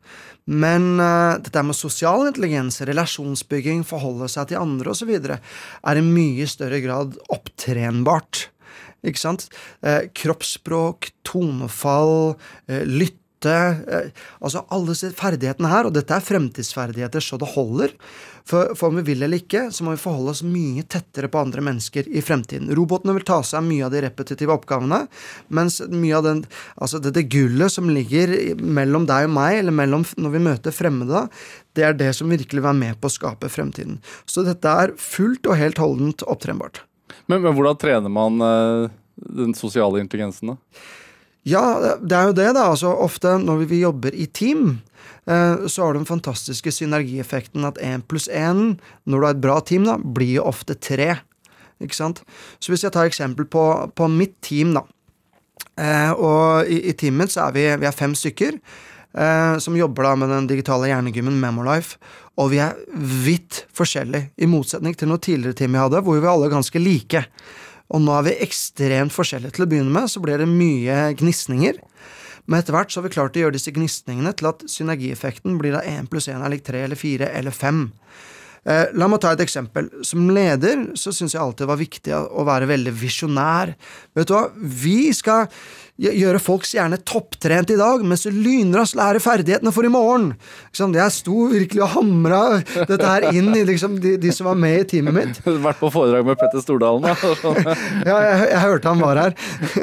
Men 0.51 0.99
uh, 0.99 1.39
dette 1.41 1.63
med 1.63 1.79
sosial 1.79 2.27
intelligens, 2.27 2.81
relasjonsbygging, 2.89 3.85
forholde 3.87 4.29
seg 4.33 4.51
til 4.51 4.61
andre 4.61 4.93
osv. 4.93 5.13
er 5.15 6.01
i 6.01 6.07
mye 6.07 6.49
større 6.51 6.81
grad 6.85 7.19
opptrenbart. 7.31 8.49
Ikke 9.07 9.21
sant? 9.21 9.47
Eh, 9.81 10.11
kroppsspråk, 10.13 11.09
tonefall, 11.25 12.35
eh, 12.69 12.85
lytte 12.85 13.20
eh, 13.49 14.11
Altså 14.41 14.65
alle 14.73 14.95
ferdighetene 14.95 15.71
her, 15.71 15.89
og 15.89 15.95
dette 15.97 16.13
er 16.17 16.25
fremtidsferdigheter 16.25 17.25
så 17.25 17.39
det 17.41 17.49
holder. 17.55 17.95
For, 18.51 18.73
for 18.79 18.91
om 18.91 18.99
vi 18.99 19.05
vil 19.13 19.23
eller 19.23 19.41
ikke, 19.43 19.67
så 19.73 19.85
må 19.85 19.95
vi 19.95 20.03
forholde 20.03 20.33
oss 20.33 20.43
mye 20.47 20.83
tettere 20.91 21.29
på 21.31 21.41
andre 21.41 21.63
mennesker 21.65 22.09
i 22.09 22.23
fremtiden. 22.25 22.71
Robotene 22.77 23.15
vil 23.17 23.27
ta 23.29 23.41
seg 23.47 23.61
av 23.61 23.67
mye 23.69 23.87
av 23.87 23.95
de 23.95 24.03
repetitive 24.05 24.55
oppgavene, 24.57 25.03
mens 25.55 25.79
mye 25.93 26.17
av 26.19 26.27
den, 26.27 26.45
altså 26.81 27.01
det, 27.03 27.15
det 27.17 27.29
gullet 27.33 27.73
som 27.73 27.91
ligger 27.93 28.33
mellom 28.61 29.07
deg 29.11 29.29
og 29.29 29.35
meg, 29.37 29.61
eller 29.61 29.77
mellom 29.77 30.07
når 30.17 30.35
vi 30.35 30.45
møter 30.49 30.75
fremmede, 30.75 31.27
det 31.79 31.87
er 31.87 31.99
det 31.99 32.13
som 32.17 32.33
virkelig 32.33 32.59
vil 32.59 32.69
være 32.69 32.81
med 32.81 33.01
på 33.01 33.11
å 33.11 33.17
skape 33.17 33.53
fremtiden. 33.53 34.01
Så 34.27 34.45
dette 34.47 34.79
er 34.85 34.97
fullt 34.99 35.47
og 35.47 35.61
helt 35.61 35.81
holdent 35.81 36.25
opptrenbart. 36.27 36.83
Men, 37.31 37.45
men 37.45 37.55
hvordan 37.55 37.79
trener 37.79 38.11
man 38.11 38.43
eh, 38.43 38.97
den 39.37 39.55
sosiale 39.55 40.03
intelligensen, 40.03 40.55
da? 40.55 40.81
Ja, 41.49 41.97
det 42.03 42.17
er 42.17 42.29
jo 42.29 42.37
det, 42.37 42.51
da. 42.57 42.67
Altså, 42.73 42.93
ofte 42.93 43.39
når 43.41 43.65
vi 43.71 43.81
jobber 43.81 44.15
i 44.15 44.27
team, 44.27 44.81
eh, 45.25 45.67
så 45.67 45.87
har 45.87 45.95
du 45.95 46.03
den 46.03 46.09
fantastiske 46.09 46.73
synergieffekten 46.75 47.65
at 47.65 47.81
én 47.81 48.05
pluss 48.05 48.29
én, 48.29 48.77
når 49.07 49.17
du 49.17 49.27
har 49.27 49.37
et 49.37 49.43
bra 49.43 49.59
team, 49.65 49.89
da, 49.89 49.97
blir 49.97 50.37
jo 50.37 50.47
ofte 50.51 50.77
tre. 50.77 51.15
Ikke 51.81 51.97
sant? 51.97 52.21
Så 52.61 52.73
hvis 52.73 52.85
jeg 52.85 52.93
tar 52.93 53.09
eksempel 53.09 53.49
på, 53.49 53.65
på 53.97 54.09
mitt 54.13 54.37
team, 54.45 54.75
da. 54.77 54.85
Eh, 55.81 56.13
og 56.13 56.69
i, 56.69 56.83
i 56.93 56.97
teamet 56.99 57.33
så 57.33 57.47
er 57.49 57.57
vi, 57.57 57.67
vi 57.81 57.89
er 57.89 57.97
fem 57.97 58.15
stykker. 58.17 58.61
eh, 59.15 59.59
som 59.59 59.77
jobber 59.77 60.07
da 60.07 60.17
med 60.17 60.31
den 60.31 60.47
digitale 60.51 60.91
hjernegymmen 60.91 61.41
Memolife. 61.41 61.99
Og 62.41 62.53
vi 62.53 62.61
er 62.63 62.77
vidt 63.25 63.65
forskjellige, 63.77 64.31
i 64.41 64.49
motsetning 64.49 64.95
til 64.97 65.11
noe 65.11 65.21
tidligere 65.21 65.57
team 65.59 65.75
vi 65.75 65.83
hadde, 65.83 66.01
hvor 66.05 66.21
vi 66.21 66.31
alle 66.31 66.49
er 66.49 66.55
ganske 66.55 66.81
like. 66.81 67.25
Og 67.91 68.03
nå 68.05 68.15
er 68.17 68.27
vi 68.29 68.39
ekstremt 68.47 69.15
forskjellige. 69.15 69.57
Til 69.57 69.67
å 69.67 69.71
begynne 69.71 69.95
med 69.95 70.11
så 70.11 70.23
blir 70.23 70.41
det 70.41 70.49
mye 70.51 71.11
gnisninger. 71.19 71.81
Men 72.47 72.61
etter 72.61 72.75
hvert 72.75 72.93
så 72.93 73.01
har 73.01 73.09
vi 73.09 73.15
klart 73.15 73.37
å 73.39 73.45
gjøre 73.45 73.57
disse 73.57 73.73
gnisningene 73.75 74.33
til 74.39 74.51
at 74.51 74.65
synergieffekten 74.71 75.59
blir 75.61 75.77
da 75.77 75.85
1 75.87 76.11
pluss 76.11 76.31
1 76.31 76.43
er 76.43 76.53
lik 76.55 76.65
3 76.67 76.85
eller 76.87 76.99
4 76.99 77.31
eller 77.41 77.55
5. 77.55 77.83
Eh, 78.69 78.91
la 78.93 79.09
meg 79.09 79.23
ta 79.23 79.33
et 79.33 79.43
eksempel. 79.45 79.89
Som 80.07 80.31
leder 80.35 80.91
så 80.99 81.15
syns 81.15 81.35
jeg 81.37 81.43
alltid 81.43 81.65
det 81.65 81.71
var 81.71 81.81
viktig 81.81 82.17
å 82.17 82.47
være 82.49 82.69
veldig 82.71 82.95
visjonær. 83.01 83.75
Vet 84.17 84.31
du 84.31 84.35
hva, 84.37 84.47
vi 84.57 85.13
skal 85.17 85.49
gjøre 86.01 86.41
folks 86.41 86.73
hjerne 86.75 86.97
topptrent 87.05 87.71
i 87.75 87.77
dag, 87.79 88.03
mens 88.07 88.25
du 88.25 88.33
lynraskt 88.33 88.97
lærer 88.99 89.21
ferdighetene 89.23 89.73
for 89.75 89.85
i 89.85 89.93
morgen. 89.93 90.31
Liksom, 90.71 90.95
jeg 90.97 91.15
sto 91.15 91.47
virkelig 91.51 91.83
og 91.85 91.93
hamra 91.97 92.41
dette 92.89 93.05
her 93.05 93.27
inn 93.35 93.51
i 93.57 93.65
liksom, 93.69 93.99
de, 94.03 94.15
de 94.21 94.33
som 94.33 94.49
var 94.49 94.59
med 94.61 94.79
i 94.81 94.87
teamet 94.95 95.17
mitt. 95.17 95.41
Du 95.45 95.59
Vært 95.61 95.81
på 95.83 95.91
foredrag 95.93 96.25
med 96.25 96.39
Petter 96.41 96.63
Stordalen, 96.65 97.05
da. 97.05 97.17
Ja, 98.09 98.17
jeg, 98.25 98.47
jeg 98.49 98.63
hørte 98.65 98.93
han 98.95 99.03
var 99.03 99.21
her. 99.21 99.35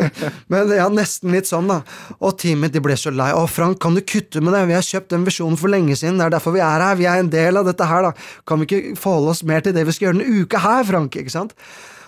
Men 0.52 0.74
ja, 0.74 0.88
nesten 0.90 1.36
litt 1.36 1.50
sånn, 1.50 1.70
da. 1.70 1.82
Og 2.18 2.38
teamet 2.42 2.74
de 2.74 2.82
ble 2.84 2.98
så 2.98 3.14
lei. 3.14 3.30
Å, 3.38 3.44
Frank, 3.52 3.80
kan 3.84 3.98
du 3.98 4.02
kutte 4.02 4.42
med 4.42 4.56
det? 4.58 4.64
Vi 4.72 4.78
har 4.78 4.88
kjøpt 4.88 5.14
den 5.14 5.28
visjonen 5.28 5.60
for 5.60 5.72
lenge 5.72 5.98
siden. 6.00 6.18
Det 6.18 6.28
er 6.28 6.38
derfor 6.38 6.56
vi 6.58 6.64
er 6.66 6.86
her. 6.88 6.98
Vi 6.98 7.10
er 7.10 7.22
en 7.22 7.32
del 7.34 7.62
av 7.62 7.68
dette 7.70 7.88
her, 7.88 8.10
da. 8.10 8.16
Kan 8.50 8.64
vi 8.64 8.70
ikke 8.70 8.98
forholde 9.00 9.36
oss 9.36 9.46
mer 9.48 9.62
til 9.66 9.76
det 9.78 9.86
vi 9.88 9.96
skal 9.96 10.10
gjøre 10.10 10.20
denne 10.22 10.42
uka 10.42 10.64
her, 10.66 10.88
Frank? 10.88 11.20
Ikke 11.22 11.36
sant? 11.36 11.54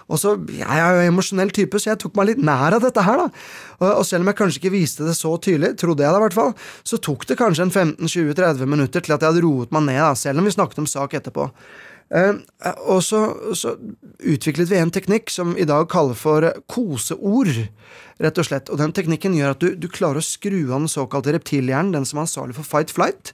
Og 0.09 0.19
så, 0.19 0.35
Jeg 0.49 0.65
er 0.65 0.95
jo 0.97 1.11
emosjonell 1.11 1.51
type, 1.53 1.79
så 1.79 1.91
jeg 1.91 2.01
tok 2.01 2.15
meg 2.17 2.31
litt 2.31 2.41
nær 2.41 2.75
av 2.77 2.81
dette 2.81 3.03
her. 3.05 3.17
da. 3.17 3.91
Og 3.93 4.05
selv 4.05 4.25
om 4.25 4.31
jeg 4.31 4.39
kanskje 4.39 4.61
ikke 4.61 4.73
viste 4.73 5.05
det 5.05 5.15
så 5.17 5.35
tydelig, 5.37 5.75
trodde 5.77 6.03
jeg 6.03 6.11
det 6.11 6.21
i 6.21 6.25
hvert 6.25 6.37
fall, 6.37 6.55
så 6.83 6.97
tok 6.97 7.27
det 7.29 7.37
kanskje 7.39 7.67
en 7.67 7.75
15-20-30 7.99 8.65
minutter 8.65 9.05
til 9.05 9.13
at 9.13 9.21
jeg 9.21 9.31
hadde 9.31 9.45
roet 9.45 9.71
meg 9.71 9.85
ned, 9.91 10.01
da, 10.01 10.15
selv 10.17 10.41
om 10.41 10.49
vi 10.49 10.55
snakket 10.55 10.81
om 10.81 10.89
sak 10.89 11.13
etterpå. 11.19 11.49
Eh, 12.09 12.33
og 12.89 13.03
så, 13.05 13.21
så 13.53 13.75
utviklet 14.19 14.71
vi 14.71 14.79
en 14.81 14.93
teknikk 14.93 15.29
som 15.33 15.55
i 15.57 15.67
dag 15.69 15.89
kaller 15.91 16.17
for 16.17 16.47
koseord, 16.71 17.51
rett 18.19 18.39
og 18.41 18.47
slett. 18.47 18.71
Og 18.73 18.79
den 18.81 18.93
teknikken 18.95 19.37
gjør 19.37 19.53
at 19.55 19.63
du, 19.63 19.73
du 19.77 19.89
klarer 19.91 20.21
å 20.21 20.25
skru 20.25 20.61
av 20.67 20.79
den 20.79 20.91
såkalte 20.91 21.35
reptilhjernen, 21.35 21.93
den 21.95 22.07
som 22.09 22.19
er 22.19 22.27
ansvarlig 22.27 22.57
for 22.57 22.67
fight-flight, 22.67 23.33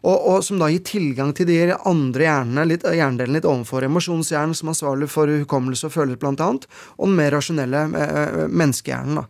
og, 0.00 0.16
og 0.16 0.44
som 0.44 0.60
da 0.60 0.70
gir 0.72 0.84
tilgang 0.86 1.32
til 1.36 1.48
de 1.50 1.58
andre 1.88 2.24
hjernene, 2.28 2.68
litt, 2.68 2.86
hjernedelen 2.86 3.36
litt 3.36 3.48
ovenfor. 3.48 3.84
Emosjonshjernen 3.88 4.56
som 4.56 4.70
er 4.70 4.76
ansvarlig 4.76 5.10
for 5.12 5.32
hukommelse 5.42 5.88
og 5.88 5.96
følelse, 5.96 6.20
blant 6.22 6.44
annet, 6.44 6.68
og 6.96 7.08
den 7.08 7.18
mer 7.20 7.34
rasjonelle 7.36 7.84
eh, 8.04 8.44
menneskehjernen. 8.48 9.20
da. 9.20 9.26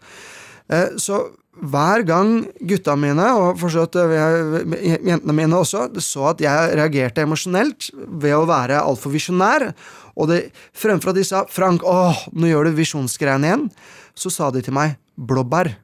Eh, 0.71 0.89
Så 0.99 1.25
hver 1.61 2.05
gang 2.09 2.33
gutta 2.69 2.97
mine, 2.99 3.27
og 3.37 3.59
for 3.61 3.73
så 3.73 3.85
vidt 3.85 3.99
eh, 4.01 4.97
jentene 5.11 5.37
mine 5.37 5.61
også, 5.61 5.87
så 6.03 6.31
at 6.33 6.43
jeg 6.45 6.75
reagerte 6.79 7.25
emosjonelt 7.25 7.91
ved 7.95 8.37
å 8.37 8.47
være 8.49 8.81
altfor 8.81 9.15
visjonær, 9.15 9.71
og 10.17 10.31
det, 10.33 10.41
fremfor 10.77 11.13
at 11.13 11.21
de 11.21 11.25
sa 11.25 11.45
'Frank, 11.49 11.85
åh, 11.87 12.27
nå 12.33 12.51
gjør 12.51 12.69
du 12.69 12.81
visjonsgreiene 12.81 13.49
igjen', 13.49 13.71
så 14.15 14.33
sa 14.33 14.51
de 14.51 14.63
til 14.63 14.75
meg 14.77 14.99
'blåbær'. 15.17 15.77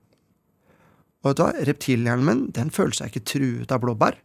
Og 1.23 1.31
vet 1.31 1.39
du 1.39 1.43
hva, 1.43 1.53
reptilhjernen 1.67 2.27
min 2.27 2.47
den 2.55 2.71
føler 2.71 2.95
seg 2.95 3.11
ikke 3.11 3.27
truet 3.33 3.73
av 3.73 3.83
blåbær. 3.83 4.19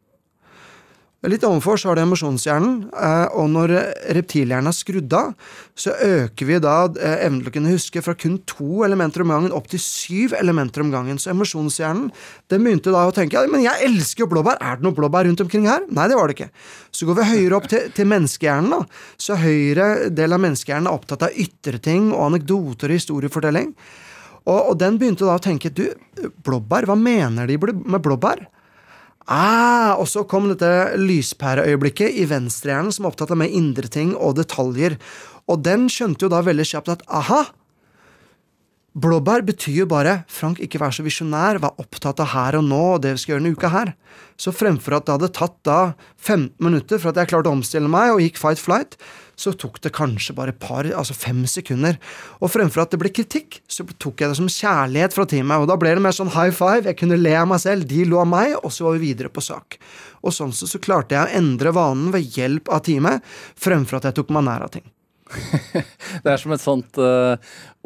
Litt 1.30 1.44
ovenfor 1.46 1.78
så 1.78 1.92
har 1.92 2.00
du 2.00 2.02
emosjonshjernen, 2.02 2.78
eh, 2.98 3.28
og 3.38 3.52
når 3.54 3.72
reptilhjernen 4.18 4.72
er 4.72 4.74
skrudd 4.74 5.12
av, 5.14 5.36
så 5.78 5.94
øker 5.94 6.48
vi 6.50 6.56
da 6.64 6.78
eh, 6.98 7.28
evnen 7.28 7.44
til 7.44 7.52
å 7.52 7.54
kunne 7.54 7.74
huske 7.76 8.02
fra 8.02 8.16
kun 8.18 8.40
to 8.50 8.80
elementer 8.88 9.22
om 9.22 9.30
gangen 9.30 9.54
opp 9.54 9.68
til 9.70 9.84
syv 9.84 10.34
elementer 10.40 10.82
om 10.82 10.90
gangen. 10.90 11.20
Så 11.22 11.30
emosjonshjernen 11.36 12.08
den 12.50 12.66
begynte 12.66 12.94
da 12.96 13.04
å 13.06 13.14
tenke 13.14 13.38
ja, 13.38 13.46
men 13.54 13.62
jeg 13.62 13.86
elsker 13.86 14.26
jo 14.26 14.32
blåbær, 14.32 14.58
er 14.66 14.80
det 14.80 14.88
noe 14.88 14.98
blåbær 14.98 15.28
rundt 15.30 15.44
omkring 15.46 15.68
her? 15.70 15.86
Nei, 15.94 16.08
det 16.10 16.18
var 16.18 16.32
det 16.32 16.40
ikke. 16.40 16.50
Så 16.90 17.06
går 17.06 17.20
vi 17.20 17.28
høyere 17.36 17.60
opp 17.60 17.68
til, 17.70 17.92
til 17.94 18.10
menneskehjernen, 18.10 18.74
da. 18.74 19.04
Så 19.22 19.38
høyre 19.38 19.92
del 20.10 20.34
av 20.34 20.42
menneskehjernen 20.42 20.90
er 20.90 20.98
opptatt 20.98 21.28
av 21.28 21.38
ytre 21.44 21.78
ting 21.86 22.10
og 22.16 22.32
anekdoter 22.32 22.90
og 22.90 22.98
historiefortelling. 22.98 23.76
Og, 24.48 24.58
og 24.58 24.74
den 24.82 24.98
begynte 24.98 25.30
da 25.30 25.38
å 25.38 25.46
tenke 25.46 25.70
du, 25.70 25.86
blåbær, 26.42 26.90
hva 26.90 26.98
mener 26.98 27.46
de 27.46 27.62
med 27.62 28.02
blåbær? 28.02 28.42
Ah, 29.30 29.94
og 30.02 30.08
så 30.10 30.24
kom 30.28 30.50
dette 30.50 30.98
lyspæreøyeblikket 30.98 32.18
i 32.18 32.26
venstrehjernen 32.30 32.94
som 32.96 33.06
er 33.06 33.14
opptatt 33.14 33.34
av 33.34 33.40
mer 33.42 33.54
indre 33.54 33.90
ting 33.92 34.16
og 34.18 34.38
detaljer. 34.40 34.98
Og 35.52 35.62
den 35.66 35.88
skjønte 35.92 36.26
jo 36.26 36.32
da 36.32 36.42
veldig 36.46 36.68
kjapt 36.72 36.94
at 36.96 37.06
aha, 37.10 37.46
Blåbær 38.92 39.40
betyr 39.48 39.86
jo 39.86 39.86
bare 39.88 40.26
Frank, 40.28 40.58
ikke 40.60 40.82
vær 40.82 40.92
så 40.92 41.04
visjonær, 41.06 41.62
vær 41.64 41.78
opptatt 41.80 42.20
av 42.20 42.34
her 42.34 42.58
og 42.60 42.66
nå 42.68 42.80
og 42.98 43.04
det 43.06 43.14
vi 43.16 43.22
skal 43.22 43.34
gjøre 43.34 43.44
denne 43.46 43.56
uka 43.56 43.70
her. 43.72 43.94
Så 44.36 44.52
fremfor 44.52 44.98
at 44.98 45.06
det 45.08 45.16
hadde 45.16 45.30
tatt 45.38 45.56
da 45.64 45.78
15 46.20 46.58
minutter 46.60 47.00
for 47.00 47.14
at 47.14 47.22
jeg 47.22 47.32
klarte 47.32 47.48
å 47.48 47.56
omstille 47.56 47.92
meg 47.92 48.12
og 48.12 48.20
gikk 48.20 48.42
fight 48.42 48.60
flight, 48.60 48.98
så 49.42 49.54
tok 49.58 49.80
det 49.82 49.94
kanskje 49.96 50.36
bare 50.38 50.54
par, 50.54 50.86
altså 50.86 51.16
fem 51.18 51.42
sekunder. 51.50 51.98
Og 52.40 52.54
fremfor 52.54 52.84
at 52.84 52.94
det 52.94 53.02
ble 53.02 53.12
kritikk, 53.14 53.60
så 53.66 53.86
tok 53.92 54.22
jeg 54.22 54.32
det 54.32 54.38
som 54.40 54.52
kjærlighet 54.52 55.18
fra 55.18 55.26
teamet. 55.30 55.64
Og 55.64 55.70
da 55.72 55.78
ble 55.82 55.96
det 55.98 56.04
mer 56.06 56.16
sånn 56.16 56.32
high 56.36 56.54
five, 56.54 56.86
jeg 56.86 57.00
kunne 57.02 57.20
le 57.20 57.34
av 57.40 57.50
meg 57.50 57.64
selv, 57.64 57.90
de 57.90 58.06
lo 58.08 58.22
av 58.22 58.30
meg, 58.30 58.56
og 58.62 58.72
så 58.74 58.88
var 58.88 58.98
vi 58.98 59.12
videre 59.12 59.34
på 59.34 59.44
sak. 59.44 59.80
Og 60.22 60.36
sånn 60.36 60.54
så, 60.56 60.70
så 60.70 60.82
klarte 60.82 61.18
jeg 61.18 61.26
å 61.26 61.42
endre 61.42 61.74
vanen 61.76 62.14
ved 62.14 62.38
hjelp 62.38 62.70
av 62.72 62.84
teamet, 62.86 63.26
fremfor 63.60 64.00
at 64.00 64.10
jeg 64.10 64.22
tok 64.22 64.34
meg 64.36 64.46
nær 64.48 64.68
av 64.68 64.74
ting. 64.74 64.86
det 66.24 66.32
er 66.32 66.40
som 66.40 66.54
et 66.54 66.64
sånt 66.64 66.98
uh, 67.00 67.36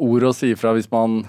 ord 0.02 0.26
å 0.26 0.34
si 0.34 0.50
fra 0.58 0.72
hvis 0.74 0.88
man, 0.90 1.20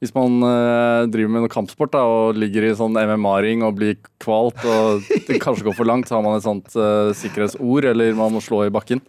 hvis 0.00 0.14
man 0.16 0.40
uh, 0.40 1.04
driver 1.12 1.32
med 1.34 1.44
noe 1.44 1.52
kampsport 1.52 1.92
da, 1.94 2.02
og 2.08 2.40
ligger 2.40 2.66
i 2.66 2.74
sånn 2.78 2.96
MMA-ring 2.96 3.64
og 3.66 3.76
blir 3.78 3.98
kvalt 4.22 4.64
og 4.64 5.06
det 5.28 5.40
kanskje 5.42 5.68
går 5.68 5.78
for 5.78 5.88
langt, 5.88 6.08
så 6.08 6.18
har 6.18 6.26
man 6.26 6.38
et 6.38 6.46
sånt 6.46 6.72
uh, 6.78 7.12
sikkerhetsord, 7.16 7.90
eller 7.92 8.16
man 8.18 8.34
må 8.34 8.44
slå 8.44 8.64
i 8.66 8.74
bakken. 8.74 9.04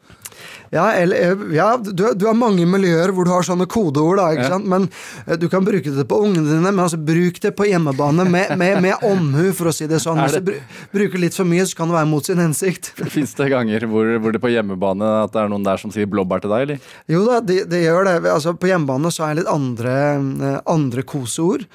Ja, 0.73 0.91
eller, 0.91 1.15
eh, 1.15 1.55
ja 1.55 1.69
du, 1.77 2.03
du, 2.13 2.25
har 2.27 2.35
mange 2.37 2.65
miljøer 2.67 3.13
hvor 3.15 3.27
du 3.27 3.31
har 3.31 3.45
sånne 3.45 3.67
kodeord, 3.71 4.19
da, 4.19 4.27
ikke 4.35 4.47
ja. 4.47 4.53
sant? 4.55 4.67
men 4.67 4.87
eh, 5.25 5.37
du 5.39 5.47
kan 5.51 5.65
bruke 5.67 5.93
det 5.93 6.07
på 6.09 6.19
ungene 6.25 6.47
dine. 6.49 6.63
Men 6.71 6.83
altså, 6.85 6.99
bruk 6.99 7.39
det 7.43 7.53
på 7.57 7.67
hjemmebane 7.69 8.27
med, 8.27 8.53
med, 8.59 8.81
med 8.83 9.05
omhu, 9.07 9.51
for 9.57 9.71
å 9.71 9.75
si 9.75 9.89
det 9.89 10.01
sånn. 10.03 10.21
Hvis 10.25 10.39
du 10.43 10.53
bruker 10.95 11.21
litt 11.23 11.37
for 11.37 11.47
mye, 11.47 11.65
så 11.67 11.79
kan 11.79 11.91
det 11.91 11.97
være 11.99 12.11
mot 12.11 12.27
sin 12.27 12.41
hensikt. 12.43 12.91
Fins 13.15 13.35
det 13.37 13.51
ganger 13.53 13.87
hvor, 13.89 14.09
hvor, 14.17 14.35
det 14.35 14.43
på 14.43 14.51
hjemmebane 14.53 15.13
at 15.23 15.35
det 15.35 15.43
er 15.43 15.53
noen 15.53 15.67
der 15.67 15.81
som 15.81 15.93
sier 15.93 16.09
blåbær 16.09 16.43
til 16.43 16.53
deg, 16.53 16.67
eller? 16.67 16.89
Jo 17.11 17.23
da, 17.27 17.39
det 17.43 17.63
de 17.71 17.83
gjør 17.85 18.09
det. 18.09 18.17
Altså, 18.33 18.55
på 18.57 18.71
hjemmebane 18.71 19.13
så 19.13 19.27
er 19.27 19.35
det 19.35 19.43
litt 19.43 19.53
andre, 19.53 19.95
eh, 20.17 20.59
andre 20.77 21.07
koseord 21.07 21.67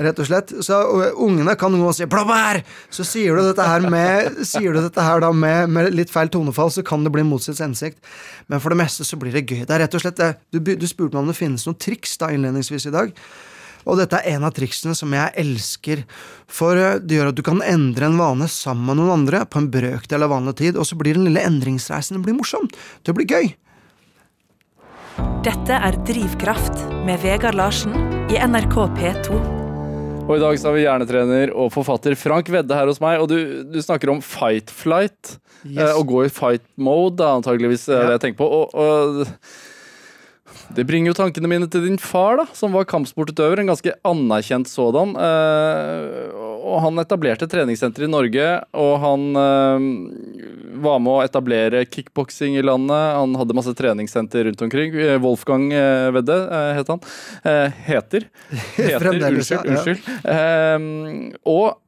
rett 0.00 0.22
og 0.22 0.28
slett. 0.28 0.54
Så 0.64 0.78
ungene 1.20 1.56
kan 1.58 1.72
noen 1.74 1.94
si 1.96 2.06
'blåbær', 2.08 2.62
så 2.90 3.06
sier 3.06 3.36
du 3.36 3.44
dette 3.44 3.66
her 3.66 3.86
med, 3.90 4.40
dette 4.40 5.06
her 5.06 5.32
med, 5.32 5.68
med, 5.68 5.92
litt 5.94 6.10
feil 6.10 6.28
tonefall, 6.28 6.70
så 6.70 6.82
kan 6.86 7.04
det 7.04 7.12
bli 7.12 7.22
mot 7.22 7.42
sitt 7.42 7.60
hensikt. 7.60 7.98
Men 8.48 8.60
for 8.60 8.70
det 8.70 8.80
meste 8.80 9.04
så 9.04 9.18
blir 9.20 9.32
det 9.32 9.46
gøy. 9.46 9.64
Det 9.66 9.76
er 9.76 9.84
rett 9.86 9.94
og 9.94 10.04
slett 10.04 10.20
det. 10.20 10.34
Du, 10.50 10.58
du 10.60 10.86
spurte 10.86 11.14
meg 11.14 11.24
om 11.24 11.32
det 11.32 11.38
finnes 11.38 11.66
noen 11.66 11.78
triks 11.78 12.16
da 12.20 12.32
innledningsvis 12.34 12.90
i 12.90 12.96
dag. 12.96 13.14
Og 13.88 13.96
dette 14.00 14.18
er 14.20 14.36
en 14.36 14.44
av 14.44 14.54
triksene 14.56 14.94
som 14.96 15.12
jeg 15.14 15.32
elsker, 15.40 16.04
for 16.50 16.76
eh, 16.76 16.98
det 17.00 17.16
gjør 17.16 17.32
at 17.32 17.38
du 17.38 17.44
kan 17.46 17.62
endre 17.64 18.10
en 18.10 18.20
vane 18.20 18.48
sammen 18.50 18.90
med 18.90 19.00
noen 19.00 19.22
andre 19.22 19.44
på 19.48 19.62
en 19.62 19.70
brøkdel 19.72 20.26
av 20.26 20.34
vanlig 20.34 20.58
tid, 20.60 20.76
og 20.76 20.88
så 20.88 20.98
blir 21.00 21.16
den 21.16 21.28
lille 21.28 21.44
endringsreisen 21.46 22.20
blir 22.24 22.36
morsom. 22.36 22.68
Det 23.06 23.16
blir 23.16 23.30
gøy. 23.30 23.54
Dette 25.44 25.76
er 25.76 25.96
Drivkraft 26.08 26.84
med 27.06 27.22
Vegard 27.24 27.56
Larsen 27.58 27.96
i 28.32 28.38
NRK 28.40 28.76
P2. 28.98 29.59
Og 30.30 30.36
i 30.38 30.42
dag 30.44 30.58
så 30.62 30.68
har 30.68 30.76
vi 30.76 30.84
hjernetrener 30.84 31.50
og 31.58 31.72
forfatter 31.74 32.14
Frank 32.14 32.46
Vedde 32.54 32.76
her 32.76 32.86
hos 32.86 33.00
meg. 33.02 33.18
Og 33.18 33.26
du, 33.32 33.64
du 33.66 33.80
snakker 33.82 34.12
om 34.12 34.20
fight 34.22 34.70
flight. 34.70 35.40
Yes. 35.64 35.80
Eh, 35.82 35.96
å 35.98 36.04
gå 36.06 36.22
i 36.22 36.30
fight 36.30 36.62
mode, 36.78 37.26
antageligvis 37.26 37.88
er 37.90 38.06
det 38.06 38.14
jeg 38.14 38.22
tenker 38.28 38.38
på. 38.44 38.46
Og, 38.60 38.70
og, 38.78 39.26
det 40.78 40.84
bringer 40.86 41.10
jo 41.10 41.16
tankene 41.18 41.50
mine 41.50 41.66
til 41.70 41.82
din 41.82 41.98
far, 41.98 42.38
da, 42.38 42.46
som 42.54 42.70
var 42.76 42.86
kampsportutøver. 42.86 43.58
En 43.58 43.72
ganske 43.72 43.96
anerkjent 44.06 44.70
sådan. 44.70 45.16
Eh, 45.18 46.49
og 46.60 46.80
han 46.84 47.00
etablerte 47.00 47.48
treningssenter 47.50 48.04
i 48.06 48.10
Norge, 48.10 48.46
og 48.76 48.92
han 49.02 49.26
eh, 49.40 49.84
var 50.84 51.00
med 51.02 51.12
å 51.12 51.24
etablere 51.24 51.84
kickboksing 51.88 52.58
i 52.60 52.64
landet. 52.64 53.16
Han 53.16 53.36
hadde 53.40 53.56
masse 53.56 53.74
treningssenter 53.78 54.46
rundt 54.48 54.64
omkring. 54.66 54.94
Eh, 54.94 55.16
Wolfgang 55.22 55.68
eh, 55.72 56.08
Vedde 56.14 56.36
eh, 56.36 56.72
het 56.78 56.92
han. 56.92 57.04
Heter. 57.86 58.26
Heter, 58.76 59.10
unnskyld. 59.14 59.70
unnskyld. 59.70 60.10
Ja. 60.24 60.76
Og 61.48 61.78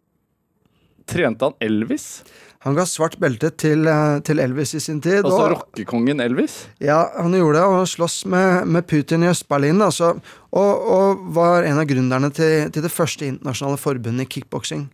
trente 1.08 1.50
han 1.50 1.58
Elvis? 1.62 2.22
Han 2.62 2.76
ga 2.78 2.84
svart 2.86 3.16
belte 3.18 3.50
til, 3.58 3.88
til, 4.22 4.38
Elvis 4.38 4.76
i 4.78 4.80
sin 4.82 5.00
tid. 5.02 5.24
Altså 5.24 5.48
rockekongen 5.50 6.22
Elvis? 6.22 6.60
Ja, 6.82 7.00
han 7.16 7.34
gjorde 7.34 7.58
det, 7.58 7.64
og 7.66 7.90
sloss 7.90 8.20
med, 8.30 8.68
med 8.70 8.86
Putin 8.86 9.26
i 9.26 9.32
Øst-Berlin. 9.32 9.82
Altså, 9.82 10.12
og, 10.52 10.86
og, 10.94 11.26
var 11.34 11.66
en 11.66 11.82
av 11.82 11.88
gründerne 11.90 12.30
til, 12.30 12.70
til 12.70 12.86
det 12.86 12.94
første 12.94 13.26
internasjonale 13.26 13.82
forbundet 13.82 14.28
i 14.28 14.32
kickboksing. 14.36 14.86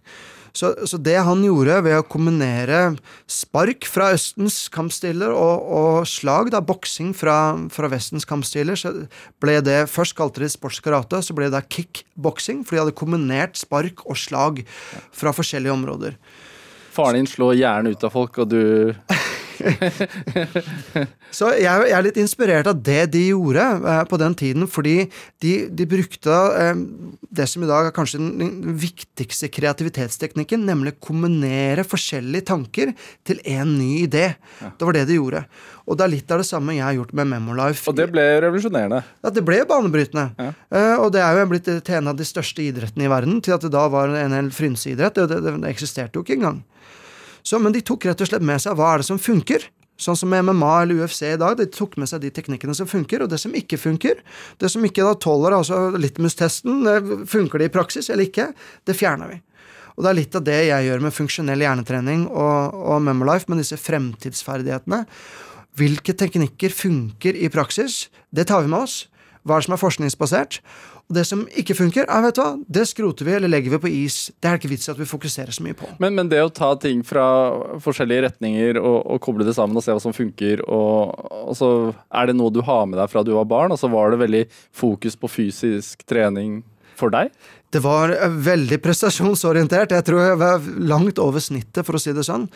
Så, 0.57 0.73
så, 0.89 0.97
det 0.97 1.19
han 1.23 1.45
gjorde 1.45 1.77
ved 1.85 1.99
å 1.99 2.07
kombinere 2.09 2.97
spark 3.31 3.85
fra 3.87 4.09
Østens 4.17 4.57
kampstiler 4.73 5.31
og, 5.37 5.69
og 5.69 6.09
slag, 6.09 6.49
da, 6.55 6.65
boksing 6.65 7.13
fra, 7.15 7.37
fra, 7.71 7.93
Vestens 7.93 8.27
kampstiler, 8.29 8.81
så 8.81 8.95
ble 9.45 9.61
det 9.63 9.83
Først 9.93 10.17
kalte 10.19 10.43
de 10.43 10.49
sportskarate, 10.51 11.21
så 11.23 11.37
ble 11.37 11.53
det 11.53 11.67
kickboksing, 11.69 12.65
for 12.65 12.75
de 12.75 12.87
hadde 12.87 12.99
kombinert 12.99 13.61
spark 13.61 14.07
og 14.09 14.19
slag 14.19 14.65
fra 15.13 15.37
forskjellige 15.37 15.77
områder. 15.77 16.17
Faren 16.99 17.23
din 17.23 17.31
slår 17.31 17.59
gjerne 17.61 17.95
ut 17.95 18.07
av 18.09 18.15
folk, 18.15 18.43
og 18.43 18.51
du 18.51 18.63
så 21.35 21.49
jeg, 21.57 21.65
jeg, 21.67 21.93
er 21.95 22.05
litt 22.05 22.19
inspirert 22.21 22.69
av 22.71 22.79
det 22.85 23.09
de 23.15 23.23
gjorde 23.31 23.65
eh, 23.65 24.03
på 24.09 24.19
den 24.21 24.35
tiden, 24.39 24.67
fordi 24.71 24.97
de, 25.43 25.53
de 25.75 25.87
brukte 25.89 26.31
eh, 26.31 26.77
det 27.41 27.47
som 27.51 27.65
i 27.65 27.71
dag 27.71 27.89
er 27.89 27.97
kanskje 27.97 28.21
den, 28.23 28.77
viktigste 28.79 29.51
kreativitetsteknikken, 29.53 30.67
nemlig 30.69 30.99
kombinere 31.05 31.85
forskjellige 31.87 32.49
tanker 32.53 32.95
til 33.27 33.43
en 33.49 33.75
ny 33.79 34.05
idé. 34.05 34.27
Ja. 34.63 34.71
Det 34.79 34.89
var 34.89 34.99
det 34.99 35.09
de 35.11 35.19
gjorde. 35.19 35.45
Og 35.89 35.99
det 35.99 36.05
er 36.05 36.15
litt 36.19 36.33
av 36.35 36.43
det 36.43 36.49
samme 36.49 36.77
jeg 36.77 36.85
har 36.85 36.97
gjort 36.99 37.15
med 37.17 37.31
Memolife. 37.33 37.89
Og 37.91 37.97
det 37.99 38.09
ble 38.13 38.25
revolusjonerende? 38.45 39.01
Ja, 39.25 39.29
det 39.35 39.45
ble 39.47 39.63
banebrytende. 39.69 40.27
Ja. 40.39 40.51
Eh, 40.71 40.97
og 41.01 41.13
det 41.15 41.23
er 41.25 41.43
jo 41.43 41.51
blitt 41.53 41.69
til 41.69 41.99
en 41.99 42.11
av 42.13 42.19
de 42.19 42.27
største 42.29 42.61
idrettene 42.67 43.09
i 43.09 43.13
verden, 43.13 43.41
til 43.45 43.57
at 43.57 43.65
det 43.65 43.73
da 43.75 43.85
var 43.93 44.13
en 44.13 44.37
hel 44.37 44.51
frynseidrett. 44.55 45.19
Det, 45.19 45.41
det, 45.45 45.57
det 45.65 45.73
eksisterte 45.73 46.21
jo 46.21 46.27
ikke 46.27 46.39
engang. 46.39 46.61
Så, 47.43 47.61
men 47.63 47.75
de 47.75 47.83
tok 47.85 48.07
rett 48.09 48.23
og 48.25 48.31
slett 48.31 48.45
med 48.45 48.63
seg 48.63 48.79
hva 48.79 48.95
er 48.95 49.03
det 49.03 49.09
som 49.09 49.21
funker. 49.23 49.67
Sånn 49.99 50.17
som 50.19 50.31
MMA 50.31 50.75
eller 50.85 51.03
UFC 51.03 51.25
i 51.27 51.39
dag, 51.41 51.57
de 51.59 51.67
tok 51.75 51.97
med 51.99 52.07
seg 52.07 52.23
de 52.23 52.31
teknikkene 52.31 52.75
som 52.79 52.87
funker, 52.87 53.25
og 53.25 53.33
det 53.33 53.41
som 53.43 53.55
ikke 53.59 53.81
funker. 53.83 54.21
Det 54.63 54.71
som 54.71 54.85
ikke 54.87 55.03
da 55.03 55.17
tåler 55.19 55.57
altså 55.57 55.89
litmus-testen, 55.99 56.87
funker 57.27 57.59
det 57.59 57.71
i 57.71 57.75
praksis 57.75 58.11
eller 58.13 58.29
ikke, 58.29 58.53
det 58.87 58.95
fjerner 58.99 59.33
vi. 59.33 59.41
Og 59.99 60.05
det 60.05 60.13
er 60.13 60.19
litt 60.21 60.39
av 60.39 60.45
det 60.47 60.59
jeg 60.69 60.87
gjør 60.87 61.03
med 61.03 61.15
funksjonell 61.17 61.65
hjernetrening 61.65 62.29
og, 62.31 62.77
og 62.79 63.03
Memolife, 63.03 63.51
med 63.51 63.59
disse 63.65 63.81
fremtidsferdighetene. 63.83 65.03
Hvilke 65.79 66.15
teknikker 66.15 66.71
funker 66.75 67.35
i 67.35 67.51
praksis? 67.51 68.05
Det 68.31 68.47
tar 68.47 68.63
vi 68.63 68.71
med 68.71 68.87
oss. 68.87 69.01
Hva 69.43 69.57
er 69.57 69.65
det 69.65 69.67
som 69.67 69.75
er 69.75 69.83
forskningsbasert? 69.83 70.61
Og 71.09 71.17
det 71.17 71.25
som 71.25 71.47
ikke 71.57 71.73
funker, 71.73 72.05
ja, 72.05 72.19
vet 72.21 72.37
du 72.37 72.43
hva, 72.43 72.51
det 72.69 72.83
skroter 72.91 73.25
vi 73.25 73.33
eller 73.39 73.49
legger 73.49 73.73
vi 73.73 73.81
på 73.81 73.91
is. 74.05 74.19
Det 74.37 74.51
er 74.51 74.59
ikke 74.59 74.69
vits 74.75 74.91
i 74.91 74.93
at 74.93 74.99
vi 75.01 75.09
fokuserer 75.09 75.57
så 75.57 75.65
mye 75.65 75.77
på. 75.79 75.89
Men, 76.05 76.13
men, 76.19 76.29
det 76.29 76.43
å 76.45 76.51
ta 76.53 76.75
ting 76.81 77.01
fra 77.07 77.25
forskjellige 77.81 78.27
retninger 78.27 78.81
og, 78.83 78.99
og, 79.07 79.21
koble 79.25 79.47
det 79.49 79.57
sammen 79.57 79.81
og 79.81 79.87
se 79.87 79.95
hva 79.97 80.03
som 80.05 80.13
funker, 80.13 80.61
og, 80.69 81.17
og, 81.47 81.55
så 81.57 81.71
er 82.13 82.29
det 82.29 82.37
noe 82.37 82.53
du 82.53 82.61
har 82.67 82.85
med 82.91 83.01
deg 83.01 83.09
fra 83.09 83.25
du 83.25 83.33
var 83.39 83.49
barn, 83.49 83.73
og 83.73 83.81
så 83.81 83.89
var 83.89 84.13
det 84.13 84.21
veldig 84.21 84.45
fokus 84.77 85.17
på 85.17 85.33
fysisk 85.33 86.05
trening 86.09 86.61
for 86.99 87.15
deg? 87.15 87.33
Det 87.73 87.81
var 87.85 88.13
veldig 88.45 88.77
prestasjonsorientert. 88.85 89.97
Jeg 89.97 90.05
tror 90.05 90.27
jeg 90.27 90.41
var 90.41 90.73
langt 90.93 91.21
over 91.25 91.41
snittet, 91.41 91.87
for 91.89 91.97
å 91.97 92.03
si 92.03 92.13
det 92.17 92.29
sånn. 92.29 92.51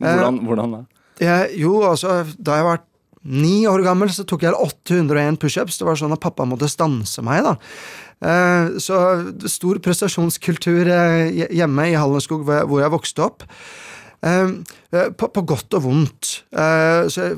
Hvordan, 0.00 0.40
hvordan 0.48 0.78
da? 0.78 0.86
Jeg, 1.18 1.58
jo, 1.60 1.80
altså, 1.84 2.22
da 2.38 2.56
jeg 2.56 2.66
var 2.70 2.84
ni 3.26 3.66
år 3.68 3.82
gammel 3.86 4.12
så 4.14 4.26
tok 4.28 4.44
jeg 4.46 4.54
801 4.54 5.40
pushups. 5.42 5.80
Det 5.80 5.86
var 5.88 5.98
sånn 5.98 6.14
at 6.14 6.22
pappa 6.22 6.46
måtte 6.48 6.70
stanse 6.70 7.24
meg, 7.26 7.46
da. 7.46 7.56
Eh, 8.18 8.78
så 8.82 8.96
stor 9.46 9.78
prestasjonskultur 9.82 10.88
eh, 10.90 11.44
hjemme 11.54 11.84
i 11.86 11.98
Hallenskog 11.98 12.42
hvor 12.48 12.80
jeg 12.82 12.94
vokste 12.94 13.22
opp. 13.28 13.44
Eh, 14.26 14.50
på, 15.14 15.42
godt 15.46 15.76
og 15.78 15.84
vondt. 15.84 16.30
så 16.50 17.22
jeg 17.22 17.36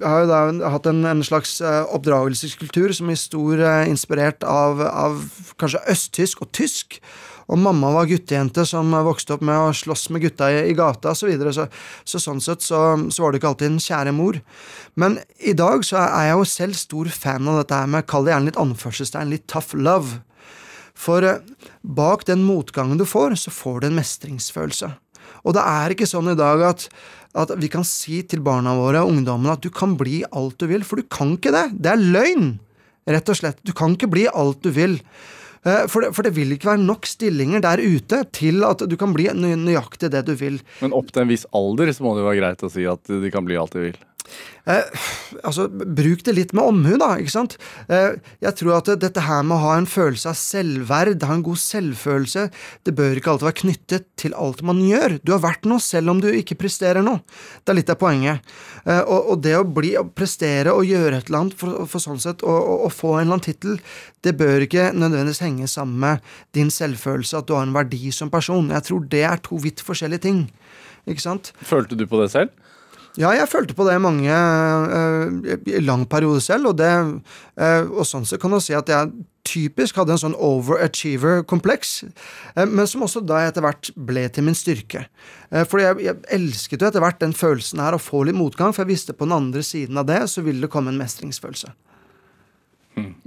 har 0.00 0.22
jo 0.22 0.28
da 0.30 0.70
hatt 0.72 0.86
en, 0.88 1.02
en 1.04 1.24
slags 1.26 1.58
oppdragelseskultur 1.60 2.94
som 2.96 3.10
er 3.12 3.18
stor 3.20 3.60
inspirert 3.90 4.46
av, 4.46 4.80
av 4.80 5.18
kanskje 5.60 5.82
østtysk 5.92 6.46
og 6.46 6.52
tysk 6.56 7.02
og 7.52 7.60
mamma 7.60 7.90
var 7.92 8.08
guttejente 8.08 8.64
som 8.68 8.94
vokste 9.04 9.36
opp 9.36 9.42
med 9.44 9.60
å 9.60 9.74
slåss 9.76 10.06
med 10.14 10.24
gutta 10.24 10.48
i, 10.48 10.62
i 10.70 10.76
gata 10.76 11.12
osv. 11.12 11.26
Så, 11.26 11.28
videre, 11.28 11.52
så 11.52 11.66
Så 12.04 12.20
sånn 12.22 12.40
sett 12.40 12.64
så, 12.64 12.80
så, 13.12 13.22
var 13.22 13.32
det 13.32 13.42
ikke 13.42 13.52
alltid 13.52 13.70
en 13.70 13.82
kjære 13.84 14.14
mor. 14.16 14.40
Men 14.96 15.18
i 15.38 15.52
dag 15.52 15.84
så 15.84 16.00
er 16.00 16.30
jeg 16.30 16.38
jo 16.38 16.48
selv 16.48 16.80
stor 16.80 17.12
fan 17.12 17.48
av 17.48 17.60
dette 17.60 17.76
her 17.76 17.90
med, 17.92 18.06
kall 18.08 18.24
det 18.24 18.32
gjerne 18.32 18.50
litt 18.50 18.60
anførselstegn, 18.62 19.34
litt 19.34 19.46
tough 19.52 19.76
love. 19.76 20.22
For 20.96 21.24
eh, 21.26 21.42
bak 21.82 22.24
den 22.28 22.44
motgangen 22.48 23.00
du 23.00 23.04
får, 23.08 23.36
så 23.44 23.52
får 23.52 23.82
du 23.82 23.90
en 23.90 23.98
mestringsfølelse. 24.00 24.92
Og 25.42 25.56
det 25.56 25.66
er 25.66 25.92
ikke 25.92 26.08
sånn 26.08 26.32
i 26.32 26.38
dag 26.38 26.62
at, 26.64 26.88
at 27.38 27.52
vi 27.60 27.70
kan 27.72 27.84
si 27.86 28.22
til 28.28 28.42
barna 28.44 28.74
våre 28.78 29.02
og 29.02 29.12
ungdommene 29.12 29.56
at 29.56 29.64
du 29.64 29.70
kan 29.74 29.96
bli 29.98 30.22
alt 30.30 30.58
du 30.62 30.68
vil, 30.70 30.86
for 30.86 31.00
du 31.00 31.08
kan 31.10 31.36
ikke 31.36 31.54
det. 31.54 31.68
Det 31.76 31.92
er 31.92 32.04
løgn, 32.16 32.52
rett 33.10 33.32
og 33.32 33.38
slett. 33.38 33.60
Du 33.66 33.74
kan 33.76 33.96
ikke 33.96 34.10
bli 34.12 34.28
alt 34.30 34.62
du 34.64 34.70
vil. 34.74 35.00
Eh, 35.62 35.84
for 35.90 36.02
det, 36.02 36.10
for 36.16 36.26
det, 36.26 36.34
vil 36.34 36.54
ikke 36.56 36.72
være 36.72 36.82
nok 36.82 37.06
stillinger 37.06 37.62
der 37.62 37.82
ute 37.82 38.22
til 38.34 38.64
at 38.66 38.82
du 38.88 38.96
kan 38.98 39.14
bli 39.14 39.28
nøyaktig 39.30 40.10
det 40.10 40.24
du 40.26 40.34
vil. 40.38 40.58
Men 40.82 40.94
opp 40.96 41.12
til 41.12 41.24
en 41.24 41.30
viss 41.30 41.46
alder 41.54 41.92
så 41.94 42.06
må 42.06 42.16
det 42.16 42.24
jo 42.24 42.30
være 42.30 42.40
greit 42.40 42.66
å 42.66 42.72
si 42.72 42.86
at 42.90 43.12
de 43.22 43.34
kan 43.34 43.46
bli 43.46 43.58
alt 43.60 43.76
de 43.76 43.86
vil. 43.90 44.00
Eh, 44.62 45.06
altså, 45.42 45.66
Bruk 45.68 46.20
det 46.26 46.34
litt 46.36 46.52
med 46.54 46.68
omhu, 46.70 46.94
da. 47.00 47.16
ikke 47.18 47.34
sant? 47.34 47.56
Eh, 47.90 48.18
jeg 48.44 48.54
tror 48.60 48.76
at 48.76 48.90
dette 49.02 49.24
her 49.26 49.42
med 49.46 49.56
å 49.56 49.62
ha 49.64 49.72
en 49.80 49.88
følelse 49.90 50.30
av 50.30 50.38
selvverd, 50.38 51.24
ha 51.26 51.34
en 51.34 51.42
god 51.46 51.58
selvfølelse, 51.58 52.44
det 52.86 52.94
bør 52.98 53.18
ikke 53.18 53.32
alltid 53.32 53.48
være 53.48 53.60
knyttet 53.62 54.06
til 54.22 54.36
alt 54.38 54.62
man 54.66 54.78
gjør. 54.86 55.18
Du 55.26 55.34
har 55.34 55.42
vært 55.42 55.66
noe 55.66 55.82
selv 55.82 56.14
om 56.14 56.22
du 56.22 56.30
ikke 56.30 56.60
presterer 56.62 57.02
noe. 57.02 57.24
Det 57.62 57.74
er 57.74 57.80
litt 57.80 57.90
av 57.90 57.98
poenget. 58.02 58.54
Eh, 58.86 59.02
og, 59.02 59.34
og, 59.34 59.42
det 59.42 59.56
å 59.58 59.66
bli, 59.66 59.96
å 59.98 60.06
prestere 60.06 60.76
og 60.76 60.86
gjøre 60.86 61.18
et 61.18 61.30
eller 61.30 61.42
annet 61.42 61.58
for, 61.58 61.82
for 61.90 62.04
sånn 62.04 62.22
sett, 62.22 62.46
å 62.46 62.90
få 62.92 63.16
en 63.16 63.24
eller 63.24 63.40
annen 63.40 63.46
tittel, 63.48 63.82
det 64.22 64.36
bør 64.38 64.68
ikke 64.68 64.92
nødvendigvis 64.94 65.42
henge 65.42 65.66
sammen 65.70 65.98
med 66.04 66.34
din 66.54 66.70
selvfølelse, 66.70 67.42
at 67.42 67.50
du 67.50 67.56
har 67.56 67.66
en 67.66 67.74
verdi 67.74 68.14
som 68.14 68.30
person. 68.30 68.70
Jeg 68.70 68.86
tror 68.86 69.06
det 69.10 69.26
er 69.26 69.42
to 69.42 69.58
vidt 69.62 69.82
forskjellige 69.82 70.28
ting. 70.28 70.44
Ikke 71.10 71.24
sant? 71.24 71.50
Følte 71.66 71.98
du 71.98 72.06
på 72.06 72.20
det 72.22 72.30
selv? 72.30 72.54
Ja, 73.20 73.34
jeg 73.36 73.48
følte 73.50 73.76
på 73.76 73.84
det 73.84 73.98
i 73.98 74.00
mange 74.00 74.32
uh, 74.32 75.66
lang 75.84 76.06
periode 76.08 76.40
selv, 76.40 76.70
og 76.70 76.78
det 76.80 76.88
uh, 76.88 77.84
Og 77.90 78.06
sånn 78.08 78.24
sett 78.24 78.40
kan 78.40 78.54
man 78.54 78.62
si 78.64 78.72
at 78.76 78.88
jeg 78.88 79.12
typisk 79.44 79.98
hadde 79.98 80.14
en 80.14 80.22
sånn 80.22 80.36
overachiever-kompleks, 80.38 81.92
uh, 82.56 82.64
men 82.64 82.88
som 82.88 83.04
også 83.04 83.20
da 83.26 83.42
etter 83.44 83.64
hvert 83.66 83.90
ble 83.96 84.24
til 84.32 84.46
min 84.46 84.56
styrke. 84.56 85.04
Uh, 85.52 85.64
for 85.68 85.82
jeg, 85.82 86.00
jeg, 86.06 86.22
elsket 86.38 86.80
jo 86.80 86.88
etter 86.88 87.04
hvert 87.04 87.20
den 87.20 87.36
følelsen 87.36 87.82
her 87.84 87.98
å 87.98 88.00
få 88.00 88.24
litt 88.28 88.38
motgang, 88.38 88.72
for 88.72 88.86
jeg 88.86 88.94
visste 88.94 89.16
på 89.16 89.28
den 89.28 89.36
andre 89.36 89.64
siden 89.66 90.00
av 90.00 90.08
det 90.08 90.22
så 90.32 90.46
ville 90.46 90.64
det 90.64 90.72
komme 90.72 90.94
en 90.94 91.00
mestringsfølelse. 91.02 91.74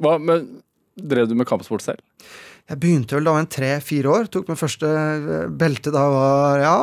Hva, 0.02 0.18
men 0.22 0.48
Drev 0.96 1.28
du 1.28 1.36
med 1.36 1.48
kampsport 1.48 1.84
selv? 1.84 2.00
Jeg 2.66 2.82
begynte 2.82 3.14
vel 3.14 3.28
da 3.28 3.34
jeg 3.36 3.44
var 3.44 3.52
tre-fire 3.54 4.10
år. 4.10 4.32
Tok 4.34 4.48
min 4.50 4.58
første 4.58 4.90
eh, 4.90 5.44
belte 5.54 5.94
da 5.94 6.02
jeg 6.08 6.16
var 6.16 6.64
ja, 6.64 6.80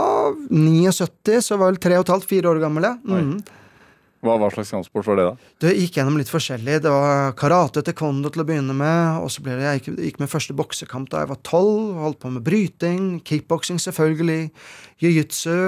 79, 0.55 1.41
så 1.43 1.59
var 1.59 1.72
jeg 1.72 1.74
vel 1.74 1.83
tre 1.89 1.99
og 1.99 2.07
et 2.07 2.14
halvt, 2.14 2.28
fire 2.30 2.53
år 2.53 2.62
gammel. 2.62 2.87
Ja. 2.87 2.95
Mm. 3.03 3.35
Hva, 4.22 4.37
hva, 4.39 4.53
slags 4.55 4.70
kampsport 4.70 5.09
var 5.11 5.18
det, 5.18 5.24
da? 5.26 5.51
Det 5.64 5.72
gikk 5.74 5.97
gjennom 5.99 6.14
litt 6.20 6.30
forskjellig. 6.30 6.76
Det 6.85 6.91
var 6.95 7.33
karate 7.35 7.83
til 7.83 7.97
kondo 7.99 8.30
til 8.30 8.45
å 8.45 8.47
begynne 8.47 8.76
med. 8.78 9.18
Og 9.18 9.33
så 9.35 9.43
ble 9.43 9.57
det, 9.59 9.64
jeg 9.66 9.80
gikk, 9.80 9.97
gikk 10.07 10.20
min 10.22 10.30
første 10.30 10.55
boksekamp 10.55 11.11
da 11.11 11.24
jeg 11.24 11.33
var 11.33 11.41
tolv. 11.43 11.97
Holdt 12.05 12.20
på 12.22 12.30
med 12.30 12.47
bryting, 12.47 13.16
kickboksing 13.26 13.83
selvfølgelig, 13.83 14.53
jiu-jitsu. 15.03 15.59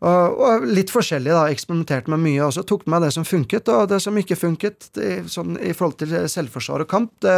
Og, 0.00 0.40
og, 0.42 0.66
litt 0.76 0.92
forskjellig, 0.92 1.32
da. 1.32 1.46
Eksperimenterte 1.52 2.12
med 2.12 2.22
mye. 2.24 2.42
Og 2.46 2.54
så 2.56 2.64
tok 2.66 2.86
med 2.90 3.04
det 3.06 3.12
som 3.16 3.26
funket, 3.26 3.70
og 3.72 3.88
det 3.92 4.00
som 4.04 4.16
ikke 4.18 4.38
funket 4.38 4.90
det, 4.98 5.10
sånn, 5.32 5.56
i 5.60 5.74
forhold 5.76 5.98
til 6.02 6.14
selvforsvar 6.32 6.84
og 6.84 6.90
kamp, 6.90 7.12
det, 7.24 7.36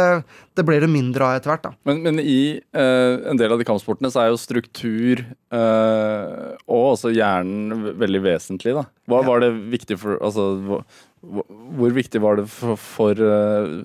det 0.57 0.65
ble 0.67 0.79
det 0.83 0.91
mindre 0.91 1.27
av 1.27 1.39
etter 1.39 1.53
hvert. 1.53 1.67
da. 1.69 1.73
Men, 1.89 2.03
men 2.05 2.23
i 2.23 2.41
eh, 2.59 3.15
en 3.31 3.39
del 3.39 3.55
av 3.55 3.61
de 3.61 3.67
kampsportene 3.67 4.11
så 4.13 4.23
er 4.23 4.31
jo 4.33 4.41
struktur 4.41 5.23
eh, 5.23 6.49
og 6.67 6.87
også 6.95 7.13
hjernen 7.15 7.93
veldig 7.99 8.23
vesentlig. 8.25 8.75
da. 8.77 8.87
Hva 9.09 9.23
ja. 9.23 9.29
var 9.31 9.45
det 9.45 9.53
viktig 9.71 9.99
for 10.01 10.19
altså, 10.19 10.51
hvor, 10.63 11.45
hvor 11.79 11.95
viktig 11.95 12.21
var 12.23 12.39
det 12.39 12.47
for, 12.51 12.79
for 12.79 13.19
uh, 13.19 13.79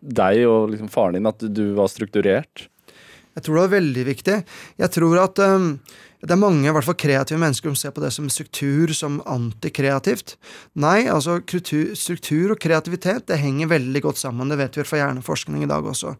deg 0.00 0.44
og 0.48 0.70
liksom 0.72 0.90
faren 0.92 1.18
din 1.18 1.28
at 1.28 1.40
du, 1.42 1.48
du 1.52 1.64
var 1.78 1.90
strukturert? 1.92 2.68
Jeg 3.36 3.46
tror 3.46 3.56
det 3.56 3.64
var 3.64 3.74
veldig 3.76 4.04
viktig. 4.08 4.36
Jeg 4.80 4.92
tror 4.94 5.20
at 5.22 5.42
um, 5.44 5.74
det 6.20 6.34
er 6.34 6.40
mange 6.40 6.68
i 6.68 6.72
hvert 6.74 6.84
fall 6.84 6.98
kreative 7.00 7.40
mennesker 7.40 7.70
som 7.70 7.76
ser 7.80 7.92
på 7.96 8.02
det 8.04 8.10
som 8.12 8.26
struktur 8.28 8.90
som 8.96 9.20
antikreativt. 9.24 10.34
Nei, 10.76 11.06
altså 11.08 11.38
struktur 11.40 12.52
og 12.52 12.60
kreativitet 12.60 13.24
det 13.30 13.38
henger 13.40 13.70
veldig 13.70 14.02
godt 14.04 14.20
sammen. 14.20 14.52
Det 14.52 14.58
vet 14.60 14.76
vi 14.76 14.84
fra 14.84 15.00
hjerneforskning 15.00 15.64
i 15.64 15.70
dag 15.70 15.88
også. 15.88 16.12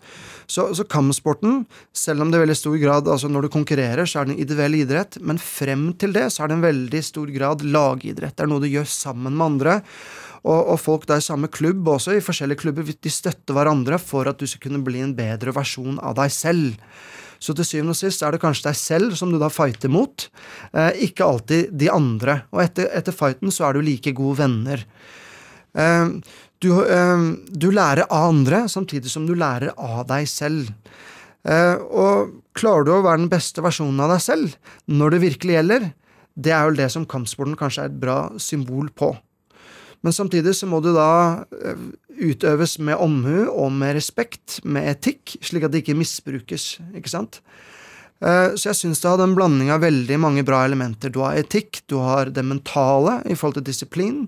Så, 0.49 0.71
så 0.79 0.87
kampsporten, 0.89 1.67
selv 1.93 2.25
om 2.25 2.33
det 2.33 2.41
er 2.41 2.47
veldig 2.47 2.59
stor 2.63 2.79
grad 2.81 3.13
altså 3.13 3.29
når 3.29 3.47
du 3.47 3.53
konkurrerer, 3.53 4.09
så 4.09 4.23
er 4.23 4.31
det 4.31 4.39
en 4.39 4.43
ideell 4.47 4.81
idrett, 4.81 5.21
men 5.21 5.43
frem 5.43 5.91
til 6.01 6.17
det 6.17 6.31
så 6.33 6.47
er 6.47 6.51
det 6.51 6.59
en 6.59 6.65
veldig 6.65 7.05
stor 7.05 7.37
grad 7.37 7.69
lagidrett. 7.69 8.39
Det 8.39 8.47
er 8.47 8.53
noe 8.55 8.65
du 8.65 8.71
gjør 8.73 8.89
sammen 8.89 9.37
med 9.37 9.49
andre. 9.51 9.79
Og, 10.41 10.57
og, 10.57 10.77
folk 10.81 11.05
da 11.05 11.19
i 11.21 11.25
samme 11.25 11.51
klubb, 11.53 11.85
også 11.93 12.17
i 12.17 12.25
forskjellige 12.25 12.63
klubber, 12.63 12.89
de 12.89 13.13
støtter 13.13 13.53
hverandre 13.53 14.01
for 14.01 14.29
at 14.31 14.41
du 14.41 14.49
skal 14.49 14.71
kunne 14.71 14.85
bli 14.87 15.03
en 15.05 15.13
bedre 15.17 15.53
versjon 15.53 16.01
av 16.01 16.17
deg 16.17 16.33
selv. 16.33 16.79
Så 17.41 17.55
til 17.57 17.65
syvende 17.65 17.95
og 17.95 17.99
sist 17.99 18.23
er 18.23 18.35
det 18.35 18.43
kanskje 18.43 18.69
deg 18.69 18.77
selv 18.79 19.17
som 19.17 19.33
du 19.33 19.39
da 19.41 19.49
fighter 19.53 19.93
mot, 19.93 20.27
eh, 20.77 20.93
ikke 21.09 21.25
alltid 21.25 21.73
de 21.73 21.89
andre. 21.93 22.43
Og 22.53 22.63
etter, 22.67 22.91
etter, 22.93 23.17
fighten 23.17 23.53
så 23.55 23.69
er 23.69 23.79
du 23.79 23.87
like 23.87 24.13
gode 24.17 24.43
venner. 24.43 24.85
Eh, 25.75 26.09
du, 26.61 26.71
eh, 26.85 27.23
du, 27.49 27.71
lærer 27.73 28.05
av 28.11 28.29
andre 28.35 28.67
samtidig 28.69 29.11
som 29.11 29.25
du 29.27 29.33
lærer 29.35 29.73
av 29.81 30.05
deg 30.11 30.29
selv. 30.29 30.69
Eh, 31.49 31.77
og 31.81 32.43
klarer 32.53 32.85
du 32.85 32.93
å 32.99 33.05
være 33.07 33.23
den 33.23 33.33
beste 33.33 33.65
versjonen 33.65 34.03
av 34.05 34.13
deg 34.13 34.21
selv 34.21 34.59
når 34.93 35.17
det 35.17 35.25
virkelig 35.25 35.57
gjelder, 35.57 35.89
det 36.37 36.53
er 36.53 36.69
vel 36.69 36.77
det 36.77 36.91
som 36.93 37.09
kampsporten 37.09 37.57
kanskje 37.59 37.87
er 37.87 37.91
et 37.91 38.01
bra 38.03 38.19
symbol 38.37 38.93
på. 38.93 39.15
Men 40.03 40.17
samtidig 40.17 40.55
så 40.57 40.69
må 40.69 40.81
du 40.85 40.93
da 40.97 41.45
eh, 41.61 41.83
utøves 42.21 42.79
med 42.81 43.01
omhu 43.01 43.49
og 43.49 43.73
med 43.73 43.97
respekt, 43.99 44.61
med 44.65 44.89
etikk, 44.95 45.37
slik 45.45 45.67
at 45.67 45.75
det 45.75 45.83
ikke 45.85 45.99
misbrukes. 45.99 46.79
ikke 46.97 47.13
sant? 47.13 47.41
Eh, 48.21 48.55
så 48.55 48.71
jeg 48.71 48.81
syns 48.83 49.01
det 49.01 49.09
hadde 49.09 49.29
en 49.31 49.37
blanding 49.37 49.71
av 49.73 49.85
veldig 49.85 50.19
mange 50.21 50.45
bra 50.47 50.65
elementer. 50.67 51.13
Du 51.13 51.23
har 51.25 51.39
etikk, 51.41 51.83
du 51.89 52.01
har 52.05 52.33
det 52.35 52.45
mentale 52.45 53.21
i 53.25 53.37
forhold 53.37 53.61
til 53.61 53.71
disiplin. 53.71 54.27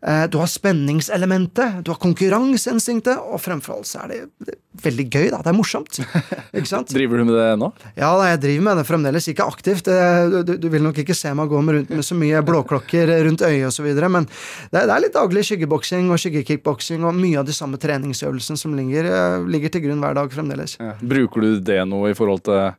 Eh, 0.00 0.26
du 0.32 0.38
har 0.40 0.48
spenningselementet, 0.48 1.80
du 1.84 1.90
har 1.92 2.00
konkurranseinstinktet, 2.00 3.20
og 3.20 3.40
fremfor 3.40 3.78
alt 3.78 3.88
så 3.88 4.02
er 4.04 4.12
det, 4.12 4.18
det 4.44 4.54
er 4.56 4.84
veldig 4.84 5.06
gøy. 5.08 5.26
da, 5.32 5.40
Det 5.44 5.52
er 5.52 5.56
morsomt. 5.56 6.00
driver 6.92 7.20
du 7.20 7.24
med 7.28 7.36
det 7.36 7.48
nå? 7.60 7.70
Ja, 7.96 8.10
da, 8.16 8.28
jeg 8.30 8.42
driver 8.44 8.66
med 8.68 8.80
det 8.80 8.84
fremdeles. 8.88 9.28
Ikke 9.32 9.48
aktivt. 9.48 9.88
Du, 9.88 10.54
du 10.60 10.68
vil 10.72 10.84
nok 10.84 11.00
ikke 11.00 11.16
se 11.16 11.32
meg 11.36 11.52
gå 11.52 11.62
med, 11.64 11.78
rundt, 11.78 11.94
med 11.96 12.04
så 12.06 12.16
mye 12.16 12.40
blåklokker 12.44 13.12
rundt 13.28 13.44
øyet 13.44 13.68
osv., 13.68 13.88
men 14.10 14.28
det, 14.28 14.84
det, 14.84 14.92
er 14.92 15.02
litt 15.04 15.16
daglig 15.16 15.46
skyggeboksing 15.48 16.08
og 16.12 16.20
skyggekickboksing 16.20 17.04
og 17.08 17.16
mye 17.16 17.40
av 17.40 17.48
de 17.48 17.56
samme 17.56 17.80
treningsøvelsene 17.80 18.60
som 18.60 18.76
ligger, 18.76 19.08
eh, 19.08 19.48
ligger 19.48 19.72
til 19.72 19.84
grunn 19.88 20.04
hver 20.04 20.16
dag 20.16 20.32
fremdeles. 20.32 20.76
Ja. 20.80 20.94
Bruker 21.00 21.44
du 21.44 21.60
det 21.64 21.80
nå 21.88 22.04
i 22.08 22.16
forhold 22.16 22.44
til 22.48 22.72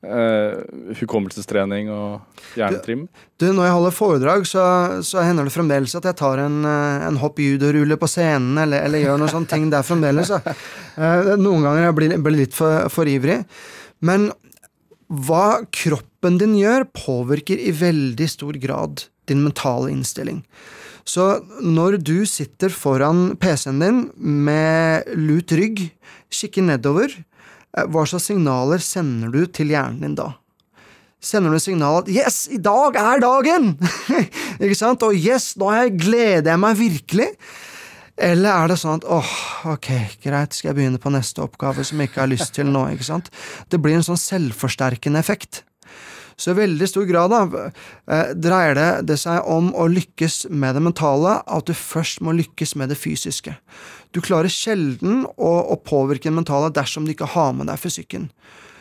Uh, 0.00 0.62
hukommelsestrening 0.96 1.90
og 1.92 2.54
hjernetrim? 2.56 3.02
Du, 3.36 3.44
du, 3.44 3.50
Når 3.52 3.66
jeg 3.66 3.74
holder 3.74 3.92
foredrag, 3.92 4.46
så, 4.48 4.62
så, 5.04 5.20
hender 5.26 5.44
det 5.44 5.52
fremdeles 5.52 5.92
at 5.98 6.08
jeg 6.08 6.16
tar 6.16 6.40
en, 6.40 6.62
eh, 6.64 7.04
en 7.04 7.18
hopp 7.20 7.42
judorulle 7.42 7.98
på 8.00 8.08
scenen, 8.08 8.56
eller, 8.62 8.86
eller 8.86 9.04
gjør 9.04 9.20
noen 9.20 9.32
sånne 9.34 9.50
ting 9.52 9.68
der 9.68 9.84
fremdeles. 9.84 10.32
Uh, 10.96 11.36
noen 11.36 11.68
ganger 11.68 11.84
jeg 11.84 11.98
blir 11.98 12.16
jeg 12.16 12.36
litt 12.38 12.56
for, 12.56 12.88
for 12.88 13.12
ivrig. 13.12 13.42
Men 14.00 14.30
hva 15.10 15.66
kroppen 15.68 16.40
din 16.40 16.56
gjør, 16.56 16.88
påvirker 16.96 17.60
i 17.60 17.74
veldig 17.76 18.28
stor 18.30 18.56
grad 18.62 19.04
din 19.28 19.44
mentale 19.44 19.92
innstilling. 19.92 20.40
Så 21.04 21.42
når 21.60 21.98
du 22.00 22.22
sitter 22.28 22.72
foran 22.72 23.34
PC-en 23.40 23.82
din 23.82 24.04
med 24.16 25.12
lut 25.12 25.52
rygg, 25.52 25.90
kikker 26.32 26.64
nedover, 26.70 27.12
hva 27.70 28.04
slags 28.08 28.28
signaler 28.30 28.82
sender 28.82 29.32
du 29.34 29.44
til 29.46 29.70
hjernen 29.70 30.02
din 30.02 30.18
da? 30.18 30.32
Sender 31.20 31.52
du 31.52 31.60
signal 31.60 32.00
at 32.00 32.08
'yes, 32.08 32.48
i 32.48 32.56
dag 32.56 32.96
er 32.96 33.20
dagen'? 33.20 33.76
ikke 34.64 34.74
sant? 34.78 35.02
Og 35.02 35.12
'yes, 35.12 35.56
nå 35.60 35.68
gleder 35.96 36.50
jeg 36.50 36.60
meg 36.60 36.76
virkelig'? 36.76 37.36
Eller 38.20 38.52
er 38.52 38.68
det 38.68 38.76
sånn 38.76 39.00
at 39.00 39.06
åh, 39.08 39.32
ok, 39.72 39.88
greit, 40.20 40.52
skal 40.52 40.70
jeg 40.70 40.76
begynne 40.76 41.00
på 41.00 41.12
neste 41.12 41.40
oppgave 41.40 41.84
som 41.84 42.00
jeg 42.00 42.10
ikke 42.10 42.20
har 42.20 42.28
lyst 42.28 42.52
til 42.52 42.68
nå? 42.68 42.82
ikke 42.92 43.06
sant? 43.06 43.30
Det 43.72 43.80
blir 43.80 43.96
en 43.96 44.04
sånn 44.04 44.20
selvforsterkende 44.20 45.20
effekt. 45.20 45.62
Så 46.40 46.54
i 46.54 46.56
veldig 46.56 46.88
stor 46.88 47.04
grad 47.08 47.32
da, 47.34 47.42
eh, 48.08 48.32
dreier 48.32 48.76
det, 48.78 48.88
det 49.10 49.18
seg 49.20 49.44
om 49.44 49.70
å 49.76 49.86
lykkes 49.92 50.46
med 50.48 50.78
det 50.78 50.84
mentale, 50.86 51.36
at 51.44 51.68
du 51.68 51.74
først 51.76 52.22
må 52.24 52.32
lykkes 52.38 52.74
med 52.80 52.88
det 52.92 52.96
fysiske. 52.96 53.58
Du 54.16 54.22
klarer 54.24 54.48
sjelden 54.48 55.26
å, 55.36 55.52
å 55.74 55.76
påvirke 55.76 56.30
det 56.30 56.38
mentale 56.38 56.72
dersom 56.72 57.04
du 57.04 57.12
ikke 57.12 57.28
har 57.36 57.52
med 57.56 57.68
deg 57.68 57.82
fysikken. 57.82 58.30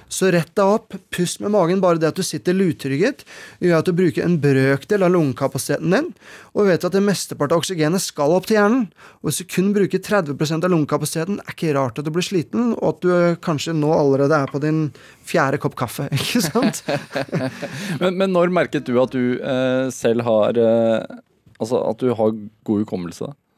Så 0.09 0.31
rett 0.33 0.49
deg 0.57 0.65
opp, 0.65 0.95
pust 1.13 1.39
med 1.43 1.53
magen. 1.53 1.81
Bare 1.83 2.01
det 2.01 2.09
at 2.09 2.17
du 2.17 2.25
sitter 2.25 2.55
lutrygget, 2.57 3.21
gjør 3.61 3.79
at 3.79 3.89
du 3.89 3.93
bruker 3.95 4.25
en 4.25 4.39
brøkdel 4.41 5.05
av 5.05 5.13
lungekapasiteten 5.13 5.93
din, 5.93 6.09
og 6.57 6.69
vet 6.69 6.87
at 6.87 6.95
det 6.95 7.03
mesteparten 7.05 7.55
av 7.55 7.61
oksygenet 7.61 8.03
skal 8.03 8.33
opp 8.33 8.49
til 8.49 8.57
hjernen. 8.57 8.87
Og 9.21 9.29
hvis 9.29 9.41
du 9.43 9.49
kun 9.53 9.69
bruker 9.75 10.01
30% 10.01 10.65
av 10.65 10.73
lungekapasiteten, 10.73 11.41
er 11.43 11.55
ikke 11.55 11.75
rart 11.77 12.01
at 12.01 12.09
du 12.09 12.13
blir 12.15 12.25
sliten, 12.25 12.73
og 12.79 12.95
at 12.95 13.03
du 13.05 13.13
eh, 13.13 13.39
kanskje 13.45 13.77
nå 13.77 13.93
allerede 13.93 14.41
er 14.41 14.49
på 14.49 14.63
din 14.63 14.87
fjerde 15.29 15.61
kopp 15.61 15.77
kaffe. 15.79 16.09
ikke 16.17 16.41
sant? 16.47 16.81
men, 18.01 18.17
men, 18.17 18.33
når 18.33 18.55
merket 18.55 18.89
du 18.89 18.97
at 19.01 19.13
du 19.13 19.37
eh, 19.37 19.87
selv 19.93 20.25
har 20.27 20.57
eh, 20.59 21.19
Altså 21.59 21.75
at 21.83 21.99
du 21.99 22.13
har 22.15 22.29
god 22.63 22.85
hukommelse? 22.85 23.27
da? 23.27 23.48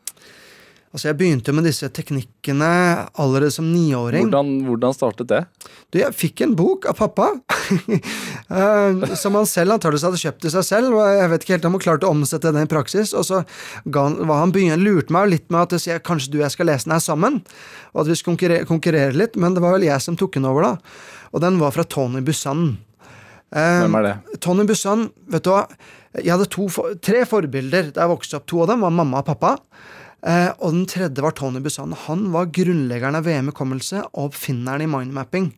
Altså, 0.91 1.07
Jeg 1.07 1.17
begynte 1.21 1.53
med 1.55 1.63
disse 1.63 1.87
teknikkene 1.87 2.67
allerede 3.15 3.53
som 3.55 3.69
niåring. 3.71 4.25
Hvordan, 4.27 4.49
hvordan 4.67 4.95
startet 4.95 5.29
det? 5.29 5.39
Du, 5.87 5.99
Jeg 6.01 6.11
fikk 6.19 6.43
en 6.43 6.55
bok 6.59 6.85
av 6.91 6.97
pappa, 6.99 7.29
uh, 8.51 9.13
som 9.21 9.37
han 9.39 9.47
selv 9.47 9.77
antakeligvis 9.77 10.03
hadde 10.09 10.19
kjøpt 10.19 10.43
til 10.43 10.53
seg 10.57 10.67
selv. 10.67 10.97
Jeg 11.15 11.31
vet 11.31 11.45
ikke 11.45 11.55
helt 11.55 11.69
om 11.69 11.77
han 11.77 11.85
klarte 11.85 12.09
å 12.09 12.11
omsette 12.11 12.51
den 12.51 12.67
i 12.67 12.71
praksis. 12.71 13.15
Og 13.15 13.23
så 13.29 13.39
ga 13.87 14.03
han, 14.09 14.19
han 14.27 14.51
begynte, 14.51 14.81
lurte 14.83 15.15
meg 15.15 15.31
litt 15.31 15.47
med 15.47 15.63
at 15.63 15.87
jeg, 15.87 16.03
kanskje 16.03 16.33
du 16.33 16.41
og 16.41 16.45
jeg 16.49 16.57
skal 16.57 16.71
lese 16.73 16.89
den 16.89 16.97
her 16.97 17.05
sammen. 17.07 17.39
Og 17.95 18.03
at 18.03 18.11
vi 18.11 18.19
skal 18.19 18.33
konkurrere, 18.33 18.67
konkurrere, 18.67 19.15
litt, 19.15 19.39
men 19.39 19.55
det 19.55 19.63
var 19.63 19.77
vel 19.77 19.87
jeg 19.87 20.03
som 20.03 20.19
tok 20.19 20.35
den 20.35 20.49
over, 20.51 20.73
da. 20.73 20.99
Og 21.31 21.45
den 21.45 21.61
var 21.63 21.71
fra 21.71 21.87
Tony 21.87 22.19
Busan. 22.27 22.67
Uh, 23.55 23.85
Hvem 23.85 23.97
er 24.01 24.09
det? 24.09 24.13
Tony 24.43 24.67
Busan, 24.67 25.07
vet 25.31 25.47
du 25.47 25.53
hva. 25.55 25.63
Jeg 26.19 26.33
hadde 26.33 26.51
to, 26.51 26.67
tre 26.99 27.23
forbilder 27.23 27.93
da 27.95 28.03
jeg 28.03 28.11
vokste 28.11 28.41
opp. 28.41 28.49
To 28.51 28.65
av 28.65 28.73
dem 28.73 28.83
var 28.83 28.91
mamma 28.91 29.23
og 29.23 29.31
pappa. 29.31 29.55
Eh, 30.21 30.51
og 30.61 30.75
den 30.75 30.85
tredje 30.89 31.23
var 31.23 31.33
Tony 31.37 31.61
Busan. 31.63 31.95
Han 32.07 32.27
var 32.33 32.51
grunnleggeren 32.53 33.17
av 33.17 33.25
VM 33.25 33.49
hukommelse 33.51 34.03
og 34.11 34.31
oppfinneren 34.31 34.85
i 34.85 34.89
mindmapping. 34.89 35.51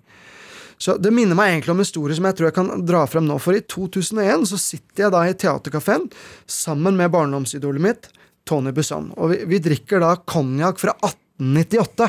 Så 0.78 0.97
Det 0.97 1.14
minner 1.14 1.38
meg 1.38 1.53
egentlig 1.53 1.72
om 1.72 1.80
en 1.80 1.86
historie 1.86 2.16
som 2.18 2.26
jeg 2.28 2.36
tror 2.36 2.49
jeg 2.49 2.57
kan 2.57 2.86
dra 2.86 3.05
frem 3.07 3.28
nå. 3.28 3.38
For 3.39 3.55
i 3.55 3.64
2001 3.64 4.47
så 4.49 4.59
sitter 4.59 5.05
jeg 5.05 5.14
da 5.16 5.22
i 5.28 5.36
teaterkafeen 5.38 6.09
sammen 6.49 6.97
med 6.99 7.11
barndomsidolet 7.14 7.84
mitt, 7.84 8.09
Tony 8.43 8.74
Busan. 8.76 9.14
Og 9.16 9.32
vi, 9.32 9.38
vi 9.47 9.61
drikker 9.64 10.03
da 10.03 10.16
konjakk 10.28 10.82
fra 10.82 10.95
18 10.99 11.22
1998. 11.44 12.08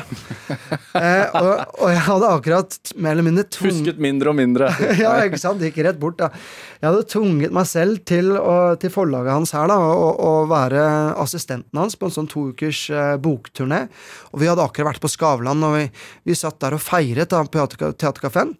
eh, 0.95 1.35
og, 1.35 1.51
og, 1.81 1.89
jeg 1.91 2.03
hadde 2.07 2.31
akkurat 2.31 2.77
mer 2.95 3.15
eller 3.15 3.27
mindre 3.27 3.45
tvunget 3.51 3.81
Husket 3.81 4.01
mindre 4.01 4.31
og 4.31 4.37
mindre. 4.39 4.69
ja, 5.03 5.11
ikke 5.27 5.41
sant. 5.41 5.59
Det 5.61 5.71
gikk 5.71 5.83
rett 5.89 5.99
bort, 6.01 6.17
da. 6.21 6.31
Jeg 6.79 6.87
hadde 6.87 7.05
tvunget 7.11 7.55
meg 7.55 7.69
selv 7.69 8.01
til, 8.07 8.31
å, 8.39 8.55
til 8.81 8.93
forlaget 8.93 9.35
hans 9.35 9.55
her, 9.57 9.69
da, 9.71 9.77
å 9.77 10.33
være 10.49 10.87
assistenten 11.21 11.81
hans 11.81 11.99
på 11.99 12.09
en 12.09 12.17
sånn 12.17 12.31
to 12.31 12.49
ukers 12.53 12.87
eh, 12.93 13.15
bokturné. 13.21 13.85
Og 14.31 14.43
vi 14.43 14.51
hadde 14.51 14.63
akkurat 14.63 14.93
vært 14.93 15.03
på 15.03 15.11
Skavlan, 15.11 15.63
og 15.67 15.79
vi, 15.79 15.87
vi 16.31 16.37
satt 16.37 16.61
der 16.63 16.77
og 16.77 16.83
feiret 16.83 17.33
da, 17.33 17.43
på 17.43 17.69
Theatercaféen. 17.75 18.55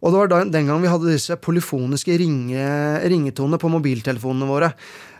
Og 0.00 0.14
det 0.14 0.20
var 0.22 0.48
den 0.48 0.68
gang 0.68 0.80
vi 0.80 0.88
hadde 0.88 1.12
disse 1.12 1.36
polyfoniske 1.44 2.14
ringe, 2.22 2.64
ringetonene 3.04 3.60
på 3.60 3.68
mobiltelefonene 3.72 4.48
våre. 4.48 4.70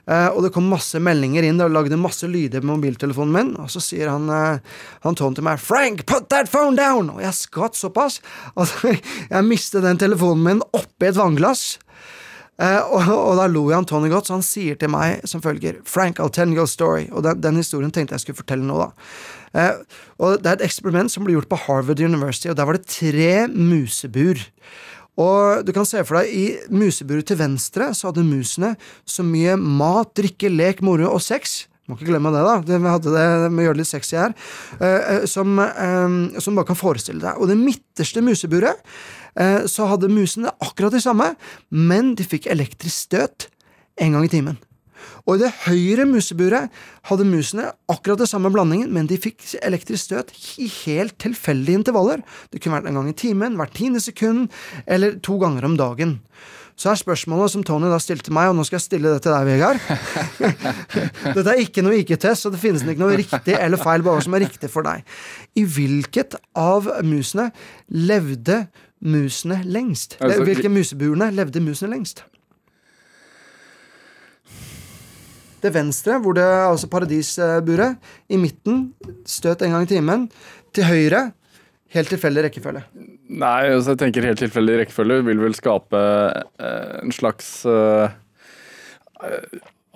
Uh, 0.09 0.31
og 0.33 0.45
det 0.45 0.53
kom 0.55 0.69
masse 0.71 0.99
meldinger 1.03 1.45
inn, 1.47 1.61
og 1.63 1.73
lagde 1.75 1.99
masse 2.01 2.29
lyder 2.29 2.63
på 2.63 2.71
mobiltelefonen 2.71 3.35
min. 3.35 3.53
Og 3.61 3.69
så 3.73 3.83
sier 3.85 4.11
han, 4.11 4.31
uh, 4.33 4.81
han 5.05 5.19
Tony 5.19 5.39
til 5.39 5.47
meg 5.47 5.61
'Frank, 5.61 6.07
put 6.07 6.31
that 6.31 6.51
phone 6.51 6.77
down!' 6.77 7.13
Og 7.15 7.21
jeg 7.23 7.35
skvatt 7.35 7.77
såpass 7.77 8.21
at 8.57 8.75
jeg 9.31 9.45
mistet 9.45 9.85
den 9.85 10.01
telefonen 10.01 10.45
min 10.45 10.63
oppi 10.73 11.11
et 11.11 11.19
vannglass. 11.19 11.79
Uh, 12.61 12.81
og, 12.93 13.09
og, 13.09 13.37
da 13.39 13.47
lo 13.49 13.71
jeg 13.71 13.87
Tony 13.89 14.11
godt, 14.13 14.29
så 14.29 14.37
han 14.37 14.45
sier 14.45 14.77
til 14.77 14.91
meg 14.93 15.25
som 15.25 15.43
følger 15.43 15.81
'Frank, 15.85 16.19
I'll 16.19 16.33
tell 16.33 16.49
you 16.49 16.63
a 16.63 16.67
story'. 16.67 17.13
Og 17.13 17.23
den, 17.23 17.41
den 17.41 17.57
historien 17.57 17.91
tenkte 17.91 18.15
jeg 18.15 18.21
skulle 18.21 18.41
fortelle 18.43 18.65
nå, 18.65 18.79
da. 19.55 19.75
og 20.19 20.43
Det 20.43 20.47
er 20.47 20.57
et 20.59 20.69
eksperiment 20.69 21.11
som 21.11 21.25
ble 21.25 21.35
gjort 21.35 21.49
på 21.49 21.57
Harvard 21.67 22.01
University, 22.01 22.49
og 22.49 22.57
der 22.57 22.65
var 22.65 22.73
det 22.73 22.87
tre 22.87 23.49
musebur. 23.49 24.39
Og 25.21 25.67
du 25.67 25.73
kan 25.77 25.89
se 25.89 26.03
for 26.07 26.21
deg, 26.21 26.31
i 26.33 26.73
museburet 26.73 27.29
til 27.29 27.41
venstre 27.41 27.91
så 27.97 28.11
hadde 28.11 28.27
musene 28.27 28.75
så 29.09 29.25
mye 29.27 29.57
mat, 29.61 30.15
drikke, 30.17 30.51
lek, 30.53 30.81
moro 30.87 31.11
og 31.13 31.21
sex. 31.25 31.65
Må 31.91 31.99
ikke 31.99 32.13
glemme 32.13 32.33
det, 32.33 32.43
da. 32.47 32.57
Vi 32.65 32.93
hadde 32.95 33.15
det 33.17 33.27
å 33.51 33.65
gjøre 33.65 33.77
det 33.77 33.83
litt 33.83 33.91
sexy 33.91 34.17
her. 34.21 34.35
Uh, 34.79 35.27
som, 35.29 35.59
uh, 35.59 36.41
som 36.41 36.57
bare 36.57 36.71
kan 36.71 36.79
forestille 36.79 37.23
deg. 37.25 37.41
Og 37.41 37.51
det 37.51 37.59
midterste 37.61 38.25
museburet 38.25 38.85
så 39.71 39.85
hadde 39.87 40.09
musene 40.11 40.51
akkurat 40.59 40.91
det 40.91 41.05
samme, 41.05 41.29
men 41.71 42.17
de 42.19 42.25
fikk 42.27 42.49
elektrisk 42.51 43.07
støt 43.07 43.47
en 44.03 44.17
gang 44.17 44.27
i 44.27 44.33
timen. 44.33 44.59
Og 45.27 45.37
i 45.37 45.43
det 45.43 45.53
høyre 45.67 46.07
museburet 46.09 46.71
hadde 47.11 47.27
musene 47.29 47.71
akkurat 47.91 48.23
det 48.23 48.31
samme 48.31 48.53
blandingen, 48.53 48.93
men 48.95 49.09
de 49.11 49.19
fikk 49.21 49.45
elektrisk 49.63 50.11
støt 50.11 50.33
i 50.61 50.69
helt 50.85 51.19
tilfeldige 51.23 51.81
intervaller. 51.83 52.25
Det 52.53 52.63
kunne 52.63 52.79
vært 52.79 52.91
en 52.91 53.01
gang 53.01 53.11
i 53.11 53.19
timen, 53.19 53.59
hvert 53.61 53.77
tiende 53.77 54.03
sekund, 54.03 54.49
eller 54.87 55.19
to 55.25 55.39
ganger 55.43 55.69
om 55.69 55.77
dagen. 55.81 56.19
Så 56.81 56.89
er 56.89 56.97
spørsmålet 56.97 57.53
som 57.53 57.65
Tony 57.67 57.91
da 57.93 57.99
stilte 58.01 58.33
meg, 58.33 58.49
og 58.49 58.57
nå 58.57 58.65
skal 58.65 58.79
jeg 58.79 58.87
stille 58.87 59.11
det 59.13 59.21
til 59.27 59.35
deg, 59.35 59.49
Vegard. 59.51 59.83
Dette 61.37 61.53
er 61.53 61.61
ikke 61.61 61.85
noe 61.85 61.99
IQ-test, 62.01 62.47
så 62.47 62.53
det 62.53 62.61
finnes 62.63 62.87
ikke 62.87 63.03
noe 63.03 63.19
riktig 63.21 63.59
eller 63.59 63.81
feil, 63.81 64.05
bare 64.07 64.23
som 64.25 64.37
er 64.39 64.47
riktig 64.47 64.71
for 64.73 64.87
deg. 64.89 65.05
I 65.61 65.67
hvilket 65.69 66.39
av 66.57 66.89
musene 67.05 67.51
levde 67.93 68.63
musene 69.05 69.61
lengst? 69.69 70.17
Altså, 70.25 70.47
Hvilke 70.49 70.73
museburene 70.73 71.29
levde 71.37 71.61
musene 71.65 71.93
lengst? 71.99 72.25
Til 75.61 75.75
venstre, 75.75 76.17
hvor 76.23 76.37
det 76.37 76.45
er 76.45 76.71
altså 76.71 76.89
paradisburet. 76.89 77.99
I 78.33 78.39
midten, 78.41 78.91
støt 79.29 79.63
en 79.63 79.77
gang 79.77 79.85
i 79.85 79.91
timen. 79.91 80.29
Til 80.77 80.87
høyre, 80.89 81.25
helt 81.95 82.13
tilfeldig 82.15 82.47
rekkefølge. 82.47 82.85
Nei, 83.31 83.71
altså 83.75 83.95
jeg 83.95 84.03
tenker 84.05 84.27
helt 84.27 84.41
tilfeldig 84.43 84.81
rekkefølge 84.83 85.21
vil 85.29 85.43
vel 85.43 85.57
skape 85.59 86.01
eh, 86.01 86.97
en 87.03 87.13
slags 87.15 87.61
eh, 87.69 88.09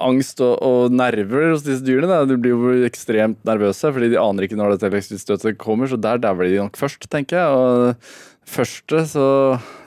angst 0.04 0.42
og, 0.44 0.54
og, 0.64 0.94
nerver 0.94 1.50
hos 1.52 1.64
disse 1.66 1.84
dyrene. 1.86 2.10
Da. 2.10 2.28
De 2.28 2.38
blir 2.40 2.54
jo 2.54 2.86
ekstremt 2.86 3.40
nervøse, 3.46 3.92
fordi 3.94 4.12
de 4.12 4.20
aner 4.20 4.46
ikke 4.46 4.58
når 4.58 4.74
dette 4.74 4.90
elektrisitetstøtet 4.90 5.60
kommer, 5.60 5.90
så 5.90 5.98
der 6.00 6.22
dauer 6.22 6.48
de 6.48 6.60
nok 6.62 6.78
først, 6.78 7.08
tenker 7.12 7.40
jeg. 7.40 7.48
Og 7.58 8.50
første, 8.54 9.04
så 9.14 9.28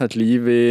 et 0.04 0.18
liv 0.18 0.48
i 0.52 0.64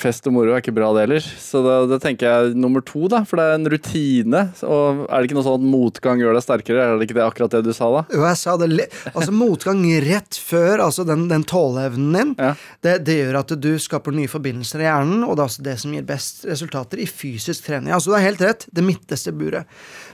fest 0.00 0.26
og 0.28 0.34
moro 0.36 0.54
er 0.54 0.62
ikke 0.62 0.74
bra, 0.76 0.88
det 0.96 1.06
heller. 1.06 1.24
Så 1.40 1.62
da, 1.64 1.76
da, 1.90 1.98
tenker 2.02 2.28
jeg 2.28 2.56
nummer 2.58 2.84
to, 2.86 3.06
da. 3.12 3.22
For 3.28 3.40
det 3.40 3.46
er 3.46 3.58
en 3.58 3.70
rutine. 3.72 4.42
Og 4.66 5.02
er 5.06 5.12
det 5.22 5.28
ikke 5.28 5.38
noe 5.38 5.46
sånn 5.46 5.60
at 5.60 5.66
motgang 5.74 6.22
gjør 6.22 6.36
deg 6.36 6.44
sterkere? 6.44 6.84
Er 6.84 6.96
det 6.96 7.08
ikke 7.08 7.18
det 7.18 7.24
akkurat 7.26 7.56
det 7.56 7.62
du 7.66 7.72
sa 7.76 7.90
da? 7.94 8.04
Jo, 8.14 8.24
jeg 8.28 8.40
sa 8.40 8.56
det. 8.60 8.70
Altså 9.12 9.34
motgang 9.34 9.82
rett 10.06 10.40
før, 10.40 10.84
altså 10.86 11.06
den, 11.08 11.26
den 11.32 11.46
tåleevnen 11.48 12.16
din, 12.16 12.34
ja. 12.40 12.52
det, 12.84 12.98
det, 13.06 13.18
gjør 13.20 13.40
at 13.42 13.54
du 13.62 13.70
skaper 13.82 14.14
nye 14.16 14.30
forbindelser 14.30 14.82
i 14.82 14.88
hjernen, 14.88 15.24
og 15.26 15.36
det 15.36 15.42
er 15.42 15.46
altså 15.50 15.66
det 15.66 15.76
som 15.82 15.94
gir 15.96 16.08
best 16.08 16.44
resultater 16.48 17.02
i 17.02 17.08
fysisk 17.10 17.68
trening. 17.68 17.92
Altså 17.94 18.12
du 18.12 18.18
har 18.18 18.26
helt 18.26 18.44
rett. 18.44 18.68
Det 18.72 18.84
midteste 18.84 19.34
buret. 19.36 19.70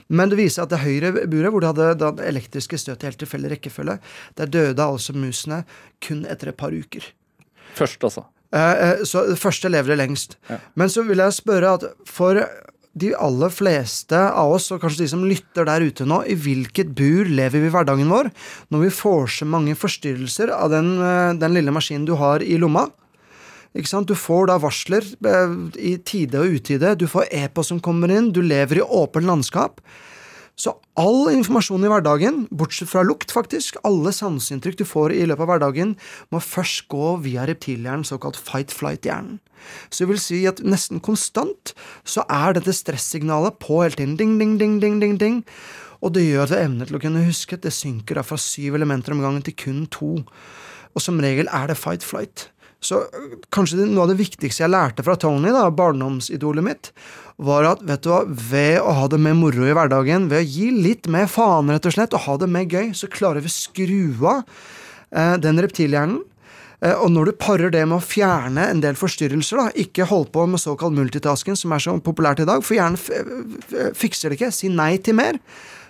Men 0.07 0.31
det 0.31 0.39
viser 0.39 0.65
at 0.65 0.73
det 0.73 0.83
høyre 0.83 1.13
buret, 1.15 1.49
hvor 1.53 1.63
du 1.63 1.69
hadde 1.69 1.93
det 1.99 2.27
elektriske 2.27 2.79
støtet 2.79 3.05
i 3.05 3.11
helt 3.11 3.21
tilfeldig 3.23 3.55
rekkefølge, 3.55 3.97
der 4.39 4.51
døde 4.51 4.85
altså 4.85 5.15
musene 5.17 5.63
kun 6.03 6.25
etter 6.29 6.51
et 6.51 6.59
par 6.59 6.75
uker. 6.75 7.05
Først, 7.73 8.03
altså. 8.03 8.27
Eh, 8.53 8.89
eh, 8.89 9.01
så 9.07 9.25
det 9.31 9.39
første 9.41 9.71
lever 9.71 9.93
det 9.93 10.01
lengst. 10.03 10.37
Ja. 10.49 10.59
Men 10.77 10.91
så 10.93 11.05
vil 11.07 11.23
jeg 11.23 11.39
spørre 11.39 11.73
at 11.79 11.87
for 12.09 12.39
de 12.93 13.09
aller 13.17 13.49
fleste 13.49 14.17
av 14.17 14.53
oss, 14.53 14.69
og 14.71 14.83
kanskje 14.83 15.03
de 15.03 15.11
som 15.15 15.23
lytter 15.25 15.65
der 15.65 15.81
ute 15.81 16.05
nå, 16.05 16.21
i 16.29 16.37
hvilket 16.37 16.91
bur 16.93 17.25
lever 17.25 17.63
vi 17.63 17.71
i 17.71 17.73
hverdagen 17.73 18.11
vår 18.13 18.29
når 18.69 18.83
vi 18.83 18.91
får 18.93 19.31
så 19.39 19.47
mange 19.49 19.73
forstyrrelser 19.77 20.53
av 20.53 20.69
den, 20.73 20.93
eh, 21.01 21.33
den 21.41 21.57
lille 21.57 21.73
maskinen 21.73 22.05
du 22.05 22.13
har 22.19 22.45
i 22.45 22.59
lomma? 22.61 22.87
Ikke 23.73 23.89
sant? 23.89 24.05
Du 24.05 24.13
får 24.13 24.51
da 24.51 24.59
varsler 24.61 25.01
i 25.81 25.95
tide 26.05 26.37
og 26.37 26.59
utide, 26.59 26.93
du 26.93 27.07
får 27.09 27.31
e-post 27.33 27.73
som 27.73 27.81
kommer 27.81 28.11
inn, 28.13 28.29
du 28.29 28.43
lever 28.45 28.77
i 28.77 28.85
åpent 28.85 29.25
landskap. 29.25 29.81
Så 30.53 30.75
all 31.01 31.31
informasjon 31.33 31.81
i 31.81 31.89
hverdagen, 31.89 32.43
bortsett 32.53 32.91
fra 32.91 33.01
lukt, 33.05 33.31
faktisk, 33.33 33.79
alle 33.87 34.11
sanseinntrykk 34.13 34.77
du 34.83 34.85
får 34.85 35.15
i 35.15 35.23
løpet 35.25 35.47
av 35.47 35.49
hverdagen, 35.49 35.95
må 36.29 36.41
først 36.43 36.85
gå 36.93 37.15
via 37.23 37.47
reptilhjernen, 37.49 38.05
såkalt 38.05 38.37
fight-flight-hjernen. 38.37 39.39
Så 39.89 40.03
det 40.03 40.11
vil 40.11 40.21
si 40.21 40.43
at 40.49 40.61
nesten 40.61 41.01
konstant 41.01 41.73
så 42.05 42.25
er 42.29 42.53
dette 42.57 42.75
stressignalet 42.75 43.57
på 43.63 43.81
hele 43.81 43.97
tiden. 43.97 44.17
Ding, 44.19 44.37
ding, 44.37 44.57
ding, 44.61 44.77
ding, 44.83 44.99
ding, 45.01 45.17
ding. 45.17 45.41
Og 46.03 46.13
det 46.13 46.27
gjør 46.27 46.45
at 46.45 46.57
evnen 46.59 46.85
til 46.85 46.99
å 46.99 47.01
kunne 47.01 47.25
huske 47.25 47.57
det 47.57 47.73
synker 47.73 48.19
da 48.19 48.27
fra 48.27 48.37
syv 48.37 48.77
elementer 48.77 49.15
om 49.15 49.23
gangen 49.23 49.45
til 49.45 49.55
kun 49.57 49.85
to. 49.89 50.17
Og 50.93 51.01
som 51.01 51.17
regel 51.23 51.49
er 51.49 51.71
det 51.71 51.79
fight-flight. 51.79 52.51
Så 52.83 53.01
kanskje 53.53 53.79
det, 53.81 53.89
noe 53.91 54.05
av 54.05 54.13
det 54.13 54.19
viktigste 54.19 54.65
jeg 54.65 54.73
lærte 54.73 55.05
fra 55.05 55.15
Tony, 55.19 55.53
da, 55.55 55.69
barndomsidolet 55.73 56.65
mitt, 56.65 56.91
var 57.43 57.65
at 57.71 57.81
vet 57.87 58.03
du 58.05 58.11
hva, 58.11 58.21
ved 58.27 58.77
å 58.83 58.93
ha 58.99 59.07
det 59.09 59.21
med 59.23 59.39
moro 59.39 59.65
i 59.65 59.73
hverdagen, 59.73 60.29
ved 60.31 60.43
å 60.43 60.51
gi 60.57 60.69
litt 60.75 61.09
mer 61.11 61.31
faen, 61.31 61.71
rett 61.73 61.87
og 61.89 61.95
slett, 61.95 62.13
og 62.13 62.27
ha 62.27 62.37
det 62.43 62.51
mer 62.51 62.67
gøy, 62.67 62.91
så 62.97 63.09
klarer 63.11 63.43
vi 63.43 63.49
å 63.49 63.55
skru 63.55 64.27
av 64.29 64.43
eh, 64.43 65.35
den 65.41 65.63
reptilhjernen 65.63 66.21
Eh, 66.83 66.95
og 66.99 67.11
når 67.13 67.31
du 67.31 67.37
parer 67.39 67.71
det 67.73 67.83
med 67.87 67.99
å 67.99 68.03
fjerne 68.03 68.67
en 68.71 68.81
del 68.83 68.97
forstyrrelser, 68.99 69.59
da, 69.59 69.83
ikke 69.85 70.07
holde 70.09 70.31
på 70.33 70.45
med 70.49 70.61
såkalt 70.61 70.95
multitasking, 70.97 71.57
som 71.59 71.75
er 71.75 71.83
så 71.83 71.95
populært 72.03 72.43
i 72.43 72.49
dag, 72.49 72.63
for 72.65 72.77
hjernen 72.77 72.99
fikser 73.97 74.31
det 74.31 74.39
ikke, 74.39 74.51
si 74.55 74.71
nei 74.71 74.97
til 75.03 75.17
mer, 75.19 75.39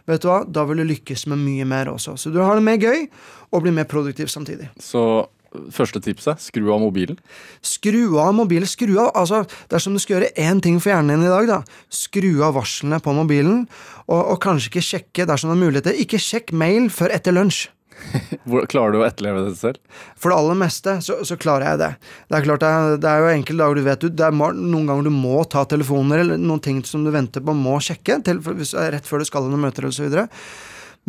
vet 0.10 0.24
du 0.24 0.30
hva, 0.30 0.42
da 0.46 0.66
vil 0.70 0.84
du 0.84 0.90
lykkes 0.92 1.26
med 1.32 1.42
mye 1.42 1.68
mer 1.70 1.90
også. 1.94 2.18
Så 2.20 2.34
du 2.34 2.42
har 2.44 2.60
det 2.60 2.66
mer 2.66 2.82
gøy, 2.82 3.08
og 3.54 3.66
blir 3.66 3.76
mer 3.76 3.90
produktiv 3.90 4.30
samtidig. 4.34 4.70
Så 4.82 5.26
første 5.74 6.02
tipset 6.04 6.42
skru 6.44 6.68
av 6.74 6.82
mobilen? 6.84 7.20
Skru 7.66 8.18
av 8.22 8.34
mobilen. 8.38 8.70
Skru 8.70 8.96
av, 8.98 9.12
altså 9.20 9.44
Dersom 9.72 9.96
du 9.96 10.02
skal 10.02 10.18
gjøre 10.18 10.34
én 10.40 10.62
ting 10.64 10.80
for 10.84 10.94
hjernen 10.94 11.18
din 11.18 11.28
i 11.28 11.32
dag, 11.32 11.50
da, 11.50 11.62
skru 11.94 12.32
av 12.46 12.58
varslene 12.58 13.00
på 13.04 13.16
mobilen, 13.16 13.64
og, 14.08 14.20
og 14.20 14.42
kanskje 14.44 14.72
ikke 14.72 14.88
sjekke 14.90 15.30
dersom 15.30 15.54
det 15.54 15.58
er 15.58 15.64
muligheter. 15.64 16.04
Ikke 16.04 16.22
sjekk 16.22 16.54
mail 16.56 16.90
før 16.94 17.16
etter 17.16 17.36
lunsj. 17.36 17.68
klarer 18.72 18.94
du 18.94 19.00
å 19.02 19.06
etterleve 19.06 19.46
det 19.48 19.56
selv? 19.60 19.80
For 20.20 20.32
det 20.32 20.38
aller 20.40 20.60
meste 20.60 20.98
så, 21.06 21.20
så 21.28 21.38
klarer 21.40 21.72
jeg 21.72 21.82
det. 21.82 21.90
Det 22.30 22.38
er 22.38 22.48
klart 22.48 22.64
det 22.64 22.74
det 23.04 23.10
er 23.10 23.24
jo 23.24 23.32
enkelte 23.34 23.64
dager 23.64 23.80
du 23.80 23.88
vet 23.88 24.06
det 24.10 24.28
er 24.28 24.38
noen 24.38 24.90
ganger 24.90 25.08
du 25.08 25.14
må 25.14 25.44
ta 25.50 25.66
telefoner, 25.70 26.24
eller 26.24 26.42
noen 26.42 26.64
ting 26.64 26.84
som 26.88 27.06
du 27.06 27.12
venter 27.14 27.44
på 27.44 27.56
må 27.58 27.80
sjekke 27.84 28.20
til, 28.26 28.42
rett 28.44 29.10
før 29.10 29.24
du 29.24 29.30
skal 29.30 29.46
ha 29.46 29.54
noen 29.54 29.68
møter 29.68 29.90
osv. 29.90 30.10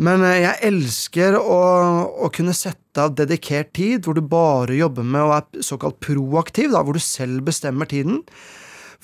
Men 0.01 0.25
eh, 0.27 0.41
jeg 0.43 0.61
elsker 0.69 1.37
å, 1.39 1.59
å, 2.25 2.29
kunne 2.33 2.55
sette 2.55 3.03
av 3.03 3.15
dedikert 3.15 3.71
tid 3.75 4.05
hvor 4.05 4.17
du 4.17 4.23
bare 4.27 4.75
jobber 4.75 5.07
med 5.07 5.23
å 5.23 5.31
være 5.31 5.65
såkalt 5.65 6.01
proaktiv, 6.03 6.73
da, 6.75 6.83
hvor 6.83 6.97
du 6.97 7.03
selv 7.03 7.45
bestemmer 7.47 7.87
tiden. 7.91 8.23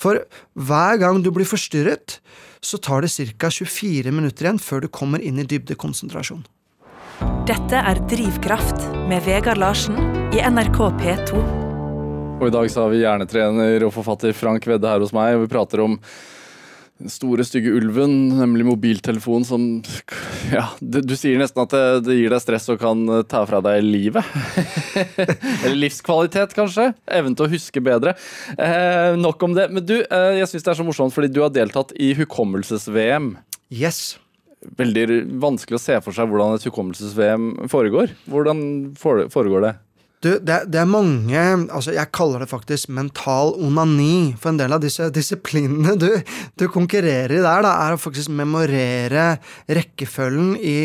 For 0.00 0.24
hver 0.58 0.98
gang 1.00 1.22
du 1.24 1.30
blir 1.32 1.48
forstyrret, 1.48 2.18
så 2.62 2.78
tar 2.78 3.04
det 3.04 3.12
ca. 3.38 3.50
24 3.50 4.12
minutter 4.14 4.46
igjen 4.46 4.60
før 4.62 4.84
du 4.84 4.90
kommer 4.92 5.22
inn 5.22 5.40
i 5.40 5.46
dybdekonsentrasjon. 5.48 6.44
Dette 7.48 7.78
er 7.78 8.00
Drivkraft 8.10 8.84
med 9.10 9.24
Vegard 9.26 9.60
Larsen 9.62 9.98
i 10.34 10.42
NRK 10.42 10.78
P2. 11.00 11.42
Og 12.42 12.48
i 12.48 12.54
dag 12.54 12.68
så 12.72 12.84
har 12.84 12.90
vi 12.90 13.02
hjernetrener 13.02 13.84
og 13.86 13.92
forfatter 13.94 14.34
Frank 14.34 14.66
Vedde 14.66 14.90
her 14.90 15.02
hos 15.02 15.14
meg, 15.14 15.36
og 15.36 15.44
vi 15.44 15.52
prater 15.52 15.84
om 15.84 15.98
den 17.00 17.10
store, 17.10 17.44
stygge 17.46 17.72
ulven, 17.74 18.12
nemlig 18.38 18.66
mobiltelefonen 18.68 19.46
som 19.46 19.62
Ja, 20.52 20.68
du 20.80 21.14
sier 21.18 21.40
nesten 21.40 21.62
at 21.64 21.72
det, 21.74 21.84
det 22.06 22.18
gir 22.18 22.32
deg 22.32 22.42
stress 22.44 22.68
og 22.72 22.80
kan 22.82 23.02
eh, 23.08 23.24
ta 23.26 23.42
fra 23.48 23.62
deg 23.64 23.82
livet. 23.86 24.26
Eller 25.64 25.78
livskvalitet, 25.80 26.54
kanskje. 26.56 26.90
Evnen 27.06 27.36
til 27.38 27.48
å 27.48 27.52
huske 27.52 27.82
bedre. 27.84 28.14
Eh, 28.54 29.16
nok 29.18 29.42
om 29.48 29.56
det. 29.56 29.68
Men 29.72 29.86
du, 29.88 29.96
eh, 30.02 30.32
jeg 30.40 30.50
syns 30.52 30.66
det 30.66 30.74
er 30.74 30.80
så 30.82 30.86
morsomt 30.86 31.14
fordi 31.16 31.32
du 31.32 31.40
har 31.42 31.54
deltatt 31.54 31.94
i 31.98 32.12
hukommelses-VM. 32.18 33.32
Yes. 33.72 34.18
Veldig 34.78 35.24
vanskelig 35.42 35.80
å 35.80 35.82
se 35.82 35.96
for 36.04 36.14
seg 36.14 36.28
hvordan 36.30 36.58
et 36.58 36.68
hukommelses-VM 36.68 37.70
foregår. 37.72 38.14
Hvordan 38.30 38.60
foregår 39.00 39.66
det? 39.66 39.72
Du, 40.22 40.28
det, 40.38 40.56
det, 40.70 40.78
er 40.78 40.86
mange 40.86 41.40
altså 41.74 41.90
Jeg 41.96 42.12
kaller 42.14 42.44
det 42.44 42.50
faktisk 42.52 42.92
mental 42.94 43.56
onani. 43.58 44.36
For 44.38 44.52
en 44.52 44.60
del 44.60 44.74
av 44.74 44.82
disse 44.84 45.08
disiplinene 45.10 45.96
du, 45.98 46.08
du 46.58 46.68
konkurrerer 46.70 47.34
i 47.34 47.42
der, 47.42 47.64
da, 47.66 47.72
er 47.82 47.96
å 47.96 48.00
faktisk 48.00 48.30
memorere 48.30 49.26
rekkefølgen 49.66 50.54
i 50.62 50.76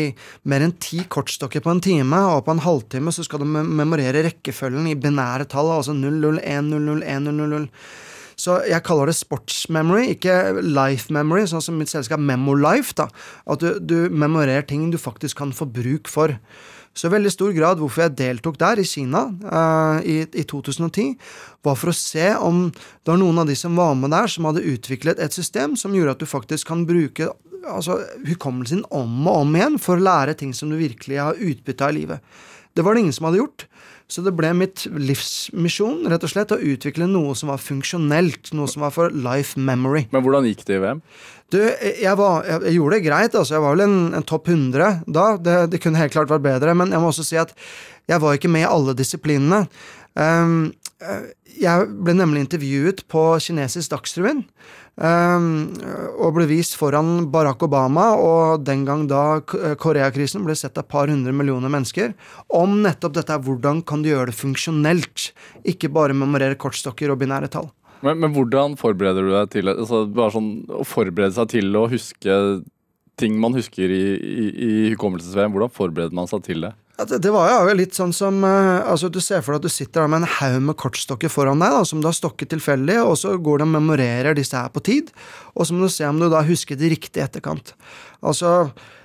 mer 0.50 0.66
enn 0.66 0.74
ti 0.82 1.04
kortstokker 1.06 1.62
på 1.62 1.70
en 1.70 1.82
time. 1.84 2.22
Og 2.34 2.42
på 2.48 2.56
en 2.56 2.64
halvtime 2.66 3.14
så 3.14 3.22
skal 3.26 3.44
du 3.44 3.46
memorere 3.46 4.24
rekkefølgen 4.26 4.90
i 4.90 4.98
binære 4.98 5.46
tall, 5.52 5.70
altså 5.76 5.94
001, 5.94 6.72
001, 6.74 7.30
000. 7.30 7.68
Så 8.38 8.60
jeg 8.70 8.84
kaller 8.86 9.10
det 9.10 9.16
sports 9.18 9.64
memory, 9.74 10.12
ikke 10.14 10.62
life 10.62 11.14
memory, 11.14 11.44
sånn 11.50 11.62
som 11.62 11.78
mitt 11.78 11.90
selskap 11.90 12.22
Memolife. 12.22 12.94
da, 12.98 13.08
At 13.50 13.62
du, 13.62 13.78
du 13.82 13.96
memorerer 14.14 14.66
ting 14.66 14.90
du 14.90 14.98
faktisk 14.98 15.40
kan 15.42 15.54
få 15.54 15.66
bruk 15.66 16.10
for. 16.10 16.34
Så 16.98 17.06
i 17.06 17.12
veldig 17.12 17.30
stor 17.30 17.52
grad 17.54 17.78
hvorfor 17.78 18.08
jeg 18.08 18.16
deltok 18.18 18.56
der, 18.58 18.80
i 18.82 18.86
Kina, 18.88 19.28
uh, 19.46 20.00
i, 20.02 20.24
i, 20.26 20.44
2010, 20.50 21.12
var 21.62 21.76
for 21.78 21.92
å 21.92 21.94
se 21.94 22.32
om 22.42 22.64
det 22.72 23.12
var 23.12 23.20
noen 23.20 23.38
av 23.44 23.50
de 23.50 23.54
som 23.58 23.78
var 23.78 23.94
med 23.98 24.10
der, 24.10 24.26
som 24.32 24.48
hadde 24.48 24.66
utviklet 24.66 25.22
et 25.22 25.36
system 25.36 25.76
som 25.78 25.94
gjorde 25.94 26.16
at 26.16 26.24
du 26.24 26.26
faktisk 26.26 26.72
kan 26.72 26.82
bruke 26.88 27.30
altså, 27.62 28.00
hukommelsen 28.26 28.82
om 28.90 29.28
og 29.28 29.44
om 29.44 29.54
igjen 29.58 29.78
for 29.82 29.98
å 29.98 30.06
lære 30.08 30.34
ting 30.40 30.50
som 30.56 30.72
du 30.72 30.78
virkelig 30.80 31.22
har 31.22 31.38
utbytte 31.38 31.92
i 31.92 32.00
livet. 32.00 32.40
Det 32.74 32.82
var 32.86 32.94
det 32.94 33.06
ingen 33.06 33.14
som 33.14 33.28
hadde 33.28 33.42
gjort. 33.42 33.68
Så 34.08 34.22
det 34.24 34.32
ble 34.32 34.54
mitt 34.56 34.86
livsmisjon 34.88 36.06
rett 36.08 36.22
og 36.24 36.30
slett 36.32 36.52
å 36.54 36.60
utvikle 36.64 37.04
noe 37.10 37.34
som 37.36 37.50
var 37.52 37.60
funksjonelt. 37.60 38.54
Noe 38.56 38.70
som 38.70 38.86
var 38.86 38.94
for 38.94 39.12
life 39.12 39.60
memory. 39.60 40.06
Men 40.14 40.24
hvordan 40.24 40.48
gikk 40.48 40.64
det 40.68 40.78
i 40.78 40.80
VM? 40.80 41.02
Du, 41.48 41.58
jeg, 41.60 42.12
var, 42.20 42.44
jeg, 42.44 42.74
gjorde 42.76 42.98
det 42.98 43.04
greit. 43.06 43.34
altså 43.34 43.56
Jeg 43.56 43.64
var 43.64 43.76
vel 43.76 43.86
en, 43.86 44.00
en 44.18 44.26
topp 44.26 44.50
100 44.52 44.90
da. 45.06 45.28
Det, 45.40 45.56
det, 45.72 45.80
kunne 45.80 46.00
helt 46.00 46.12
klart 46.12 46.32
vært 46.32 46.44
bedre. 46.44 46.74
Men 46.76 46.92
jeg 46.92 47.00
må 47.00 47.12
også 47.12 47.24
si 47.26 47.38
at 47.40 47.54
jeg 48.08 48.20
var 48.20 48.36
ikke 48.36 48.50
med 48.52 48.66
i 48.66 48.68
alle 48.68 48.96
disiplinene. 48.96 49.64
Um, 50.18 50.74
jeg 51.58 51.88
ble 52.04 52.14
nemlig 52.16 52.44
intervjuet 52.44 53.04
på 53.10 53.22
kinesisk 53.42 53.94
Dagsrevyen. 53.94 54.44
Um, 54.98 55.76
og 56.18 56.34
ble 56.34 56.48
vist 56.50 56.74
foran 56.74 57.28
Barack 57.30 57.62
Obama, 57.62 58.10
og 58.18 58.64
den 58.66 58.82
gang 58.86 59.04
da 59.10 59.38
Koreakrisen 59.78 60.42
ble 60.46 60.56
sett 60.58 60.74
av 60.74 60.84
et 60.84 60.90
par 60.90 61.10
hundre 61.10 61.32
millioner 61.32 61.70
mennesker, 61.70 62.16
om 62.50 62.80
nettopp 62.82 63.14
dette 63.20 63.38
hvordan 63.46 63.84
kan 63.86 64.02
du 64.02 64.10
gjøre 64.10 64.32
det 64.32 64.40
funksjonelt, 64.40 65.30
ikke 65.70 65.92
bare 65.94 66.18
memorere 66.18 66.58
kortstokker 66.58 67.14
og 67.14 67.22
binære 67.22 67.52
tall. 67.54 67.70
Men, 68.04 68.18
men 68.22 68.34
hvordan 68.34 68.76
forbereder 68.78 69.26
du 69.26 69.32
deg 69.34 69.54
til 69.54 69.70
altså 69.72 70.04
bare 70.06 70.34
sånn, 70.34 70.50
å 70.70 70.84
forberede 70.86 71.34
seg 71.36 71.54
til 71.54 71.78
å 71.78 71.86
huske 71.90 72.34
ting 73.18 73.38
man 73.42 73.56
husker 73.58 73.90
i, 73.90 74.02
i, 74.18 74.44
i 74.48 74.74
hukommelses-VM? 74.92 75.54
Hvordan 75.54 75.72
forbereder 75.74 76.14
man 76.14 76.30
seg 76.30 76.44
til 76.46 76.68
det? 76.68 76.74
Det, 76.98 77.20
det 77.22 77.30
var 77.30 77.50
jo 77.52 77.74
litt 77.78 77.94
sånn 77.94 78.10
som 78.14 78.40
uh, 78.42 78.82
altså 78.90 79.06
Du 79.10 79.20
ser 79.22 79.42
for 79.46 79.54
deg 79.54 79.60
at 79.60 79.68
du 79.68 79.70
sitter 79.70 80.10
med 80.10 80.24
en 80.24 80.32
haug 80.38 80.58
med 80.66 80.78
kortstokker 80.82 81.30
foran 81.30 81.62
deg, 81.62 81.74
da, 81.74 81.86
som 81.86 82.02
du 82.02 82.08
har 82.10 82.16
stokket 82.16 82.50
tilfeldig, 82.54 83.00
og 83.06 83.14
så 83.20 83.36
går 83.38 83.62
du 83.62 83.66
og 83.68 83.74
memorerer 83.76 84.38
disse 84.38 84.58
her 84.58 84.70
på 84.74 84.82
tid. 84.86 85.10
Og 85.54 85.66
så 85.66 85.74
må 85.74 85.86
du 85.86 85.94
se 85.94 86.06
om 86.06 86.18
du 86.18 86.26
da 86.30 86.42
husker 86.46 86.78
det 86.78 86.94
riktig 86.94 87.22
i 87.22 87.26
etterkant. 87.26 87.74
Altså 88.18 88.70
Eh, 88.74 88.97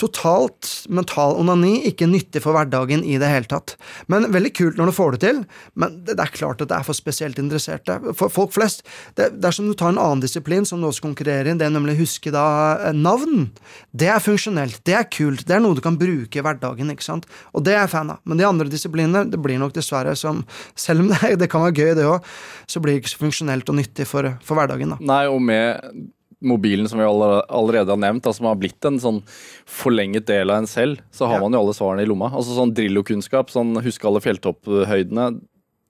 totalt 0.00 0.68
mental 0.92 1.38
onani 1.40 1.78
ikke 1.88 2.08
nyttig 2.10 2.42
for 2.44 2.56
hverdagen 2.56 3.04
i 3.06 3.16
det 3.20 3.28
hele 3.30 3.48
tatt. 3.48 3.76
Men 4.12 4.28
veldig 4.34 4.52
kult 4.56 4.80
når 4.80 4.90
du 4.90 4.96
får 4.96 5.16
det 5.16 5.20
til. 5.24 5.38
Men 5.80 6.00
det, 6.04 6.18
er 6.20 6.32
klart 6.34 6.60
at 6.60 6.70
det 6.70 6.76
er 6.76 6.86
for 6.86 6.96
spesielt 6.96 7.40
interesserte. 7.40 7.96
For 8.18 8.32
folk 8.32 8.52
flest. 8.56 8.84
Det, 9.16 9.30
Dersom 9.40 9.70
du 9.70 9.76
tar 9.78 9.94
en 9.94 10.02
annen 10.02 10.24
disiplin 10.24 10.66
som 10.68 10.82
du 10.82 10.88
også 10.90 11.06
konkurrerer 11.06 11.48
i, 11.48 11.56
det 11.56 11.68
er 11.68 11.72
nemlig 11.72 11.96
huske 12.00 12.32
da 12.34 12.46
eh, 12.90 12.96
navn. 12.96 13.48
Det 13.96 14.10
er 14.12 14.22
funksjonelt. 14.22 14.82
Det 14.86 14.98
er 14.98 15.08
kult. 15.08 15.46
Det 15.48 15.56
er 15.56 15.64
noe 15.64 15.78
du 15.78 15.82
kan 15.84 15.98
bruke 16.00 16.40
i 16.40 16.44
hverdagen. 16.44 16.92
ikke 16.92 17.06
sant? 17.06 17.28
Og 17.56 17.64
det 17.64 17.76
er 17.76 17.84
jeg 17.84 17.94
fan 17.94 18.12
av. 18.12 18.20
Men 18.28 18.42
de 18.42 18.48
andre 18.48 18.68
disiplinene 18.72 19.24
det 19.32 19.40
blir 19.40 19.60
nok 19.62 19.74
dessverre 19.76 20.16
som 20.16 20.44
Selv 20.76 21.02
om 21.02 21.08
det, 21.10 21.36
det 21.40 21.48
kan 21.50 21.64
være 21.64 21.76
gøy, 21.76 21.94
det 21.96 22.04
òg, 22.08 22.24
så 22.68 22.80
blir 22.82 22.96
det 22.96 23.04
ikke 23.04 23.14
så 23.14 23.22
funksjonelt 23.22 23.72
og 23.72 23.78
nyttig 23.78 24.06
for, 24.08 24.28
for 24.44 24.58
hverdagen. 24.58 24.92
da. 24.94 25.00
Nei, 25.00 25.24
og 25.30 25.40
med 25.42 26.12
mobilen 26.44 26.88
som 26.88 27.00
vi 27.00 27.04
allerede 27.04 27.92
har 27.92 28.00
nevnt, 28.00 28.28
som 28.34 28.48
har 28.48 28.58
blitt 28.60 28.84
en 28.84 28.98
sånn 29.00 29.20
forlenget 29.64 30.26
del 30.28 30.52
av 30.52 30.62
en 30.62 30.70
selv, 30.70 31.00
så 31.14 31.28
har 31.30 31.38
ja. 31.38 31.44
man 31.46 31.56
jo 31.56 31.62
alle 31.62 31.76
svarene 31.76 32.04
i 32.04 32.08
lomma. 32.08 32.28
Altså 32.32 32.56
sånn 32.56 32.74
Drillo-kunnskap, 32.76 33.52
sånn 33.52 33.76
huske 33.84 34.08
alle 34.08 34.22
fjelltopphøydene. 34.24 35.30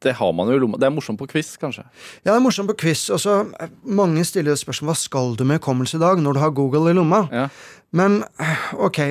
Det 0.04 0.12
har 0.18 0.34
man 0.36 0.52
jo 0.52 0.58
i 0.58 0.62
lomma. 0.62 0.78
Det 0.78 0.86
er 0.86 0.94
morsomt 0.94 1.18
på 1.18 1.28
quiz, 1.32 1.54
kanskje? 1.60 1.86
Ja, 2.20 2.30
det 2.30 2.36
er 2.36 2.44
morsomt 2.44 2.70
på 2.70 2.78
quiz. 2.84 3.08
Og 3.14 3.22
så 3.22 3.40
Mange 3.82 4.22
stiller 4.28 4.54
jo 4.54 4.60
spørsmål 4.60 4.92
hva 4.92 5.00
skal 5.00 5.34
du 5.38 5.42
med 5.48 5.58
hukommelse 5.58 5.98
i 5.98 6.04
dag, 6.04 6.22
når 6.22 6.36
du 6.36 6.42
har 6.44 6.54
Google 6.54 6.92
i 6.92 6.96
lomma. 6.96 7.24
Ja. 7.32 7.48
Men 7.96 8.20
ok, 8.76 9.02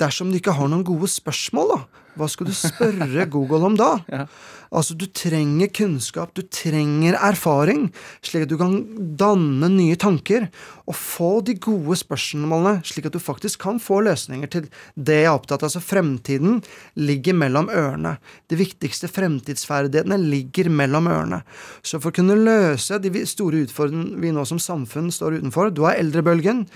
dersom 0.00 0.30
du 0.30 0.38
ikke 0.38 0.56
har 0.58 0.68
noen 0.70 0.84
gode 0.86 1.08
spørsmål, 1.10 1.74
da, 1.74 2.04
hva 2.18 2.28
skal 2.30 2.50
du 2.50 2.54
spørre 2.56 3.28
Google 3.34 3.64
om 3.70 3.78
da? 3.78 3.92
Ja. 4.10 4.26
Altså, 4.68 4.96
du 4.98 5.06
trenger 5.06 5.70
kunnskap, 5.72 6.34
du 6.36 6.42
trenger 6.44 7.16
erfaring, 7.16 7.88
slik 8.24 8.44
at 8.44 8.52
du 8.52 8.58
kan 8.60 8.76
danne 9.18 9.70
nye 9.72 9.96
tanker 10.00 10.48
og 10.88 10.96
få 10.96 11.30
de 11.44 11.54
gode 11.60 11.96
spørsmålene, 12.00 12.78
slik 12.88 13.08
at 13.08 13.16
du 13.16 13.20
faktisk 13.22 13.62
kan 13.64 13.80
få 13.82 14.00
løsninger 14.06 14.52
til 14.52 14.68
det 14.94 15.22
jeg 15.22 15.28
er 15.28 15.34
opptatt 15.34 15.62
av. 15.62 15.68
Altså, 15.68 15.84
fremtiden 15.84 16.62
ligger 17.00 17.36
mellom 17.36 17.68
ørene. 17.72 18.16
De 18.48 18.60
viktigste 18.60 19.10
fremtidsferdighetene 19.12 20.20
ligger 20.20 20.70
mellom 20.72 21.10
ørene. 21.10 21.42
Så 21.82 22.00
for 22.00 22.12
å 22.12 22.18
kunne 22.20 22.38
løse 22.38 23.00
de 23.02 23.24
store 23.28 23.64
utfordringene 23.66 24.22
vi 24.22 24.32
nå 24.34 24.46
som 24.48 24.60
samfunn 24.62 25.12
står 25.14 25.40
utenfor 25.40 25.72
Du 25.74 25.84
har 25.86 25.98
eldrebølgen. 26.00 26.66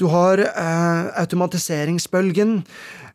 Du 0.00 0.06
har 0.08 0.40
eh, 0.40 1.20
automatiseringsbølgen. 1.20 2.62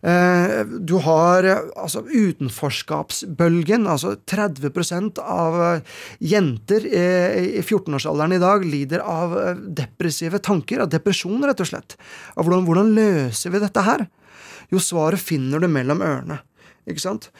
Eh, 0.05 0.65
du 0.65 0.97
har 1.01 1.45
altså, 1.75 2.03
utenforskapsbølgen. 2.05 3.87
altså 3.87 4.15
30% 4.29 5.21
av 5.21 5.61
eh, 5.63 5.95
jenter 6.19 6.85
i 6.85 7.61
14-årsalderen 7.63 8.35
i 8.35 8.41
dag 8.41 8.65
lider 8.69 9.01
av 9.01 9.33
eh, 9.39 9.55
depressive 9.81 10.41
tanker, 10.45 10.83
av 10.83 10.91
depresjon, 10.93 11.41
rett 11.41 11.63
og 11.63 11.71
slett. 11.71 11.97
Av 12.35 12.45
hvordan, 12.45 12.67
hvordan 12.67 12.93
løser 12.97 13.55
vi 13.55 13.63
dette 13.63 13.85
her? 13.87 14.05
Jo, 14.69 14.81
svaret 14.81 15.21
finner 15.21 15.63
du 15.63 15.71
mellom 15.71 16.05
ørene. 16.05 16.41
Ikke 16.85 17.01
sant? 17.01 17.31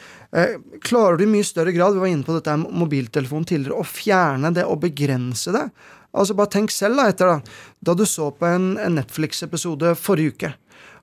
klarer 0.84 1.16
du 1.16 1.22
i 1.22 1.28
mye 1.30 1.46
større 1.46 1.70
grad, 1.72 1.94
vi 1.94 2.00
var 2.02 2.10
inne 2.10 2.26
på 2.26 2.34
dette 2.34 2.52
med 2.58 2.74
mobiltelefonen 2.76 3.46
tidligere, 3.46 3.78
å 3.78 3.86
fjerne 3.86 4.50
det 4.52 4.64
og 4.66 4.80
begrense 4.82 5.54
det? 5.54 5.62
Altså 6.16 6.36
Bare 6.36 6.52
tenk 6.52 6.72
selv 6.72 6.96
da, 7.00 7.10
etter 7.12 7.28
da, 7.28 7.56
da 7.84 7.94
du 7.96 8.06
så 8.08 8.30
på 8.32 8.48
en, 8.48 8.74
en 8.80 8.96
Netflix-episode 8.96 9.92
forrige 10.00 10.36
uke 10.36 10.52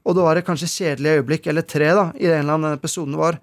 og 0.03 0.17
det 0.17 0.25
var 0.25 0.39
et 0.39 0.47
kanskje 0.47 0.71
kjedelig 0.71 1.19
øyeblikk, 1.19 1.47
eller 1.47 1.65
tre, 1.67 1.87
da, 1.95 2.09
i 2.19 2.27
en 2.27 2.41
eller 2.41 2.57
annen 2.57 2.75
episoden 2.75 3.15
var. 3.19 3.39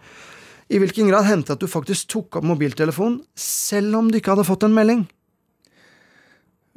I 0.70 0.78
hvilken 0.78 1.08
grad 1.10 1.26
hendte 1.26 1.56
at 1.56 1.62
du 1.62 1.66
faktisk 1.70 2.10
tok 2.12 2.38
opp 2.38 2.46
mobiltelefonen 2.46 3.22
selv 3.38 3.96
om 3.98 4.10
du 4.10 4.20
ikke 4.20 4.34
hadde 4.34 4.46
fått 4.46 4.66
en 4.68 4.76
melding? 4.76 5.06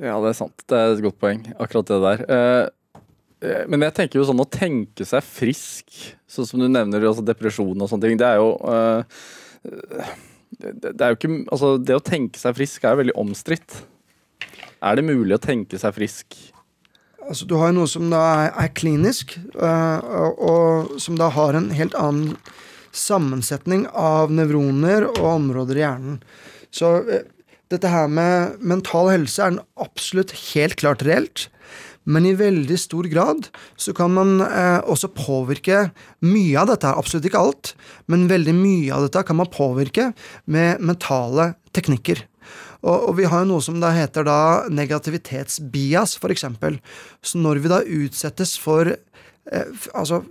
Ja, 0.02 0.16
det 0.24 0.32
er 0.32 0.40
sant. 0.40 0.64
Det 0.66 0.80
er 0.80 0.96
et 0.96 1.04
godt 1.04 1.20
poeng, 1.22 1.44
akkurat 1.62 1.92
det 1.92 2.00
der. 2.02 2.24
Eh, 2.36 3.04
eh, 3.46 3.64
men 3.70 3.86
jeg 3.86 3.96
tenker 4.00 4.22
jo 4.22 4.28
sånn 4.32 4.42
å 4.42 4.50
tenke 4.50 5.06
seg 5.08 5.26
frisk, 5.28 5.92
sånn 6.32 6.50
som 6.50 6.64
du 6.64 6.70
nevner, 6.72 7.06
altså 7.12 7.26
depresjon 7.28 7.76
og 7.76 7.92
sånne 7.92 8.08
ting, 8.08 8.22
det 8.24 8.32
er 8.32 8.42
jo 8.42 8.56
eh, 8.72 9.20
det, 10.64 11.00
er 11.02 11.12
jo 11.12 11.18
ikke 11.18 11.30
Altså, 11.52 11.76
det 11.82 11.96
å 11.98 12.04
tenke 12.04 12.40
seg 12.40 12.56
frisk 12.56 12.84
er 12.86 12.96
jo 12.96 13.04
veldig 13.04 13.20
omstridt. 13.20 13.84
Er 14.84 15.00
det 15.00 15.06
mulig 15.08 15.38
å 15.38 15.44
tenke 15.44 15.80
seg 15.80 15.96
frisk? 15.96 16.36
Altså, 17.24 17.48
du 17.48 17.56
har 17.56 17.72
jo 17.72 17.78
noe 17.78 17.90
som 17.90 18.10
da 18.12 18.24
er, 18.52 18.72
klinisk, 18.76 19.38
øh, 19.56 20.34
og, 20.44 20.98
som 21.00 21.16
da 21.20 21.30
har 21.32 21.56
en 21.56 21.70
helt 21.72 21.96
annen 21.96 22.36
sammensetning 22.94 23.86
av 23.96 24.34
nevroner 24.36 25.08
og 25.08 25.24
områder 25.30 25.80
i 25.80 25.86
hjernen. 25.86 26.20
Så 26.74 26.98
øh, 27.00 27.24
dette 27.72 27.90
her 27.90 28.12
med 28.12 28.60
mental 28.60 29.08
helse 29.14 29.46
er 29.46 29.62
absolutt 29.80 30.36
helt 30.52 30.76
klart 30.84 31.06
reelt. 31.08 31.48
Men 32.04 32.28
i 32.28 32.36
veldig 32.36 32.76
stor 32.76 33.08
grad 33.08 33.48
så 33.80 33.94
kan 33.96 34.12
man 34.12 34.44
eh, 34.44 34.84
også 34.84 35.14
påvirke 35.16 35.86
mye 36.28 36.60
av 36.60 36.74
dette, 36.74 36.92
absolutt 36.92 37.30
ikke 37.30 37.40
alt, 37.40 37.72
men 38.12 38.28
veldig 38.28 38.56
mye 38.58 38.92
av 38.92 39.08
dette 39.08 39.24
kan 39.30 39.40
man 39.40 39.52
påvirke 39.52 40.12
med 40.44 40.84
mentale 40.84 41.54
teknikker. 41.72 42.26
Og, 42.84 43.10
og 43.10 43.18
vi 43.18 43.28
har 43.32 43.44
jo 43.44 43.52
noe 43.54 43.64
som 43.64 43.80
da 43.80 43.94
heter 43.96 44.28
da 44.28 44.40
negativitetsbias, 44.72 46.18
eksempel. 46.34 46.80
Så 47.24 47.40
når 47.40 47.64
vi 47.64 47.72
da 47.72 47.82
utsettes 47.84 48.58
for 48.60 48.92
eh, 48.92 49.88
altså 49.94 50.24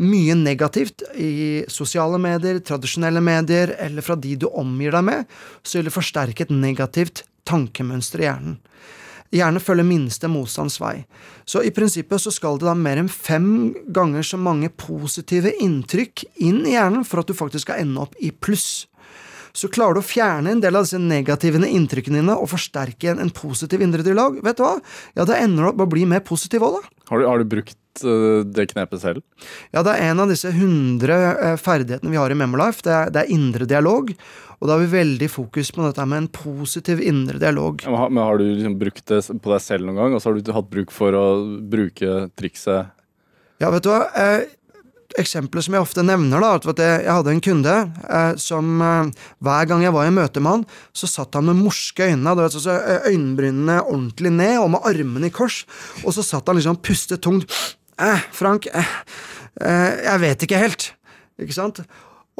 mye 0.00 0.36
negativt 0.38 1.02
i 1.18 1.64
sosiale 1.68 2.18
medier, 2.22 2.60
tradisjonelle 2.64 3.20
medier, 3.20 3.74
eller 3.78 4.06
fra 4.06 4.16
de 4.16 4.36
du 4.38 4.48
omgir 4.48 4.94
deg 4.94 5.04
med, 5.04 5.36
så 5.62 5.78
vil 5.78 5.90
det 5.90 5.96
forsterke 5.96 6.46
et 6.46 6.54
negativt 6.54 7.24
tankemønster 7.48 8.22
i 8.22 8.28
hjernen. 8.28 8.58
Hjernen 9.30 9.62
følger 9.62 9.86
minste 9.86 10.26
motstands 10.26 10.80
vei. 10.82 11.04
Så 11.46 11.62
i 11.62 11.70
prinsippet 11.74 12.22
så 12.22 12.32
skal 12.34 12.58
det 12.58 12.66
da 12.66 12.74
mer 12.74 12.98
enn 12.98 13.10
fem 13.10 13.70
ganger 13.94 14.26
så 14.26 14.38
mange 14.40 14.72
positive 14.74 15.52
inntrykk 15.62 16.24
inn 16.42 16.64
i 16.66 16.74
hjernen 16.74 17.06
for 17.06 17.22
at 17.22 17.30
du 17.30 17.36
faktisk 17.38 17.68
skal 17.68 17.84
ende 17.84 18.02
opp 18.02 18.16
i 18.18 18.32
pluss. 18.34 18.88
Så 19.56 19.70
klarer 19.72 19.98
du 19.98 20.02
å 20.02 20.06
fjerne 20.06 20.54
en 20.54 20.62
del 20.62 20.78
av 20.78 20.86
disse 20.86 21.00
negative 21.00 21.60
inntrykkene 21.66 22.20
dine 22.20 22.36
og 22.38 22.50
forsterke 22.52 23.12
en, 23.12 23.22
en 23.24 23.34
positiv 23.34 23.82
indre 23.84 24.04
dialog, 24.06 24.38
vet 24.44 24.58
du 24.60 24.64
hva? 24.66 24.76
Ja, 25.18 25.26
da 25.28 25.38
ender 25.40 25.64
du 25.66 25.70
opp 25.72 25.80
med 25.80 25.88
å 25.88 25.94
bli 25.96 26.06
mer 26.10 26.24
positiv 26.26 26.66
òg, 26.66 26.78
da. 26.78 26.96
Har 27.10 27.18
du, 27.18 27.26
har 27.26 27.42
du 27.42 27.48
brukt 27.50 28.04
eh, 28.06 28.42
det 28.46 28.68
knepet 28.70 29.02
selv? 29.02 29.24
Ja, 29.74 29.82
det 29.86 29.96
er 29.96 30.12
en 30.12 30.22
av 30.22 30.30
disse 30.30 30.52
hundre 30.54 31.16
eh, 31.32 31.56
ferdighetene 31.58 32.12
vi 32.12 32.20
har 32.20 32.30
i 32.30 32.38
Memolife. 32.38 32.84
Det 32.86 32.94
er, 32.94 33.10
det 33.10 33.24
er 33.24 33.34
indre 33.34 33.66
dialog. 33.66 34.12
Og 34.60 34.68
da 34.68 34.76
har 34.76 34.84
vi 34.84 34.92
veldig 34.92 35.30
fokus 35.32 35.72
på 35.72 35.82
dette 35.82 36.04
med 36.06 36.22
en 36.22 36.30
positiv 36.30 37.00
indre 37.02 37.40
dialog. 37.42 37.82
Men 37.88 37.98
har, 37.98 38.12
men 38.12 38.22
har 38.22 38.38
du 38.38 38.44
liksom 38.46 38.78
brukt 38.78 39.06
det 39.08 39.20
på 39.40 39.54
deg 39.54 39.64
selv 39.64 39.88
noen 39.88 39.98
gang, 40.02 40.14
og 40.14 40.22
så 40.22 40.30
har 40.30 40.38
du 40.38 40.52
hatt 40.54 40.70
bruk 40.70 40.94
for 40.94 41.16
å 41.16 41.26
bruke 41.72 42.28
trikset 42.38 42.92
Ja, 43.60 43.72
vet 43.72 43.84
du 43.84 43.90
hva? 43.90 44.04
Eh, 44.14 44.44
eksempelet 45.18 45.66
som 45.66 45.76
jeg 45.76 45.84
ofte 45.84 46.04
nevner, 46.06 46.42
da, 46.42 46.52
at 46.58 46.82
jeg, 46.82 47.06
hadde 47.08 47.32
en 47.34 47.42
kunde 47.44 47.76
eh, 48.06 48.34
som 48.40 48.84
eh, 48.84 49.24
hver 49.42 49.70
gang 49.70 49.84
jeg 49.84 49.94
var 49.96 50.08
i 50.08 50.14
møte 50.14 50.42
med 50.42 50.58
han, 50.58 50.66
så 50.96 51.10
satt 51.10 51.38
han 51.38 51.48
med 51.48 51.58
morske 51.62 52.10
øyne, 52.10 52.36
da, 52.38 52.50
så, 52.52 52.62
så 52.62 52.76
eh, 52.78 53.10
ordentlig 53.10 54.34
ned, 54.34 54.58
og 54.60 54.70
med 54.76 54.86
armene 54.92 55.30
i 55.30 55.34
kors, 55.34 55.64
og 56.04 56.14
så 56.16 56.26
satt 56.26 56.50
han 56.50 56.60
liksom 56.60 56.78
pustet 56.84 57.24
tungt. 57.26 57.50
Eh, 58.00 58.28
Frank, 58.36 58.68
eh, 58.70 58.94
jeg 59.60 60.22
vet 60.22 60.46
ikke 60.46 60.62
helt. 60.62 60.92
Ikke 61.40 61.56
sant? 61.56 61.82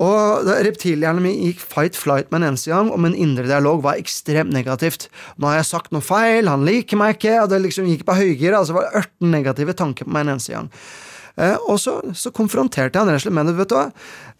Og 0.00 0.48
reptilhjernen 0.64 1.24
min 1.24 1.42
gikk 1.50 1.60
fight 1.60 1.98
flight 1.98 2.30
med 2.30 2.40
en 2.40 2.52
eneste 2.52 2.72
gang, 2.72 2.88
og 2.88 3.02
min 3.04 3.16
indre 3.18 3.44
dialog 3.48 3.82
var 3.84 4.00
ekstremt 4.00 4.52
negativt. 4.54 5.10
Nå 5.36 5.50
har 5.50 5.58
jeg 5.58 5.68
sagt 5.74 5.92
noe 5.92 6.04
feil, 6.04 6.48
han 6.48 6.64
liker 6.64 7.00
meg 7.00 7.18
ikke, 7.18 7.36
og 7.42 7.50
det 7.52 7.60
liksom 7.66 7.88
gikk 7.90 8.06
på 8.08 8.16
høygir. 8.16 8.56
Altså 8.56 8.78
var 8.78 8.88
18 8.94 9.28
negative 9.34 9.76
tanker 9.76 10.08
på 10.08 10.14
meg 10.14 10.24
en 10.24 10.36
eneste 10.36 10.56
gang. 10.56 10.70
Eh, 11.38 11.56
og 11.68 11.78
så, 11.80 11.98
så 12.16 12.32
konfronterte 12.34 12.96
jeg 12.98 13.04
han 13.04 13.10
rett 13.12 13.20
og 13.20 13.26
slett 13.26 13.36
med 13.36 13.50
det. 13.50 13.56
Vet 13.60 13.70
du 13.70 13.76
hva? 13.76 13.86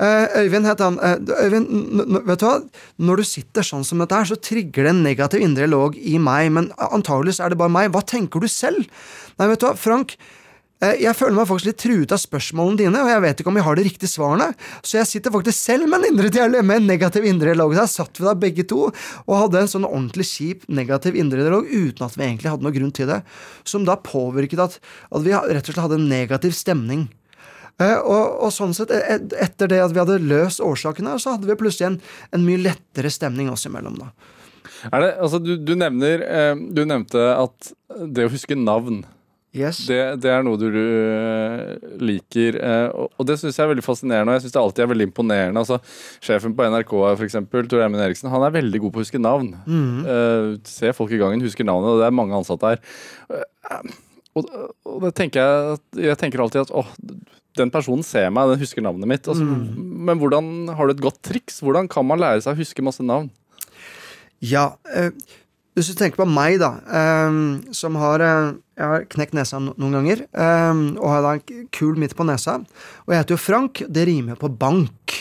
Eh, 0.01 0.39
Øyvind 0.43 0.69
het 0.69 0.83
han. 0.85 0.99
Eh, 1.05 1.17
Øyvind, 1.47 2.19
vet 2.29 2.43
du 2.43 2.47
hva? 2.49 2.57
Når 3.11 3.23
du 3.23 3.29
sitter 3.31 3.67
sånn 3.67 3.87
som 3.87 4.03
dette 4.03 4.17
her, 4.17 4.29
så 4.31 4.39
trigger 4.41 4.89
det 4.89 4.95
en 4.95 5.05
negativ 5.07 5.45
indre 5.45 5.71
log 5.71 5.97
i 5.99 6.19
meg, 6.23 6.51
men 6.57 6.71
antagelig 6.91 7.39
er 7.41 7.53
det 7.53 7.61
bare 7.61 7.73
meg. 7.73 7.93
Hva 7.95 8.03
tenker 8.07 8.43
du 8.43 8.51
selv? 8.51 8.89
Nei, 9.39 9.51
vet 9.53 9.63
du 9.63 9.69
hva, 9.69 9.77
Frank. 9.79 10.17
Eh, 10.81 10.95
Jeg 11.03 11.13
føler 11.17 11.37
meg 11.37 11.49
faktisk 11.51 11.69
litt 11.69 11.81
truet 11.83 12.13
av 12.17 12.21
spørsmålene 12.23 12.81
dine, 12.81 13.03
og 13.05 13.11
jeg 13.13 13.21
vet 13.27 13.41
ikke 13.43 13.51
om 13.53 13.59
jeg 13.61 13.67
har 13.67 13.77
de 13.77 13.85
riktige 13.85 14.09
svarene. 14.09 14.47
Så 14.81 14.97
jeg 14.97 15.11
sitter 15.11 15.35
faktisk 15.35 15.59
selv 15.61 15.89
med 15.91 16.01
en 16.01 16.09
indre 16.15 16.31
dialog, 16.33 16.65
med 16.65 16.81
en 16.81 16.89
negativ 16.89 17.27
indre 17.29 17.53
dialog. 17.53 17.75
Der 17.77 17.87
satt 17.91 18.17
vi 18.17 18.25
da 18.25 18.35
begge 18.35 18.65
to 18.71 18.87
og 18.89 19.35
hadde 19.37 19.61
en 19.61 19.69
sånn 19.75 19.85
ordentlig 19.89 20.25
kjip 20.31 20.65
negativ 20.73 21.19
indre 21.21 21.45
dialog 21.45 21.69
uten 21.69 22.07
at 22.07 22.17
vi 22.17 22.25
egentlig 22.25 22.53
hadde 22.55 22.65
noen 22.65 22.79
grunn 22.79 22.95
til 22.97 23.11
det. 23.13 23.21
Som 23.69 23.85
da 23.85 23.99
påvirket 24.01 24.65
at, 24.65 24.79
at 25.13 25.27
vi 25.27 25.37
rett 25.37 25.69
og 25.69 25.73
slett 25.75 25.85
hadde 25.85 26.01
en 26.01 26.09
negativ 26.11 26.57
stemning. 26.57 27.09
Eh, 27.81 27.97
og, 28.01 28.41
og 28.45 28.51
sånn 28.53 28.75
sett, 28.77 28.91
e- 28.93 29.21
etter 29.41 29.69
det 29.73 29.79
at 29.85 29.93
vi 29.93 30.01
hadde 30.03 30.19
løst 30.25 30.61
årsakene, 30.65 31.15
så 31.21 31.37
hadde 31.37 31.49
vi 31.49 31.57
plutselig 31.61 31.87
en, 31.93 32.01
en 32.37 32.45
mye 32.45 32.61
lettere 32.61 33.13
stemning 33.13 33.49
oss 33.53 33.65
imellom. 33.69 33.97
da. 34.01 34.11
Det, 34.81 35.09
altså 35.21 35.39
du, 35.45 35.55
du 35.61 35.75
nevner 35.77 36.23
eh, 36.25 36.55
Du 36.73 36.87
nevnte 36.89 37.21
at 37.37 37.73
det 38.09 38.25
å 38.25 38.31
huske 38.33 38.57
navn 38.57 39.03
Yes. 39.51 39.81
Det, 39.89 39.99
det 40.23 40.31
er 40.31 40.45
noe 40.47 40.59
du 40.61 40.69
du 40.71 41.97
liker, 42.07 42.55
eh, 42.63 42.93
og, 42.95 43.25
det 43.27 43.35
syns 43.41 43.57
jeg 43.59 43.65
er 43.65 43.73
veldig 43.73 43.83
fascinerende. 43.83 44.31
Og 44.31 44.39
jeg 44.39 44.45
syns 44.45 44.55
det 44.55 44.61
alltid 44.61 44.85
er 44.85 44.91
veldig 44.93 45.09
imponerende. 45.09 45.65
Altså, 45.65 45.81
sjefen 46.23 46.55
på 46.55 46.69
NRK 46.71 46.93
for 46.93 47.25
eksempel, 47.27 47.67
Tor 47.67 47.83
Eivind 47.83 48.05
Eriksen, 48.05 48.31
han 48.31 48.47
er 48.47 48.55
veldig 48.55 48.83
god 48.85 48.95
på 48.95 49.03
å 49.03 49.05
huske 49.05 49.23
navn. 49.23 49.51
Eh, 49.67 50.53
ser 50.71 50.95
folk 50.95 51.11
i 51.17 51.19
gangen, 51.21 51.43
husker 51.43 51.67
navnet, 51.67 51.97
og 51.97 52.03
det 52.03 52.07
er 52.07 52.17
mange 52.21 52.39
ansatte 52.39 52.77
her. 52.77 52.85
Uh, 53.27 53.83
og, 54.39 54.47
og 54.87 55.03
det 55.03 55.11
tenker 55.19 55.43
jeg 55.43 56.07
Jeg 56.07 56.19
tenker 56.21 56.41
alltid 56.43 56.63
at 56.63 56.73
åh, 56.79 56.87
den 57.59 57.73
personen 57.75 58.07
ser 58.07 58.31
meg, 58.31 58.53
den 58.53 58.63
husker 58.63 58.87
navnet 58.87 59.11
mitt. 59.11 59.27
Altså, 59.27 59.43
Men 59.43 60.23
hvordan 60.23 60.71
har 60.79 60.87
du 60.87 60.95
et 60.95 61.03
godt 61.03 61.19
triks? 61.27 61.59
Hvordan 61.67 61.91
kan 61.91 62.07
man 62.07 62.23
lære 62.23 62.47
seg 62.47 62.55
å 62.55 62.63
huske 62.63 62.87
masse 62.87 63.03
navn? 63.03 63.33
Ja, 64.39 64.71
uh, 64.95 65.11
hvis 65.79 65.91
du 65.93 65.99
tenker 65.99 66.19
på 66.21 66.27
meg, 66.27 66.59
da, 66.61 66.75
eh, 66.93 67.37
som 67.77 67.95
har 68.01 68.23
eh, 68.25 68.49
Jeg 68.81 68.89
har 68.89 69.03
knekt 69.13 69.35
nesa 69.37 69.59
noen 69.61 69.93
ganger, 69.99 70.23
eh, 70.33 70.85
og 70.97 71.09
har 71.13 71.25
da 71.27 71.35
en 71.37 71.67
kul 71.77 71.99
midt 72.01 72.15
på 72.17 72.25
nesa. 72.25 72.55
Og 73.05 73.13
jeg 73.13 73.21
heter 73.21 73.37
jo 73.37 73.43
Frank. 73.45 73.83
Det 73.93 74.07
rimer 74.09 74.39
på 74.41 74.49
bank. 74.57 75.19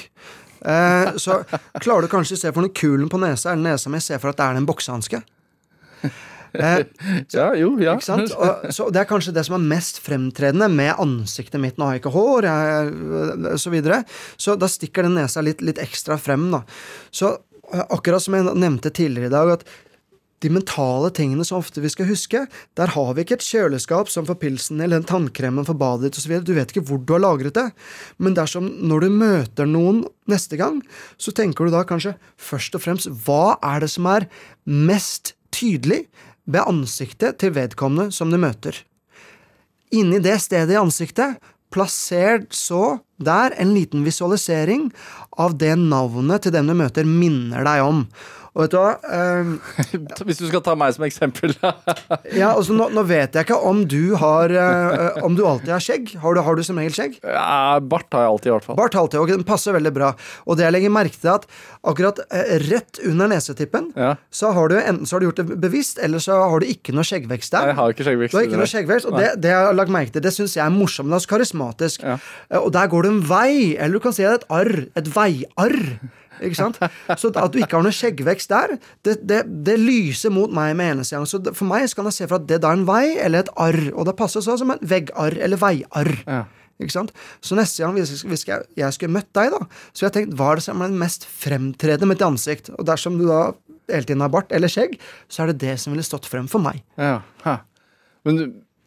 Eh, 0.64 1.12
så 1.20 1.42
klarer 1.84 2.08
du 2.08 2.12
kanskje 2.12 2.36
å 2.36 2.40
se 2.46 2.52
for 2.56 2.64
den 2.66 2.72
kulen 2.76 3.12
på 3.12 3.20
nesa 3.20 3.52
er 3.54 3.60
nesa 3.62 3.92
mi, 3.92 4.00
se 4.04 4.18
for 4.20 4.32
at 4.32 4.40
det 4.40 4.48
er 4.48 4.60
en 4.60 4.68
boksehanske. 4.70 5.22
Eh, 6.54 6.80
Ja, 7.36 7.52
jo, 7.54 7.76
ja. 7.78 7.94
ikke? 8.00 8.16
Og, 8.34 8.72
så 8.74 8.88
det 8.90 9.04
er 9.04 9.10
kanskje 9.10 9.34
det 9.36 9.44
som 9.46 9.54
er 9.60 9.68
mest 9.70 10.00
fremtredende 10.02 10.66
med 10.74 10.96
ansiktet 10.98 11.62
mitt. 11.62 11.78
Nå 11.78 11.86
har 11.86 11.98
jeg 11.98 12.02
ikke 12.04 12.14
hår, 12.16 12.48
jeg, 12.50 12.88
er- 13.52 13.60
så 13.62 13.70
videre. 13.74 14.00
Så 14.36 14.56
da 14.58 14.66
stikker 14.72 15.06
den 15.06 15.14
nesa 15.20 15.44
litt, 15.46 15.62
litt 15.62 15.78
ekstra 15.84 16.18
frem, 16.18 16.48
da. 16.56 16.64
Så 17.14 17.36
eh, 17.72 17.84
akkurat 17.94 18.24
som 18.26 18.34
jeg 18.40 18.50
nevnte 18.58 18.90
tidligere 18.90 19.30
i 19.30 19.36
dag, 19.36 19.54
at 19.60 19.68
de 20.44 20.52
mentale 20.54 21.10
tingene 21.16 21.44
som 21.48 21.60
ofte 21.60 21.82
vi 21.84 21.92
skal 21.92 22.08
huske, 22.10 22.46
der 22.80 22.94
har 22.94 23.12
vi 23.16 23.26
ikke 23.26 23.38
et 23.40 23.46
kjøleskap 23.46 24.12
som 24.12 24.28
for 24.28 24.40
pilsen 24.40 24.80
eller 24.80 25.00
den 25.00 25.10
tannkremen 25.10 25.68
for 25.68 25.78
badet 25.80 26.10
ditt 26.10 26.22
osv. 26.22 26.38
Du 26.46 26.54
vet 26.56 26.72
ikke 26.72 26.86
hvor 26.88 27.02
du 27.04 27.16
har 27.16 27.24
lagret 27.26 27.58
det. 27.58 27.68
Men 28.18 28.38
dersom 28.38 28.70
når 28.88 29.06
du 29.06 29.20
møter 29.20 29.70
noen 29.70 30.06
neste 30.32 30.60
gang, 30.60 30.80
så 31.20 31.36
tenker 31.36 31.68
du 31.68 31.76
da 31.76 31.84
kanskje 31.88 32.16
først 32.40 32.78
og 32.80 32.86
fremst 32.86 33.12
hva 33.26 33.58
er 33.74 33.84
det 33.84 33.92
som 33.92 34.08
er 34.12 34.30
mest 34.66 35.36
tydelig 35.56 36.06
ved 36.50 36.66
ansiktet 36.66 37.40
til 37.42 37.54
vedkommende 37.58 38.14
som 38.16 38.32
du 38.32 38.40
møter. 38.42 38.78
Inni 39.94 40.22
det 40.22 40.38
stedet 40.44 40.76
i 40.76 40.80
ansiktet, 40.80 41.40
plasser 41.74 42.46
så 42.54 43.00
der 43.22 43.54
en 43.62 43.74
liten 43.76 44.06
visualisering 44.06 44.90
av 45.42 45.58
det 45.62 45.76
navnet 45.80 46.46
til 46.46 46.54
den 46.56 46.70
du 46.70 46.76
møter, 46.78 47.06
minner 47.06 47.66
deg 47.66 47.86
om. 47.86 48.04
Og 48.60 48.66
vet 48.66 48.74
du 48.74 48.76
hva? 48.76 48.90
Um, 49.40 49.52
Hvis 50.28 50.42
du 50.42 50.50
skal 50.50 50.60
ta 50.66 50.74
meg 50.76 50.92
som 50.92 51.06
eksempel. 51.08 51.54
ja, 52.42 52.50
altså 52.52 52.74
nå, 52.76 52.90
nå 52.92 53.04
vet 53.08 53.38
jeg 53.38 53.46
ikke 53.48 53.56
om 53.70 53.86
du 53.88 54.18
har 54.20 54.52
uh, 54.52 55.22
Om 55.24 55.38
du 55.38 55.46
alltid 55.48 55.72
har 55.72 55.84
skjegg. 55.86 56.12
Har 56.20 56.36
du, 56.36 56.42
har 56.44 56.60
du 56.60 56.64
som 56.68 56.82
regel 56.82 56.92
skjegg? 56.98 57.16
ja, 57.24 57.80
bart 57.80 58.12
har 58.12 58.26
jeg 58.26 58.34
alltid, 58.34 58.50
i 58.50 58.54
hvert 58.58 58.68
fall. 58.68 58.78
Bart 58.82 58.98
alltid, 59.00 59.20
og 59.22 59.32
den 59.32 59.46
passer 59.48 59.78
veldig 59.78 59.94
bra. 59.96 60.10
Og 60.44 60.60
det 60.60 60.66
jeg 60.68 60.76
legger 60.76 60.92
merke 60.92 61.16
til, 61.16 61.32
at 61.38 61.48
akkurat 61.88 62.20
uh, 62.26 62.52
rett 62.68 63.00
under 63.08 63.32
nesetippen, 63.32 63.90
Ja. 63.96 64.12
så 64.36 64.52
har 64.58 64.68
du 64.74 64.76
enten 64.82 65.08
så 65.08 65.16
har 65.16 65.24
du 65.24 65.30
gjort 65.30 65.40
det 65.40 65.60
bevisst, 65.64 66.04
eller 66.04 66.20
så 66.24 66.42
har 66.52 66.60
du 66.60 66.68
ikke 66.68 66.92
noe 67.00 67.08
skjeggvekst 67.08 67.56
der. 67.56 67.72
Jeg 67.72 67.80
har 67.80 67.96
ikke 67.96 68.08
skjeggvekst. 68.10 68.36
Du 68.36 68.42
har 68.42 68.50
ikke 68.50 68.60
noe 68.60 68.72
skjeggvekst, 68.76 69.08
og 69.08 69.16
det, 69.22 69.32
det 69.46 69.54
jeg 69.56 69.70
har 69.70 69.80
lagt 69.80 69.96
merke 69.96 70.12
til, 70.18 70.26
det 70.28 70.36
syns 70.36 70.58
jeg 70.60 70.66
er 70.68 70.76
morsomt, 70.76 71.08
Det 71.16 71.22
er 71.24 71.32
karismatisk. 71.32 72.04
Ja. 72.04 72.20
Uh, 72.52 72.60
Og 72.66 72.74
der 72.76 72.92
går 72.92 73.08
det 73.08 73.14
en 73.16 73.24
vei, 73.32 73.52
eller 73.80 74.00
du 74.02 74.04
kan 74.04 74.16
si 74.20 74.28
det 74.28 74.34
er 74.36 74.42
et 74.44 74.50
arr. 74.60 74.76
Et 75.00 75.14
veiarr. 75.16 75.80
Ikke 76.46 76.58
sant? 76.58 76.80
Så 77.20 77.32
at 77.32 77.54
du 77.54 77.60
ikke 77.62 77.78
har 77.78 77.86
noe 77.86 77.96
skjeggvekst 77.96 78.52
der, 78.52 78.78
det, 79.08 79.18
det, 79.28 79.42
det 79.66 79.78
lyser 79.82 80.34
mot 80.34 80.52
meg 80.54 80.76
med 80.80 80.96
eneste 80.96 81.18
gang. 81.18 81.28
Så 81.30 81.42
for 81.52 81.68
meg 81.70 81.88
så 81.90 82.00
kan 82.00 82.10
jeg 82.10 82.18
se 82.20 82.30
for 82.30 82.40
at 82.40 82.48
det 82.50 82.62
da 82.64 82.72
er 82.74 82.80
en 82.80 82.88
vei 82.90 83.04
eller 83.18 83.46
et 83.46 83.52
arr, 83.60 83.82
og 83.94 84.08
det 84.10 84.16
passer 84.20 84.46
så 84.46 84.58
som 84.60 84.74
en 84.74 84.82
veggarr 84.82 85.38
eller 85.40 85.62
veiarr. 85.62 86.14
Ja. 86.26 86.44
Ikke 86.80 86.96
sant? 86.96 87.12
Så 87.44 87.58
neste 87.60 87.84
gang 87.84 87.98
hvis 87.98 88.24
hvis 88.24 88.46
jeg, 88.48 88.64
jeg 88.80 88.96
skulle 88.96 89.12
møtt 89.18 89.32
deg, 89.36 89.52
da, 89.52 89.66
så 89.92 90.08
jeg 90.08 90.16
tenkt 90.16 90.38
hva 90.40 90.54
er 90.54 90.62
det 90.62 90.68
som 90.70 90.80
er 90.80 90.92
den 90.92 91.02
mest 91.02 91.28
fremtredende 91.28 92.08
med 92.08 92.20
ditt 92.20 92.28
ansikt? 92.30 92.72
Og 92.78 92.88
dersom 92.88 93.20
du 93.20 93.26
da 93.28 93.50
hele 93.90 94.08
tiden 94.08 94.24
har 94.24 94.32
bart 94.32 94.54
eller 94.56 94.72
skjegg, 94.72 94.96
så 95.28 95.44
er 95.44 95.52
det 95.52 95.60
det 95.66 95.76
som 95.82 95.92
ville 95.92 96.06
stått 96.06 96.30
frem 96.30 96.48
for 96.52 96.64
meg. 96.64 96.80
Ja. 97.00 97.20
ha. 97.44 97.60
Men 98.28 98.40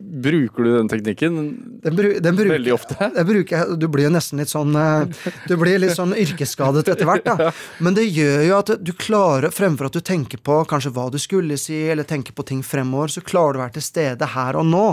bruker 0.02 0.64
du 0.64 0.70
den 0.76 0.88
teknikken 0.88 1.36
Den, 1.82 1.96
bru, 1.96 2.08
den 2.20 2.36
bruker, 2.36 2.52
veldig 2.52 2.72
ofte? 2.74 3.10
Bruker 3.26 3.74
du 3.76 3.86
blir 3.88 4.06
jo 4.08 4.12
nesten 4.14 4.40
litt 4.42 4.50
sånn 4.52 4.74
eh, 4.76 5.28
Du 5.48 5.54
blir 5.60 5.80
litt 5.82 5.96
sånn 5.96 6.14
yrkesskadet 6.18 6.84
etter 6.92 7.08
hvert, 7.08 7.26
da. 7.26 7.50
Men 7.84 7.96
det 7.96 8.06
gjør 8.08 8.42
jo 8.46 8.56
at 8.58 8.72
du 8.82 8.92
klarer, 8.96 9.54
fremfor 9.54 9.88
at 9.88 9.96
du 9.96 10.02
tenker 10.04 10.42
på 10.42 10.58
kanskje 10.68 10.92
hva 10.96 11.06
du 11.12 11.18
skulle 11.22 11.58
si, 11.60 11.78
eller 11.92 12.08
tenker 12.08 12.36
på 12.36 12.46
ting 12.48 12.64
fremover, 12.66 13.14
så 13.14 13.24
klarer 13.24 13.56
du 13.56 13.60
å 13.60 13.64
være 13.64 13.76
til 13.78 13.86
stede 13.86 14.32
her 14.34 14.58
og 14.60 14.68
nå. 14.68 14.86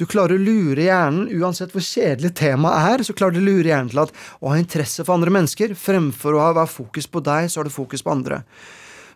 Du 0.00 0.06
klarer 0.10 0.36
å 0.36 0.42
lure 0.42 0.86
hjernen, 0.86 1.28
uansett 1.40 1.74
hvor 1.74 1.84
kjedelig 1.84 2.34
temaet 2.40 2.92
er, 2.94 3.06
så 3.06 3.16
klarer 3.16 3.36
du 3.36 3.42
å 3.42 3.48
lure 3.48 3.72
hjernen 3.72 3.92
til 3.92 4.04
at 4.04 4.14
å 4.40 4.52
ha 4.52 4.60
interesse 4.60 5.04
for 5.04 5.16
andre 5.16 5.32
mennesker, 5.34 5.74
fremfor 5.78 6.36
å 6.36 6.50
ha 6.50 6.68
fokus 6.70 7.08
på 7.10 7.22
deg, 7.24 7.50
så 7.50 7.60
har 7.60 7.68
du 7.68 7.74
fokus 7.74 8.04
på 8.04 8.14
andre. 8.14 8.42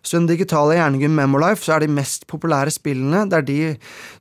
Så 0.05 0.15
i 0.15 0.19
den 0.19 0.29
digitale 0.29 0.77
hjernegym 0.77 1.15
Memolife 1.17 1.65
så 1.65 1.75
er 1.75 1.85
de 1.85 1.89
mest 1.91 2.27
populære 2.29 2.73
spillene 2.73 3.23
det 3.31 3.39
er 3.39 3.47
de 3.47 3.57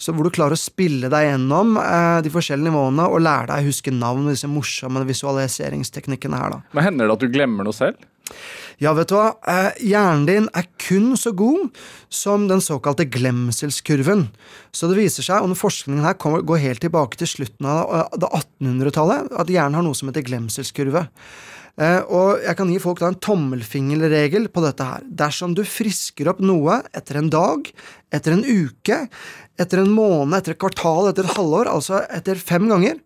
så 0.01 0.15
hvor 0.15 0.27
du 0.27 0.33
klarer 0.35 0.57
å 0.57 0.61
spille 0.61 1.11
deg 1.13 1.29
gjennom 1.29 1.77
eh, 1.81 2.19
de 2.25 2.33
forskjellige 2.33 2.71
nivåene 2.71 3.07
og 3.11 3.23
lære 3.25 3.51
deg 3.53 3.63
å 3.63 3.69
huske 3.69 3.93
navn 3.95 4.25
og 4.25 4.33
disse 4.33 4.51
morsomme 4.51 5.05
visualiseringsteknikkene 5.09 6.41
her. 6.41 6.57
da. 6.57 6.61
Men 6.73 6.89
Hender 6.89 7.09
det 7.11 7.19
at 7.19 7.25
du 7.25 7.33
glemmer 7.35 7.69
noe 7.69 7.77
selv? 7.77 8.01
Ja, 8.83 8.91
vet 8.97 9.11
du 9.11 9.15
hva. 9.15 9.35
Eh, 9.47 9.85
hjernen 9.93 10.25
din 10.27 10.47
er 10.57 10.67
kun 10.83 11.13
så 11.21 11.31
god 11.37 11.77
som 12.13 12.49
den 12.51 12.63
såkalte 12.65 13.07
glemselskurven. 13.07 14.27
Så 14.75 14.91
det 14.91 14.99
viser 14.99 15.27
seg, 15.27 15.43
og 15.43 15.53
den 15.53 15.61
forskningen 15.61 16.07
her 16.07 16.17
kommer, 16.19 16.43
går 16.43 16.63
helt 16.65 16.83
tilbake 16.83 17.21
til 17.21 17.31
slutten 17.31 17.69
av 17.71 17.93
eh, 17.95 18.17
det 18.25 18.31
1800-tallet, 18.31 19.31
at 19.31 19.53
hjernen 19.53 19.79
har 19.79 19.87
noe 19.87 19.99
som 19.99 20.11
heter 20.11 20.27
glemselskurve. 20.27 21.07
Eh, 21.75 22.03
og 22.07 22.43
jeg 22.45 22.55
kan 22.59 22.71
gi 22.71 22.79
folk 22.83 23.01
da 23.03 23.11
en 23.11 23.19
tommelfingerregel 23.19 24.47
på 24.55 24.63
dette 24.63 24.87
her. 24.87 25.07
Dersom 25.23 25.57
du 25.59 25.65
frisker 25.67 26.31
opp 26.31 26.43
noe 26.45 26.81
etter 26.95 27.19
en 27.19 27.31
dag, 27.33 27.67
etter 28.15 28.37
en 28.37 28.45
uke, 28.47 29.01
etter 29.59 29.83
en 29.83 29.91
måned, 29.95 30.37
etter 30.39 30.55
et 30.55 30.63
kvartal, 30.63 31.11
etter 31.11 31.27
et 31.27 31.35
halvår, 31.35 31.71
altså 31.71 32.05
etter 32.15 32.39
fem 32.39 32.69
ganger, 32.71 33.01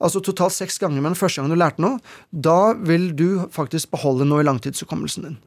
altså 0.00 0.24
totalt 0.24 0.56
seks 0.56 0.80
ganger 0.80 1.02
med 1.02 1.12
den 1.12 1.20
første 1.20 1.40
gangen 1.40 1.52
du 1.52 1.60
lærte 1.60 1.84
noe, 1.84 2.00
da 2.32 2.72
vil 2.80 3.10
du 3.16 3.44
faktisk 3.52 3.92
beholde 3.92 4.28
noe 4.28 4.44
i 4.44 4.48
langtidshukommelsen 4.48 5.28
din. 5.28 5.42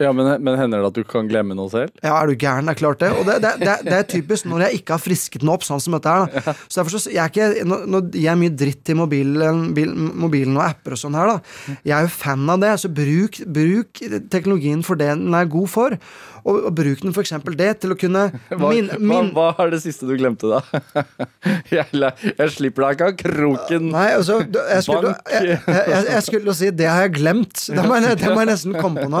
Ja, 0.00 0.08
men, 0.16 0.26
men 0.42 0.56
hender 0.56 0.80
det 0.80 0.88
at 0.88 0.96
du 0.98 1.04
kan 1.06 1.28
glemme 1.28 1.54
noe 1.54 1.68
selv? 1.70 1.92
Ja, 2.02 2.14
er 2.16 2.30
du 2.30 2.34
gæren? 2.40 2.66
Det 2.66 2.72
er 2.74 2.78
klart 2.80 3.02
det. 3.02 3.10
Og 3.12 3.26
det, 3.28 3.36
det, 3.44 3.52
det, 3.60 3.74
det 3.86 3.96
er 3.98 4.06
typisk 4.08 4.48
når 4.48 4.64
jeg 4.66 4.80
ikke 4.80 4.96
har 4.96 5.02
frisket 5.04 5.44
den 5.44 5.52
opp, 5.52 5.66
sånn 5.66 5.82
som 5.84 5.96
dette 5.96 6.14
her. 6.14 6.32
da. 6.32 6.54
Så 6.64 6.80
derfor 6.80 6.96
så, 6.96 7.02
jeg 7.12 7.20
er 7.22 7.30
ikke, 7.30 7.66
nå, 7.68 7.78
nå 7.92 8.00
gir 8.08 8.24
jeg 8.30 8.40
mye 8.40 8.54
dritt 8.64 8.82
til 8.88 8.98
mobilen, 8.98 9.62
bil, 9.76 9.92
mobilen 9.94 10.56
og 10.58 10.64
apper 10.64 10.96
og 10.96 11.02
sånn 11.04 11.18
her, 11.18 11.34
da. 11.34 11.76
Jeg 11.84 11.96
er 11.98 12.08
jo 12.08 12.12
fan 12.16 12.56
av 12.56 12.64
det, 12.64 12.72
så 12.82 12.90
bruk, 13.02 13.42
bruk 13.60 14.02
teknologien 14.32 14.82
for 14.86 14.98
det 14.98 15.12
den 15.12 15.36
er 15.38 15.50
god 15.52 15.72
for. 15.76 15.98
Og, 16.42 16.58
og 16.68 16.72
bruk 16.76 17.02
den 17.04 17.14
eksempel 17.22 17.56
det 17.58 17.70
til 17.82 17.94
å 17.94 17.98
kunne 17.98 18.24
min, 18.62 18.90
min, 18.98 19.30
hva, 19.36 19.52
hva 19.56 19.66
er 19.66 19.74
det 19.76 19.82
siste 19.84 20.08
du 20.08 20.14
glemte, 20.18 20.48
da? 20.50 20.82
jeg, 21.76 21.86
jeg 21.92 22.54
slipper 22.54 22.86
deg 22.86 22.96
ikke 22.96 23.10
av 23.10 23.16
kroken. 23.20 23.88
Nei, 23.94 24.08
altså, 24.18 24.40
jeg 24.42 24.86
skulle, 24.86 25.14
jeg, 25.30 25.58
jeg, 25.66 26.08
jeg 26.08 26.26
skulle 26.26 26.56
si 26.58 26.70
det 26.74 26.88
har 26.90 27.06
jeg 27.06 27.16
glemt. 27.20 27.64
Det 27.72 27.84
må 27.88 27.96
jeg, 27.98 28.16
det 28.20 28.30
må 28.30 28.42
nesten 28.46 28.74
komme 28.76 29.02
på 29.02 29.08
nå. 29.10 29.20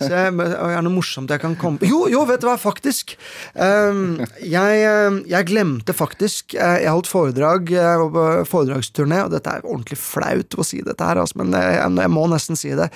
Så 0.00 0.08
jeg, 0.10 0.32
er 0.36 0.82
noe 0.84 0.92
morsomt 0.92 1.30
jeg 1.32 1.40
kan 1.40 1.54
komme 1.58 1.80
på 1.80 1.88
Jo, 1.88 2.02
jo, 2.10 2.24
vet 2.28 2.42
du 2.42 2.48
hva, 2.48 2.56
faktisk. 2.60 3.14
Jeg, 3.56 4.80
um, 5.06 5.20
jeg 5.28 5.48
glemte 5.48 5.94
faktisk 5.96 6.54
eh, 6.58 6.82
Jeg 6.82 6.92
holdt 6.92 7.08
foredrag 7.08 7.70
eh, 7.72 7.86
jeg 7.86 8.00
var 8.02 8.10
på 8.12 8.24
foredragsturné, 8.50 9.22
og 9.26 9.32
dette 9.34 9.52
er 9.52 9.64
ordentlig 9.64 9.98
flaut 10.00 10.56
å 10.58 10.66
si 10.66 10.82
dette 10.84 11.08
her, 11.08 11.20
altså, 11.22 11.40
men 11.40 11.54
jeg, 11.56 12.12
må 12.12 12.26
nesten 12.30 12.58
si 12.58 12.72
det. 12.76 12.88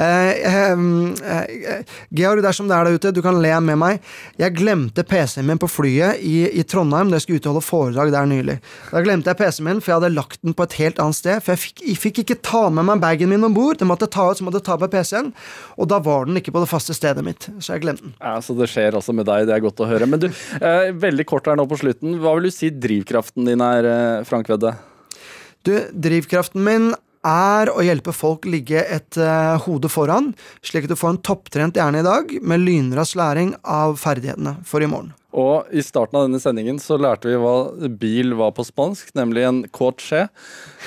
Eh, 0.00 0.72
um, 0.72 1.12
eh, 1.22 1.82
Georg, 2.14 2.42
dersom 2.44 2.70
det 2.70 2.76
er 2.76 2.91
der 2.92 3.00
ute, 3.00 3.12
du 3.14 3.22
kan 3.24 3.40
le 3.42 3.52
med 3.64 3.78
meg. 3.80 4.02
Jeg 4.40 4.54
glemte 4.58 5.04
PC-en 5.06 5.46
min 5.48 5.60
på 5.60 5.68
flyet 5.70 6.20
i, 6.20 6.44
i 6.60 6.64
Trondheim 6.68 7.10
da 7.10 7.18
jeg 7.18 7.26
skulle 7.26 7.42
ut 7.42 7.48
og 7.48 7.54
holde 7.54 7.64
foredrag 7.66 8.12
der 8.14 8.28
nylig. 8.28 8.58
Da 8.90 9.02
glemte 9.04 9.32
jeg 9.32 9.40
PC-en 9.40 9.68
min, 9.68 9.82
for 9.82 9.92
jeg 9.92 10.00
hadde 10.00 10.12
lagt 10.14 10.42
den 10.44 10.56
på 10.56 10.66
et 10.66 10.78
helt 10.80 11.02
annet 11.02 11.18
sted. 11.18 11.42
For 11.42 11.54
jeg 11.54 11.62
fikk, 11.64 11.84
jeg 11.88 12.00
fikk 12.02 12.22
ikke 12.24 12.38
ta 12.44 12.64
med 12.74 12.88
meg 12.88 13.02
bagen 13.02 13.32
min 13.32 13.48
om 13.48 13.56
bord. 13.56 13.80
Den 13.80 13.90
måtte 13.90 14.10
ta 14.12 14.28
ut, 14.30 14.40
så 14.40 14.46
måtte 14.46 14.60
jeg 14.62 14.68
ta 14.68 14.78
på 14.80 14.90
PC-en. 14.92 15.32
Og 15.78 15.90
da 15.90 16.00
var 16.02 16.28
den 16.28 16.40
ikke 16.40 16.54
på 16.54 16.64
det 16.64 16.70
faste 16.70 16.96
stedet 16.96 17.24
mitt, 17.26 17.48
så 17.58 17.76
jeg 17.76 17.86
glemte 17.86 18.06
den. 18.06 18.16
Ja, 18.20 18.38
så 18.44 18.56
Det 18.62 18.68
skjer 18.70 18.94
også 18.94 19.14
med 19.16 19.26
deg, 19.26 19.48
det 19.48 19.56
er 19.56 19.64
godt 19.64 19.80
å 19.82 19.88
høre. 19.88 20.06
Men 20.06 20.22
du, 20.22 20.28
eh, 20.60 20.92
veldig 20.92 21.26
kort 21.26 21.48
her 21.50 21.56
nå 21.58 21.66
på 21.66 21.80
slutten. 21.80 22.18
Hva 22.22 22.36
vil 22.36 22.46
du 22.46 22.54
si 22.54 22.70
drivkraften 22.70 23.48
din 23.48 23.60
er, 23.64 23.84
eh, 23.84 24.24
Frank 24.28 24.46
Vedde? 24.46 24.76
Du, 25.64 25.72
drivkraften 25.94 26.62
min 26.62 26.92
er 27.26 27.70
å 27.70 27.82
hjelpe 27.86 28.14
folk 28.14 28.46
ligge 28.50 28.82
et 28.82 29.18
uh, 29.20 29.58
hode 29.64 29.90
foran, 29.92 30.32
slik 30.64 30.88
at 30.88 30.92
du 30.92 30.98
får 30.98 31.14
en 31.14 31.24
topptrent 31.30 31.78
hjerne 31.78 32.02
i 32.02 32.06
dag, 32.06 32.36
med 32.42 32.64
lynrask 32.66 33.18
læring 33.18 33.54
av 33.62 33.98
ferdighetene 34.02 34.58
for 34.66 34.82
i 34.82 34.90
morgen. 34.90 35.12
Og 35.32 35.70
i 35.72 35.80
starten 35.80 36.18
av 36.18 36.26
denne 36.26 36.40
sendingen 36.42 36.76
så 36.82 36.98
lærte 37.00 37.30
vi 37.30 37.38
hva 37.40 37.88
bil 38.00 38.34
var 38.36 38.52
på 38.56 38.66
spansk, 38.68 39.14
nemlig 39.16 39.46
en 39.48 39.62
skje. 39.72 40.26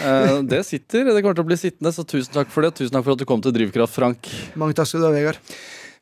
Eh, 0.06 0.42
det 0.52 0.62
sitter, 0.68 1.08
det 1.10 1.24
kommer 1.24 1.40
til 1.40 1.46
å 1.48 1.50
bli 1.50 1.58
sittende, 1.58 1.94
så 1.96 2.06
tusen 2.06 2.36
takk 2.36 2.54
for 2.54 2.66
det. 2.66 2.76
Tusen 2.78 2.94
takk 2.94 3.08
for 3.08 3.16
at 3.16 3.24
du 3.24 3.26
kom 3.26 3.42
til 3.42 3.56
Drivkraft, 3.56 3.98
Frank. 3.98 4.30
Mange 4.54 4.78
takk 4.78 4.92
skal 4.92 5.02
du 5.02 5.10
ha, 5.10 5.16
Vegard. 5.16 5.42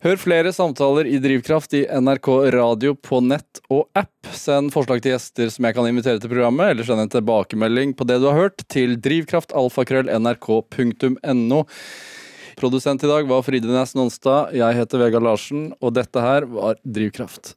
Hør 0.04 0.18
flere 0.20 0.52
samtaler 0.52 1.08
i 1.08 1.16
Drivkraft 1.24 1.72
i 1.80 1.86
NRK 1.88 2.28
Radio 2.52 2.92
på 3.00 3.24
nett 3.24 3.64
og 3.72 3.88
app. 3.96 4.28
Send 4.36 4.68
forslag 4.74 5.00
til 5.00 5.14
gjester 5.14 5.48
som 5.54 5.64
jeg 5.64 5.76
kan 5.78 5.88
invitere 5.88 6.20
til 6.20 6.28
programmet, 6.28 6.74
eller 6.74 6.84
send 6.84 7.00
en 7.06 7.12
tilbakemelding 7.14 7.94
på 7.96 8.04
det 8.10 8.18
du 8.20 8.26
har 8.28 8.36
hørt, 8.36 8.60
til 8.68 9.00
drivkraftalfakrøll.nrk.no. 9.00 11.64
Produsent 12.60 13.00
i 13.00 13.08
dag 13.14 13.24
var 13.32 13.48
Fride 13.48 13.72
Næss 13.72 13.96
Nonstad. 13.96 14.52
Jeg 14.60 14.76
heter 14.76 15.00
Vegard 15.06 15.24
Larsen, 15.24 15.72
og 15.80 15.96
dette 15.96 16.20
her 16.20 16.52
var 16.52 16.76
Drivkraft. 16.84 17.56